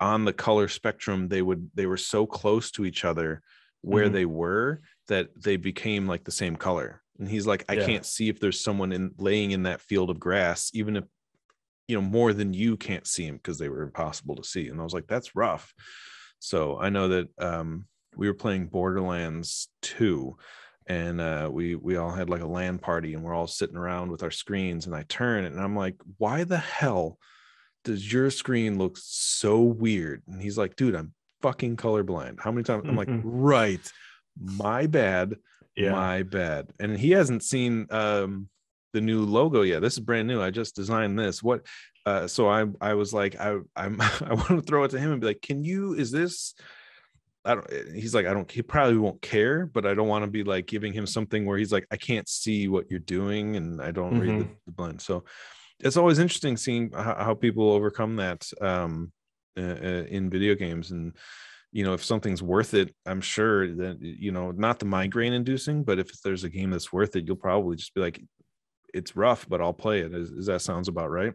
on 0.00 0.24
the 0.24 0.32
color 0.32 0.68
spectrum 0.68 1.28
they 1.28 1.42
would 1.42 1.70
they 1.74 1.86
were 1.86 1.96
so 1.96 2.26
close 2.26 2.70
to 2.70 2.84
each 2.84 3.04
other 3.04 3.42
where 3.80 4.04
mm-hmm. 4.04 4.14
they 4.14 4.24
were 4.24 4.80
that 5.08 5.28
they 5.42 5.56
became 5.56 6.06
like 6.06 6.24
the 6.24 6.30
same 6.30 6.56
color 6.56 7.02
and 7.18 7.28
he's 7.28 7.46
like 7.46 7.64
i 7.68 7.74
yeah. 7.74 7.86
can't 7.86 8.06
see 8.06 8.28
if 8.28 8.40
there's 8.40 8.60
someone 8.60 8.92
in 8.92 9.12
laying 9.18 9.50
in 9.50 9.64
that 9.64 9.80
field 9.80 10.10
of 10.10 10.20
grass 10.20 10.70
even 10.74 10.96
if 10.96 11.04
you 11.86 11.96
know 11.96 12.02
more 12.02 12.32
than 12.32 12.52
you 12.52 12.76
can't 12.76 13.06
see 13.06 13.24
him 13.24 13.36
because 13.36 13.58
they 13.58 13.68
were 13.68 13.82
impossible 13.82 14.36
to 14.36 14.44
see 14.44 14.68
and 14.68 14.80
i 14.80 14.84
was 14.84 14.94
like 14.94 15.06
that's 15.06 15.34
rough 15.34 15.72
so 16.38 16.78
i 16.78 16.88
know 16.88 17.08
that 17.08 17.28
um 17.38 17.86
we 18.16 18.28
were 18.28 18.34
playing 18.34 18.66
borderlands 18.66 19.68
2 19.82 20.36
and 20.88 21.20
uh, 21.20 21.50
we 21.52 21.74
we 21.74 21.96
all 21.96 22.10
had 22.10 22.30
like 22.30 22.40
a 22.40 22.46
LAN 22.46 22.78
party 22.78 23.12
and 23.12 23.22
we're 23.22 23.34
all 23.34 23.46
sitting 23.46 23.76
around 23.76 24.10
with 24.10 24.22
our 24.22 24.30
screens 24.30 24.86
and 24.86 24.94
i 24.94 25.04
turn 25.08 25.44
and 25.44 25.60
i'm 25.60 25.76
like 25.76 25.96
why 26.16 26.44
the 26.44 26.58
hell 26.58 27.18
does 27.84 28.12
your 28.12 28.30
screen 28.30 28.78
look 28.78 28.96
so 29.00 29.60
weird? 29.60 30.22
And 30.26 30.40
he's 30.40 30.58
like, 30.58 30.76
dude, 30.76 30.94
I'm 30.94 31.12
fucking 31.42 31.76
colorblind. 31.76 32.40
How 32.40 32.50
many 32.50 32.64
times? 32.64 32.84
I'm 32.86 32.96
like, 32.96 33.08
mm-hmm. 33.08 33.28
right, 33.28 33.92
my 34.40 34.86
bad, 34.86 35.36
yeah. 35.76 35.92
my 35.92 36.22
bad. 36.22 36.68
And 36.80 36.98
he 36.98 37.10
hasn't 37.10 37.42
seen 37.42 37.86
um 37.90 38.48
the 38.92 39.00
new 39.00 39.22
logo 39.24 39.62
yet. 39.62 39.82
This 39.82 39.94
is 39.94 40.00
brand 40.00 40.28
new. 40.28 40.42
I 40.42 40.50
just 40.50 40.74
designed 40.74 41.18
this. 41.18 41.42
What? 41.42 41.66
Uh, 42.06 42.26
so 42.26 42.48
I 42.48 42.66
I 42.80 42.94
was 42.94 43.12
like, 43.12 43.38
I 43.38 43.58
I'm 43.76 44.00
I 44.00 44.34
want 44.34 44.48
to 44.48 44.62
throw 44.62 44.84
it 44.84 44.90
to 44.92 44.98
him 44.98 45.12
and 45.12 45.20
be 45.20 45.28
like, 45.28 45.42
can 45.42 45.64
you? 45.64 45.94
Is 45.94 46.10
this? 46.10 46.54
I 47.44 47.54
don't. 47.54 47.70
He's 47.94 48.14
like, 48.14 48.26
I 48.26 48.34
don't. 48.34 48.50
He 48.50 48.62
probably 48.62 48.98
won't 48.98 49.22
care, 49.22 49.66
but 49.66 49.86
I 49.86 49.94
don't 49.94 50.08
want 50.08 50.24
to 50.24 50.30
be 50.30 50.44
like 50.44 50.66
giving 50.66 50.92
him 50.92 51.06
something 51.06 51.46
where 51.46 51.58
he's 51.58 51.72
like, 51.72 51.86
I 51.90 51.96
can't 51.96 52.28
see 52.28 52.68
what 52.68 52.90
you're 52.90 53.00
doing, 53.00 53.56
and 53.56 53.80
I 53.80 53.90
don't 53.90 54.12
mm-hmm. 54.12 54.20
read 54.20 54.40
the, 54.40 54.44
mm-hmm. 54.44 54.52
the 54.66 54.72
blend. 54.72 55.00
So 55.00 55.24
it's 55.80 55.96
always 55.96 56.18
interesting 56.18 56.56
seeing 56.56 56.90
how, 56.92 57.14
how 57.18 57.34
people 57.34 57.70
overcome 57.70 58.16
that 58.16 58.48
um, 58.60 59.12
uh, 59.56 59.62
uh, 59.62 60.04
in 60.08 60.30
video 60.30 60.54
games. 60.54 60.90
And 60.90 61.16
you 61.70 61.84
know 61.84 61.92
if 61.92 62.02
something's 62.02 62.42
worth 62.42 62.72
it 62.72 62.94
i'm 63.04 63.20
sure 63.20 63.74
that 63.74 63.98
you 64.00 64.32
know 64.32 64.52
not 64.52 64.78
the 64.78 64.86
migraine 64.86 65.34
inducing 65.34 65.84
but 65.84 65.98
if 65.98 66.10
there's 66.22 66.42
a 66.42 66.48
game 66.48 66.70
that's 66.70 66.94
worth 66.94 67.14
it 67.14 67.26
you'll 67.26 67.36
probably 67.36 67.76
just 67.76 67.92
be 67.92 68.00
like 68.00 68.18
it's 68.94 69.14
rough 69.14 69.46
but 69.50 69.60
i'll 69.60 69.74
play 69.74 70.00
it. 70.00 70.14
Is, 70.14 70.30
is 70.30 70.46
that 70.46 70.62
sounds 70.62 70.88
about 70.88 71.10
right? 71.10 71.34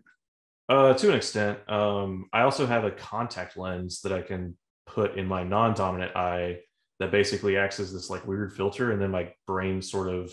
Uh 0.70 0.96
to 0.96 1.10
an 1.10 1.16
extent. 1.16 1.60
Um 1.70 2.26
i 2.34 2.42
also 2.42 2.66
have 2.66 2.84
a 2.84 2.90
contact 2.90 3.58
lens 3.58 4.02
that 4.02 4.12
i 4.12 4.24
can 4.24 4.58
put 4.88 5.18
in 5.18 5.28
my 5.28 5.44
non-dominant 5.44 6.16
eye 6.16 6.60
that 7.00 7.12
basically 7.12 7.58
acts 7.58 7.80
as 7.80 7.92
this 7.92 8.10
like 8.10 8.26
weird 8.26 8.54
filter. 8.54 8.92
And 8.92 9.02
then 9.02 9.12
my 9.12 9.34
brain 9.48 9.82
sort 9.82 10.10
of 10.10 10.32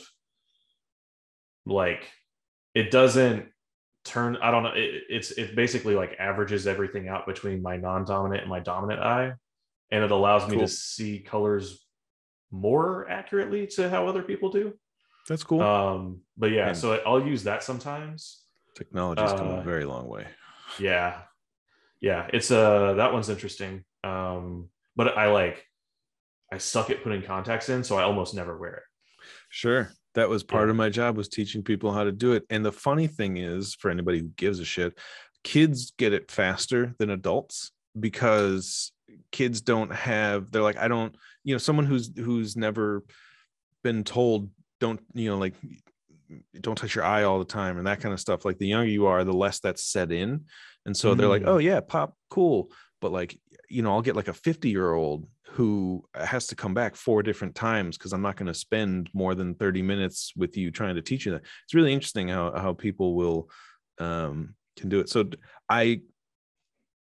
like 1.66 2.08
it 2.74 2.90
doesn't 2.90 3.46
turn 4.04 4.36
i 4.42 4.50
don't 4.50 4.62
know 4.62 4.72
it, 4.74 5.02
it's 5.08 5.30
it 5.32 5.54
basically 5.54 5.94
like 5.94 6.16
averages 6.18 6.66
everything 6.66 7.08
out 7.08 7.26
between 7.26 7.60
my 7.60 7.76
non-dominant 7.76 8.40
and 8.40 8.50
my 8.50 8.60
dominant 8.60 9.00
eye 9.00 9.32
and 9.90 10.04
it 10.04 10.10
allows 10.10 10.48
me 10.48 10.58
to 10.58 10.68
see 10.68 11.18
colors 11.18 11.84
more 12.50 13.08
accurately 13.08 13.66
to 13.66 13.88
how 13.88 14.06
other 14.06 14.22
people 14.22 14.50
do. 14.50 14.74
That's 15.28 15.44
cool. 15.44 15.62
Um 15.62 16.20
but 16.36 16.50
yeah 16.50 16.72
so 16.72 17.00
i'll 17.06 17.24
use 17.24 17.44
that 17.44 17.62
sometimes. 17.62 18.44
Technology's 18.74 19.30
uh, 19.30 19.36
come 19.36 19.48
a 19.48 19.62
very 19.62 19.84
long 19.84 20.08
way. 20.08 20.26
yeah. 20.78 21.22
Yeah 22.00 22.28
it's 22.32 22.50
uh 22.50 22.94
that 22.94 23.12
one's 23.12 23.28
interesting. 23.28 23.84
Um 24.02 24.68
but 24.96 25.16
i 25.16 25.30
like 25.30 25.64
i 26.52 26.58
suck 26.58 26.90
at 26.90 27.02
putting 27.02 27.22
contacts 27.22 27.68
in 27.68 27.84
so 27.84 27.96
i 27.96 28.02
almost 28.02 28.34
never 28.34 28.56
wear 28.56 28.74
it. 28.74 28.82
Sure 29.50 29.90
that 30.14 30.28
was 30.28 30.42
part 30.42 30.66
yeah. 30.66 30.70
of 30.70 30.76
my 30.76 30.88
job 30.88 31.16
was 31.16 31.28
teaching 31.28 31.62
people 31.62 31.92
how 31.92 32.04
to 32.04 32.12
do 32.12 32.32
it 32.32 32.44
and 32.50 32.64
the 32.64 32.72
funny 32.72 33.06
thing 33.06 33.36
is 33.36 33.74
for 33.74 33.90
anybody 33.90 34.18
who 34.18 34.28
gives 34.36 34.60
a 34.60 34.64
shit 34.64 34.98
kids 35.44 35.92
get 35.98 36.12
it 36.12 36.30
faster 36.30 36.94
than 36.98 37.10
adults 37.10 37.72
because 37.98 38.92
kids 39.32 39.60
don't 39.60 39.92
have 39.92 40.50
they're 40.50 40.62
like 40.62 40.78
i 40.78 40.88
don't 40.88 41.14
you 41.44 41.54
know 41.54 41.58
someone 41.58 41.86
who's 41.86 42.10
who's 42.16 42.56
never 42.56 43.04
been 43.82 44.04
told 44.04 44.50
don't 44.80 45.00
you 45.14 45.30
know 45.30 45.38
like 45.38 45.54
don't 46.60 46.76
touch 46.76 46.94
your 46.94 47.04
eye 47.04 47.24
all 47.24 47.38
the 47.38 47.44
time 47.44 47.78
and 47.78 47.86
that 47.86 48.00
kind 48.00 48.12
of 48.12 48.20
stuff 48.20 48.44
like 48.44 48.58
the 48.58 48.66
younger 48.66 48.88
you 48.88 49.06
are 49.06 49.24
the 49.24 49.32
less 49.32 49.60
that's 49.60 49.84
set 49.84 50.12
in 50.12 50.44
and 50.86 50.96
so 50.96 51.14
mm. 51.14 51.18
they're 51.18 51.28
like 51.28 51.42
mm. 51.42 51.48
oh 51.48 51.58
yeah 51.58 51.80
pop 51.80 52.14
cool 52.28 52.70
but 53.00 53.10
like 53.10 53.38
you 53.68 53.82
know 53.82 53.92
i'll 53.92 54.02
get 54.02 54.16
like 54.16 54.28
a 54.28 54.32
50 54.32 54.68
year 54.70 54.92
old 54.92 55.26
who 55.52 56.04
has 56.14 56.46
to 56.46 56.54
come 56.54 56.74
back 56.74 56.94
four 56.94 57.22
different 57.24 57.54
times 57.56 57.98
because 57.98 58.12
i'm 58.12 58.22
not 58.22 58.36
going 58.36 58.46
to 58.46 58.54
spend 58.54 59.10
more 59.12 59.34
than 59.34 59.54
30 59.54 59.82
minutes 59.82 60.32
with 60.36 60.56
you 60.56 60.70
trying 60.70 60.94
to 60.94 61.02
teach 61.02 61.26
you 61.26 61.32
that. 61.32 61.42
It's 61.64 61.74
really 61.74 61.92
interesting 61.92 62.28
how 62.28 62.52
how 62.56 62.72
people 62.72 63.14
will 63.14 63.50
um 63.98 64.54
can 64.76 64.88
do 64.88 65.00
it. 65.00 65.08
So 65.08 65.28
i 65.68 66.00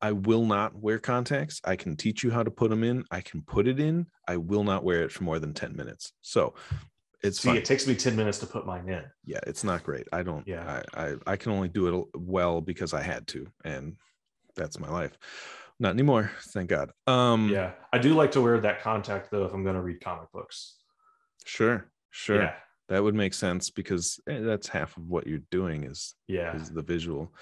i 0.01 0.13
will 0.13 0.45
not 0.45 0.75
wear 0.75 0.99
contacts. 0.99 1.61
I 1.65 1.77
can 1.77 1.97
teach 1.97 2.25
you 2.25 2.31
how 2.31 2.43
to 2.43 2.51
put 2.51 2.71
them 2.71 2.83
in. 2.83 3.05
I 3.11 3.21
can 3.21 3.43
put 3.43 3.69
it 3.69 3.79
in. 3.79 4.07
I 4.27 4.37
will 4.37 4.65
not 4.65 4.83
wear 4.83 5.03
it 5.05 5.13
for 5.13 5.23
more 5.23 5.39
than 5.39 5.55
10 5.55 5.77
minutes. 5.77 6.13
So 6.21 6.55
it's 7.23 7.41
see 7.41 7.57
it 7.57 7.65
takes 7.65 7.87
me 7.87 7.95
10 7.95 8.17
minutes 8.17 8.39
to 8.39 8.47
put 8.47 8.67
mine 8.67 8.89
in. 8.89 9.05
Yeah 9.25 9.41
it's 9.47 9.63
not 9.63 9.85
great. 9.85 10.09
I 10.13 10.25
don't 10.25 10.47
yeah. 10.49 10.83
I, 10.95 11.05
I 11.05 11.17
i 11.29 11.37
can 11.37 11.53
only 11.53 11.69
do 11.69 11.87
it 11.89 12.07
well 12.15 12.61
because 12.61 12.93
i 12.93 13.03
had 13.03 13.29
to 13.29 13.47
and 13.65 13.95
that's 14.57 14.81
my 14.81 14.91
life 14.91 15.17
not 15.79 15.91
anymore, 15.91 16.31
thank 16.53 16.71
God. 16.71 16.91
Um 17.07 17.49
yeah. 17.49 17.73
I 17.93 17.99
do 17.99 18.15
like 18.15 18.33
to 18.33 18.41
wear 18.41 18.61
that 18.61 18.83
contact 18.83 19.31
though 19.31 19.45
if 19.45 19.53
I'm 19.53 19.65
gonna 19.65 19.83
read 19.83 20.01
comic 20.01 20.31
books. 20.33 20.77
Sure, 21.45 21.91
sure. 22.11 22.43
Yeah. 22.43 22.55
That 22.89 23.03
would 23.03 23.15
make 23.15 23.35
sense 23.35 23.71
because 23.71 24.21
eh, 24.29 24.41
that's 24.41 24.69
half 24.69 24.97
of 24.97 25.09
what 25.09 25.27
you're 25.27 25.41
doing 25.51 25.85
is 25.85 26.15
yeah 26.29 26.55
is 26.57 26.71
the 26.71 26.83
visual. 26.83 27.33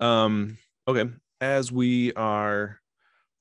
Um 0.00 0.58
okay. 0.88 1.10
As 1.40 1.70
we 1.70 2.12
are 2.14 2.80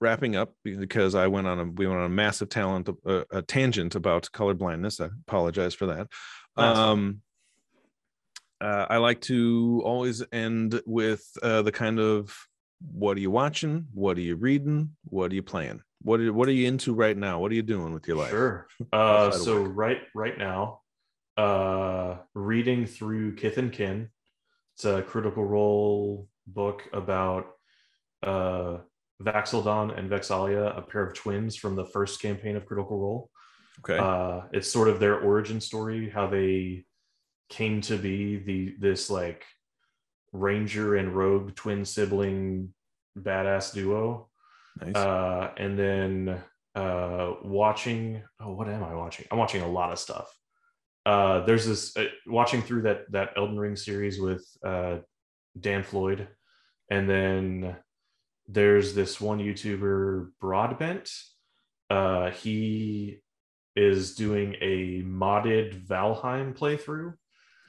wrapping 0.02 0.36
up 0.36 0.54
because 0.64 1.16
I 1.16 1.28
went 1.28 1.48
on 1.48 1.60
a 1.60 1.66
we 1.66 1.88
went 1.88 2.00
on 2.00 2.06
a 2.06 2.10
massive 2.10 2.50
talent 2.50 2.90
uh, 3.06 3.24
a 3.32 3.42
tangent 3.42 3.96
about 3.96 4.32
color 4.32 4.54
blindness. 4.54 5.00
I 5.00 5.10
apologize 5.28 5.74
for 5.74 5.88
that. 5.88 6.08
Nice. 6.58 6.78
Um, 6.78 7.22
uh, 8.62 8.86
I 8.90 8.98
like 8.98 9.22
to 9.22 9.82
always 9.84 10.24
end 10.32 10.82
with 10.86 11.26
uh, 11.44 11.62
the 11.62 11.72
kind 11.72 12.00
of 12.00 12.36
what 12.80 13.18
are 13.18 13.22
you 13.22 13.32
watching? 13.32 13.88
What 13.94 14.18
are 14.18 14.22
you 14.22 14.36
reading? 14.36 14.92
What 15.06 15.32
are 15.32 15.36
you 15.36 15.44
playing? 15.44 15.82
What 16.02 16.20
are, 16.20 16.34
what 16.34 16.48
are 16.48 16.54
you 16.54 16.68
into 16.68 16.94
right 16.94 17.18
now? 17.18 17.40
What 17.40 17.52
are 17.52 17.56
you 17.56 17.64
doing 17.64 17.94
with 17.94 18.08
your 18.08 18.18
life? 18.18 18.30
Sure. 18.30 18.68
Uh, 18.94 19.32
so 19.32 19.64
work. 19.64 19.72
right 19.76 20.02
right 20.14 20.38
now, 20.38 20.82
uh, 21.38 22.18
reading 22.34 22.86
through 22.86 23.36
Kith 23.36 23.58
and 23.58 23.72
Kin. 23.72 24.10
It's 24.76 24.86
a 24.86 25.02
Critical 25.02 25.46
Role 25.46 26.28
book 26.48 26.84
about 26.94 27.48
uh, 28.24 28.78
Vax'ildan 29.22 29.98
and 29.98 30.10
Vex'ahlia, 30.10 30.78
a 30.78 30.82
pair 30.82 31.04
of 31.04 31.14
twins 31.14 31.56
from 31.56 31.76
the 31.76 31.86
first 31.86 32.22
campaign 32.22 32.56
of 32.56 32.66
Critical 32.66 33.00
Role. 33.00 33.30
Okay. 33.80 33.98
Uh, 33.98 34.48
it's 34.52 34.72
sort 34.72 34.90
of 34.90 35.00
their 35.00 35.20
origin 35.20 35.62
story, 35.62 36.10
how 36.10 36.28
they 36.28 36.86
came 37.50 37.82
to 37.82 37.98
be 37.98 38.38
the 38.38 38.76
this 38.80 39.10
like 39.10 39.46
ranger 40.40 40.96
and 40.96 41.16
rogue 41.16 41.56
twin 41.56 41.86
sibling 41.86 42.74
badass 43.18 43.74
duo 43.74 44.30
nice. 44.82 44.96
uh, 44.96 45.52
and 45.58 45.78
then 45.78 46.42
uh, 46.76 47.34
watching. 47.44 48.22
Oh, 48.40 48.54
what 48.54 48.68
am 48.68 48.84
I 48.84 48.94
watching? 48.94 49.26
I'm 49.32 49.38
watching 49.38 49.62
a 49.62 49.68
lot 49.68 49.92
of 49.92 50.00
stuff. 50.00 50.28
Uh, 51.06 51.46
there's 51.46 51.66
this 51.66 51.96
uh, 51.98 52.06
watching 52.28 52.62
through 52.62 52.84
that 52.84 53.12
that 53.12 53.32
Elden 53.38 53.58
Ring 53.58 53.76
series 53.76 54.20
with 54.20 54.46
uh, 54.66 54.98
Dan 55.60 55.84
Floyd, 55.84 56.28
and 56.90 57.10
then 57.10 57.76
there's 58.48 58.94
this 58.94 59.22
one 59.22 59.40
YouTuber 59.40 60.32
Broadbent. 60.40 61.10
Uh, 61.90 62.32
he 62.32 63.20
is 63.76 64.16
doing 64.16 64.56
a 64.62 65.04
modded 65.04 65.86
Valheim 65.86 66.58
playthrough. 66.58 67.14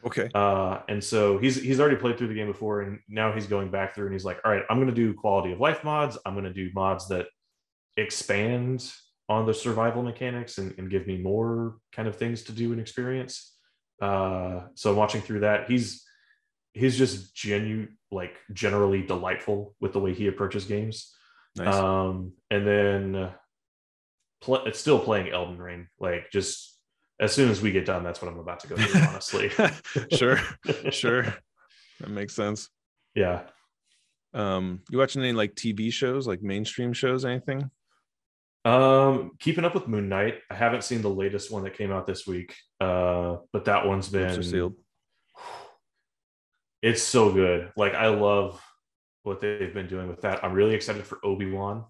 Okay. 0.06 0.30
Uh, 0.34 0.80
and 0.88 1.02
so 1.02 1.38
he's 1.38 1.60
he's 1.60 1.80
already 1.80 1.96
played 1.96 2.18
through 2.18 2.28
the 2.28 2.34
game 2.34 2.46
before, 2.46 2.82
and 2.82 3.00
now 3.08 3.32
he's 3.32 3.46
going 3.46 3.70
back 3.70 3.94
through 3.94 4.06
and 4.06 4.12
he's 4.12 4.24
like, 4.24 4.40
all 4.44 4.50
right, 4.52 4.62
I'm 4.70 4.76
going 4.76 4.88
to 4.88 4.94
do 4.94 5.14
quality 5.14 5.52
of 5.52 5.60
life 5.60 5.84
mods. 5.84 6.18
I'm 6.24 6.34
going 6.34 6.44
to 6.44 6.52
do 6.52 6.70
mods 6.74 7.08
that 7.08 7.26
expand 7.96 8.90
on 9.28 9.46
the 9.46 9.54
survival 9.54 10.02
mechanics 10.02 10.58
and, 10.58 10.74
and 10.78 10.90
give 10.90 11.06
me 11.06 11.18
more 11.18 11.78
kind 11.92 12.06
of 12.06 12.16
things 12.16 12.44
to 12.44 12.52
do 12.52 12.72
and 12.72 12.80
experience. 12.80 13.52
Uh, 14.00 14.60
so 14.74 14.90
I'm 14.90 14.96
watching 14.96 15.20
through 15.20 15.40
that. 15.40 15.68
He's 15.68 16.04
he's 16.74 16.96
just 16.96 17.34
genu 17.34 17.88
like 18.10 18.36
generally 18.52 19.02
delightful 19.02 19.74
with 19.80 19.92
the 19.92 19.98
way 19.98 20.14
he 20.14 20.26
approaches 20.26 20.64
games. 20.64 21.14
Nice. 21.56 21.74
Um, 21.74 22.32
and 22.50 22.66
then 22.66 23.14
uh, 23.14 23.32
pl- 24.42 24.66
it's 24.66 24.78
still 24.78 24.98
playing 24.98 25.30
Elden 25.30 25.58
Ring. 25.58 25.88
Like 25.98 26.30
just 26.30 26.75
as 27.20 27.32
soon 27.32 27.50
as 27.50 27.60
we 27.62 27.72
get 27.72 27.86
done, 27.86 28.02
that's 28.04 28.20
what 28.20 28.30
I'm 28.30 28.38
about 28.38 28.60
to 28.60 28.68
go 28.68 28.76
do. 28.76 28.86
Honestly, 29.08 29.50
sure. 30.12 30.38
Sure. 30.90 31.22
That 32.00 32.10
makes 32.10 32.34
sense. 32.34 32.68
yeah. 33.14 33.42
Um, 34.34 34.82
you 34.90 34.98
watching 34.98 35.22
any 35.22 35.32
like 35.32 35.54
TV 35.54 35.90
shows, 35.90 36.26
like 36.26 36.42
mainstream 36.42 36.92
shows, 36.92 37.24
anything? 37.24 37.70
Um, 38.66 39.30
keeping 39.38 39.64
up 39.64 39.74
with 39.74 39.88
Moon 39.88 40.08
Knight. 40.10 40.40
I 40.50 40.54
haven't 40.54 40.84
seen 40.84 41.00
the 41.00 41.08
latest 41.08 41.50
one 41.50 41.62
that 41.64 41.74
came 41.78 41.90
out 41.92 42.06
this 42.06 42.26
week, 42.26 42.54
uh, 42.80 43.36
but 43.52 43.64
that 43.66 43.86
one's 43.86 44.08
been 44.08 44.42
sealed. 44.42 44.74
It's 46.82 47.02
so 47.02 47.32
good. 47.32 47.72
Like 47.76 47.94
I 47.94 48.08
love 48.08 48.62
what 49.22 49.40
they've 49.40 49.72
been 49.72 49.88
doing 49.88 50.08
with 50.08 50.20
that. 50.22 50.44
I'm 50.44 50.52
really 50.52 50.74
excited 50.74 51.04
for 51.06 51.18
Obi 51.24 51.50
Wan. 51.50 51.84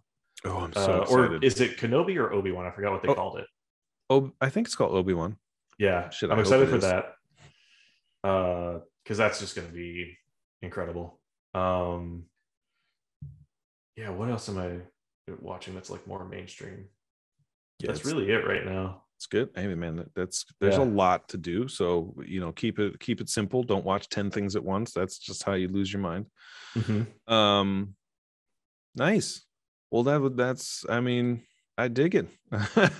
Oh, 0.44 0.58
I'm 0.58 0.72
so 0.72 0.80
Uh, 0.80 1.02
excited. 1.02 1.32
or 1.32 1.44
is 1.44 1.60
it 1.60 1.76
Kenobi 1.76 2.16
or 2.16 2.32
Obi 2.32 2.52
Wan? 2.52 2.66
I 2.66 2.70
forgot 2.70 2.92
what 2.92 3.02
they 3.02 3.08
Oh. 3.08 3.14
called 3.14 3.38
it. 3.38 3.46
Oh, 4.10 4.32
I 4.40 4.48
think 4.48 4.66
it's 4.66 4.74
called 4.76 4.92
Obi 4.92 5.14
Wan. 5.14 5.36
Yeah, 5.78 6.10
I'm 6.22 6.38
excited 6.38 6.68
for 6.68 6.76
is. 6.76 6.82
that. 6.82 7.14
Uh, 8.24 8.78
because 9.04 9.18
that's 9.18 9.38
just 9.38 9.54
going 9.54 9.68
to 9.68 9.74
be 9.74 10.16
incredible. 10.62 11.20
Um, 11.54 12.24
yeah. 13.96 14.10
What 14.10 14.28
else 14.30 14.48
am 14.48 14.58
I 14.58 14.78
watching 15.40 15.74
that's 15.74 15.90
like 15.90 16.06
more 16.06 16.24
mainstream? 16.24 16.86
Yeah, 17.78 17.88
that's 17.92 18.04
really 18.04 18.30
it 18.30 18.46
right 18.46 18.64
now. 18.64 19.02
It's 19.16 19.26
good. 19.26 19.50
Hey 19.54 19.66
man, 19.74 20.04
that's 20.14 20.44
there's 20.60 20.76
Yeah. 20.76 20.82
a 20.82 20.84
lot 20.84 21.28
to 21.30 21.38
do. 21.38 21.68
So 21.68 22.14
you 22.26 22.40
know, 22.40 22.52
keep 22.52 22.78
it 22.78 22.98
keep 23.00 23.20
it 23.20 23.28
simple. 23.28 23.62
Don't 23.62 23.84
watch 23.84 24.08
ten 24.08 24.30
things 24.30 24.56
at 24.56 24.64
once. 24.64 24.92
That's 24.92 25.18
just 25.18 25.42
how 25.44 25.54
you 25.54 25.68
lose 25.68 25.92
your 25.92 26.02
mind. 26.02 26.26
Um, 27.28 27.94
nice. 28.94 29.42
Well, 29.90 30.02
that 30.02 30.20
would 30.20 30.36
that's. 30.36 30.84
I 30.88 31.00
mean, 31.00 31.42
I 31.78 31.88
dig 31.88 32.14
it. 32.14 32.28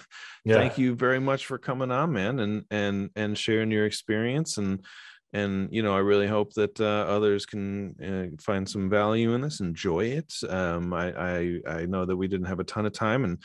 Yeah. 0.47 0.59
Thank 0.59 0.79
you 0.79 0.95
very 0.95 1.19
much 1.19 1.45
for 1.47 1.59
coming 1.59 1.91
on, 1.91 2.13
man, 2.13 2.39
and 2.39 2.65
and 2.71 3.11
and 3.17 3.37
sharing 3.37 3.73
your 3.73 3.85
experience 3.85 4.59
and 4.59 4.85
and 5.33 5.69
you 5.73 5.83
know 5.83 5.95
i 5.95 5.99
really 5.99 6.27
hope 6.27 6.55
that 6.55 6.81
uh, 6.81 7.05
others 7.09 7.45
can 7.47 7.95
uh, 8.01 8.43
find 8.43 8.69
some 8.69 8.89
value 8.89 9.35
in 9.35 9.41
this 9.41 9.61
enjoy 9.61 10.05
it 10.05 10.33
um 10.49 10.93
I, 10.93 11.13
I 11.13 11.61
i 11.67 11.87
know 11.87 12.05
that 12.05 12.17
we 12.17 12.29
didn't 12.29 12.47
have 12.47 12.61
a 12.61 12.65
ton 12.65 12.87
of 12.87 12.93
time 12.93 13.25
and 13.25 13.43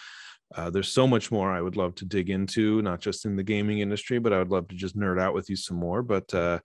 uh, 0.55 0.69
there's 0.69 0.89
so 0.89 1.07
much 1.07 1.32
more 1.32 1.51
i 1.51 1.61
would 1.61 1.75
love 1.75 1.95
to 1.95 2.05
dig 2.05 2.29
into 2.29 2.82
not 2.82 3.01
just 3.01 3.25
in 3.25 3.36
the 3.36 3.43
gaming 3.43 3.79
industry 3.79 4.19
but 4.19 4.32
i 4.32 4.38
would 4.38 4.51
love 4.51 4.67
to 4.67 4.75
just 4.75 4.97
nerd 4.97 5.19
out 5.19 5.34
with 5.34 5.49
you 5.49 5.55
some 5.55 5.77
more 5.77 6.03
but 6.03 6.32
uh 6.34 6.59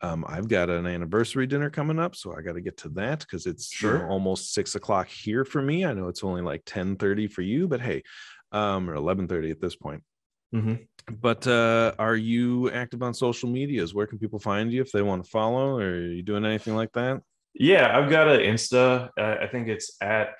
um, 0.00 0.24
I've 0.28 0.48
got 0.48 0.70
an 0.70 0.86
anniversary 0.86 1.46
dinner 1.46 1.70
coming 1.70 1.98
up, 1.98 2.14
so 2.14 2.34
I 2.36 2.42
got 2.42 2.52
to 2.54 2.60
get 2.60 2.76
to 2.78 2.88
that 2.90 3.20
because 3.20 3.46
it's 3.46 3.82
you 3.82 3.90
know, 3.90 4.06
almost 4.08 4.52
six 4.54 4.74
o'clock 4.74 5.08
here 5.08 5.44
for 5.44 5.60
me. 5.60 5.84
I 5.84 5.92
know 5.92 6.08
it's 6.08 6.22
only 6.24 6.42
like 6.42 6.62
ten 6.64 6.96
thirty 6.96 7.26
for 7.26 7.42
you, 7.42 7.66
but 7.68 7.80
hey, 7.80 8.02
um, 8.52 8.88
or 8.88 8.94
eleven 8.94 9.26
thirty 9.28 9.50
at 9.50 9.60
this 9.60 9.76
point 9.76 10.02
Mm-hmm. 10.54 10.76
but 11.20 11.46
uh 11.46 11.92
are 11.98 12.16
you 12.16 12.70
active 12.70 13.02
on 13.02 13.12
social 13.12 13.50
medias 13.50 13.92
where 13.92 14.06
can 14.06 14.18
people 14.18 14.38
find 14.38 14.72
you 14.72 14.80
if 14.80 14.90
they 14.92 15.02
want 15.02 15.22
to 15.22 15.30
follow 15.30 15.76
or 15.76 15.82
are 15.82 16.00
you 16.00 16.22
doing 16.22 16.46
anything 16.46 16.74
like 16.74 16.90
that 16.92 17.20
Yeah, 17.52 17.94
I've 17.94 18.08
got 18.08 18.28
an 18.28 18.40
Insta. 18.40 19.10
Uh, 19.18 19.36
I 19.42 19.46
think 19.48 19.68
it's 19.68 19.96
at 20.00 20.30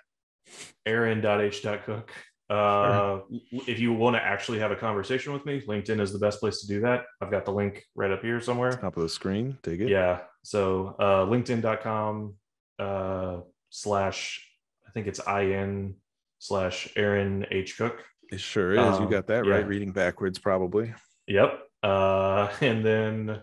aaron.h.cook. 0.87 2.11
Uh, 2.51 3.21
If 3.67 3.79
you 3.79 3.93
want 3.93 4.17
to 4.17 4.23
actually 4.23 4.59
have 4.61 4.71
a 4.71 4.77
conversation 4.77 5.33
with 5.33 5.45
me, 5.45 5.61
LinkedIn 5.61 6.01
is 6.01 6.13
the 6.13 6.19
best 6.19 6.41
place 6.41 6.61
to 6.61 6.67
do 6.67 6.81
that. 6.81 7.05
I've 7.21 7.31
got 7.31 7.45
the 7.45 7.53
link 7.53 7.85
right 7.95 8.11
up 8.11 8.23
here 8.23 8.41
somewhere. 8.41 8.73
top 8.73 8.97
of 8.97 9.03
the 9.03 9.09
screen 9.09 9.59
Take 9.63 9.81
it 9.81 9.89
Yeah. 9.89 10.21
So 10.43 10.97
uh, 10.99 11.27
linkedin.com 11.27 12.35
uh, 12.79 13.41
slash, 13.71 14.47
I 14.87 14.91
think 14.93 15.07
it's 15.09 15.21
in 15.27 15.95
slash 16.39 16.89
Aaron 16.97 17.45
H. 17.51 17.77
Cook. 17.77 18.03
it 18.33 18.41
sure 18.41 18.73
is 18.73 18.99
you 18.99 19.05
Um, 19.05 19.11
got 19.11 19.27
that 19.27 19.45
yeah. 19.45 19.53
right 19.53 19.67
reading 19.67 19.93
backwards 19.93 20.39
probably 20.39 20.95
Yep. 21.27 21.61
Uh, 21.83 22.49
and 22.63 22.85
then, 22.85 23.43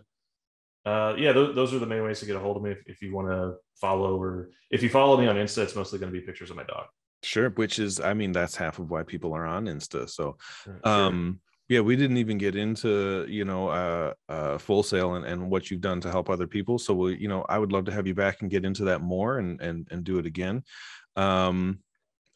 uh, 0.86 1.14
yeah, 1.18 1.32
th- 1.34 1.54
those 1.56 1.74
are 1.74 1.80
the 1.80 1.86
main 1.86 2.04
ways 2.04 2.20
to 2.22 2.26
get 2.26 2.36
a 2.36 2.40
hold 2.40 2.58
of 2.58 2.64
me 2.64 2.72
if, 2.72 2.82
if 2.88 3.02
you 3.04 3.14
want 3.14 3.28
to 3.28 3.56
follow 3.80 4.20
or 4.20 4.50
if 4.72 4.82
you 4.82 4.90
follow 4.90 5.16
me 5.18 5.28
on 5.28 5.36
Insta, 5.36 5.60
it's 5.64 5.76
mostly 5.76 6.00
going 6.00 6.12
to 6.12 6.20
be 6.20 6.26
pictures 6.26 6.50
of 6.50 6.56
my 6.56 6.64
dog. 6.64 6.86
Sure 7.26 7.50
which 7.52 7.80
is 7.80 8.00
i 8.00 8.14
mean 8.14 8.32
that's 8.32 8.56
half 8.56 8.80
of 8.80 8.90
why 8.92 9.04
people 9.04 9.34
are 9.34 9.46
on 9.46 9.66
insta 9.66 10.10
so 10.10 10.38
Sure. 10.64 10.80
um 10.84 11.40
yeah 11.68 11.80
we 11.80 11.96
didn't 11.96 12.18
even 12.18 12.38
get 12.38 12.56
into 12.56 13.26
you 13.28 13.46
know 13.46 13.70
uh 13.70 14.14
uh 14.30 14.58
Full 14.60 14.84
Sail 14.84 15.16
and, 15.16 15.26
and 15.26 15.50
what 15.50 15.72
you've 15.72 15.82
done 15.82 16.00
to 16.02 16.12
help 16.12 16.30
other 16.30 16.48
people 16.48 16.78
so 16.78 16.94
we 16.94 17.18
you 17.18 17.28
know 17.28 17.44
i 17.50 17.58
would 17.58 17.72
love 17.72 17.86
to 17.86 17.92
have 17.92 18.06
you 18.06 18.14
back 18.14 18.42
and 18.42 18.52
get 18.52 18.64
into 18.66 18.86
that 18.86 19.02
more 19.02 19.40
and 19.40 19.60
and 19.60 19.88
and 19.92 20.04
do 20.04 20.20
it 20.20 20.26
again 20.28 20.64
um 21.16 21.80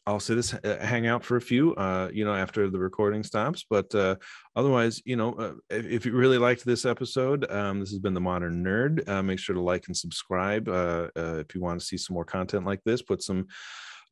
i'll 0.06 0.18
say 0.18 0.34
this 0.34 0.54
uh, 0.54 0.78
hang 0.80 1.06
out 1.06 1.22
for 1.22 1.36
a 1.36 1.40
few 1.40 1.74
uh 1.76 2.08
you 2.12 2.24
know 2.24 2.34
after 2.34 2.68
the 2.68 2.78
recording 2.78 3.22
stops 3.22 3.64
but 3.70 3.94
uh 3.94 4.16
otherwise 4.56 5.00
you 5.04 5.14
know 5.14 5.34
uh, 5.34 5.52
if, 5.70 5.86
if 5.86 6.06
you 6.06 6.12
really 6.12 6.38
liked 6.38 6.64
this 6.64 6.84
episode 6.84 7.48
um 7.52 7.78
this 7.78 7.90
has 7.90 8.00
been 8.00 8.14
the 8.14 8.20
modern 8.20 8.64
nerd 8.64 9.08
uh, 9.08 9.22
make 9.22 9.38
sure 9.38 9.54
to 9.54 9.60
like 9.60 9.86
and 9.86 9.96
subscribe 9.96 10.68
uh, 10.68 11.06
uh 11.16 11.36
if 11.36 11.54
you 11.54 11.60
want 11.60 11.78
to 11.78 11.86
see 11.86 11.96
some 11.96 12.14
more 12.14 12.24
content 12.24 12.66
like 12.66 12.82
this 12.84 13.02
put 13.02 13.22
some 13.22 13.46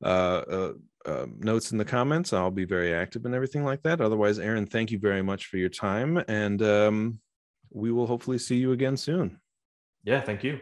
uh, 0.03 0.73
uh, 1.07 1.27
notes 1.39 1.73
in 1.73 1.79
the 1.79 1.85
comments. 1.85 2.33
I'll 2.33 2.51
be 2.51 2.65
very 2.65 2.95
active 2.95 3.25
and 3.25 3.35
everything 3.35 3.65
like 3.65 3.83
that. 3.83 4.01
Otherwise, 4.01 4.39
Aaron, 4.39 4.67
thank 4.67 4.91
you 4.91 4.99
very 4.99 5.23
much 5.23 5.47
for 5.47 5.57
your 5.57 5.69
time, 5.69 6.23
and 6.29 6.61
um, 6.63 7.21
we 7.71 7.91
will 7.91 8.07
hopefully 8.07 8.39
see 8.39 8.57
you 8.57 8.73
again 8.73 8.97
soon. 8.97 9.41
Yeah. 10.05 10.21
Thank 10.21 10.45
you. 10.45 10.61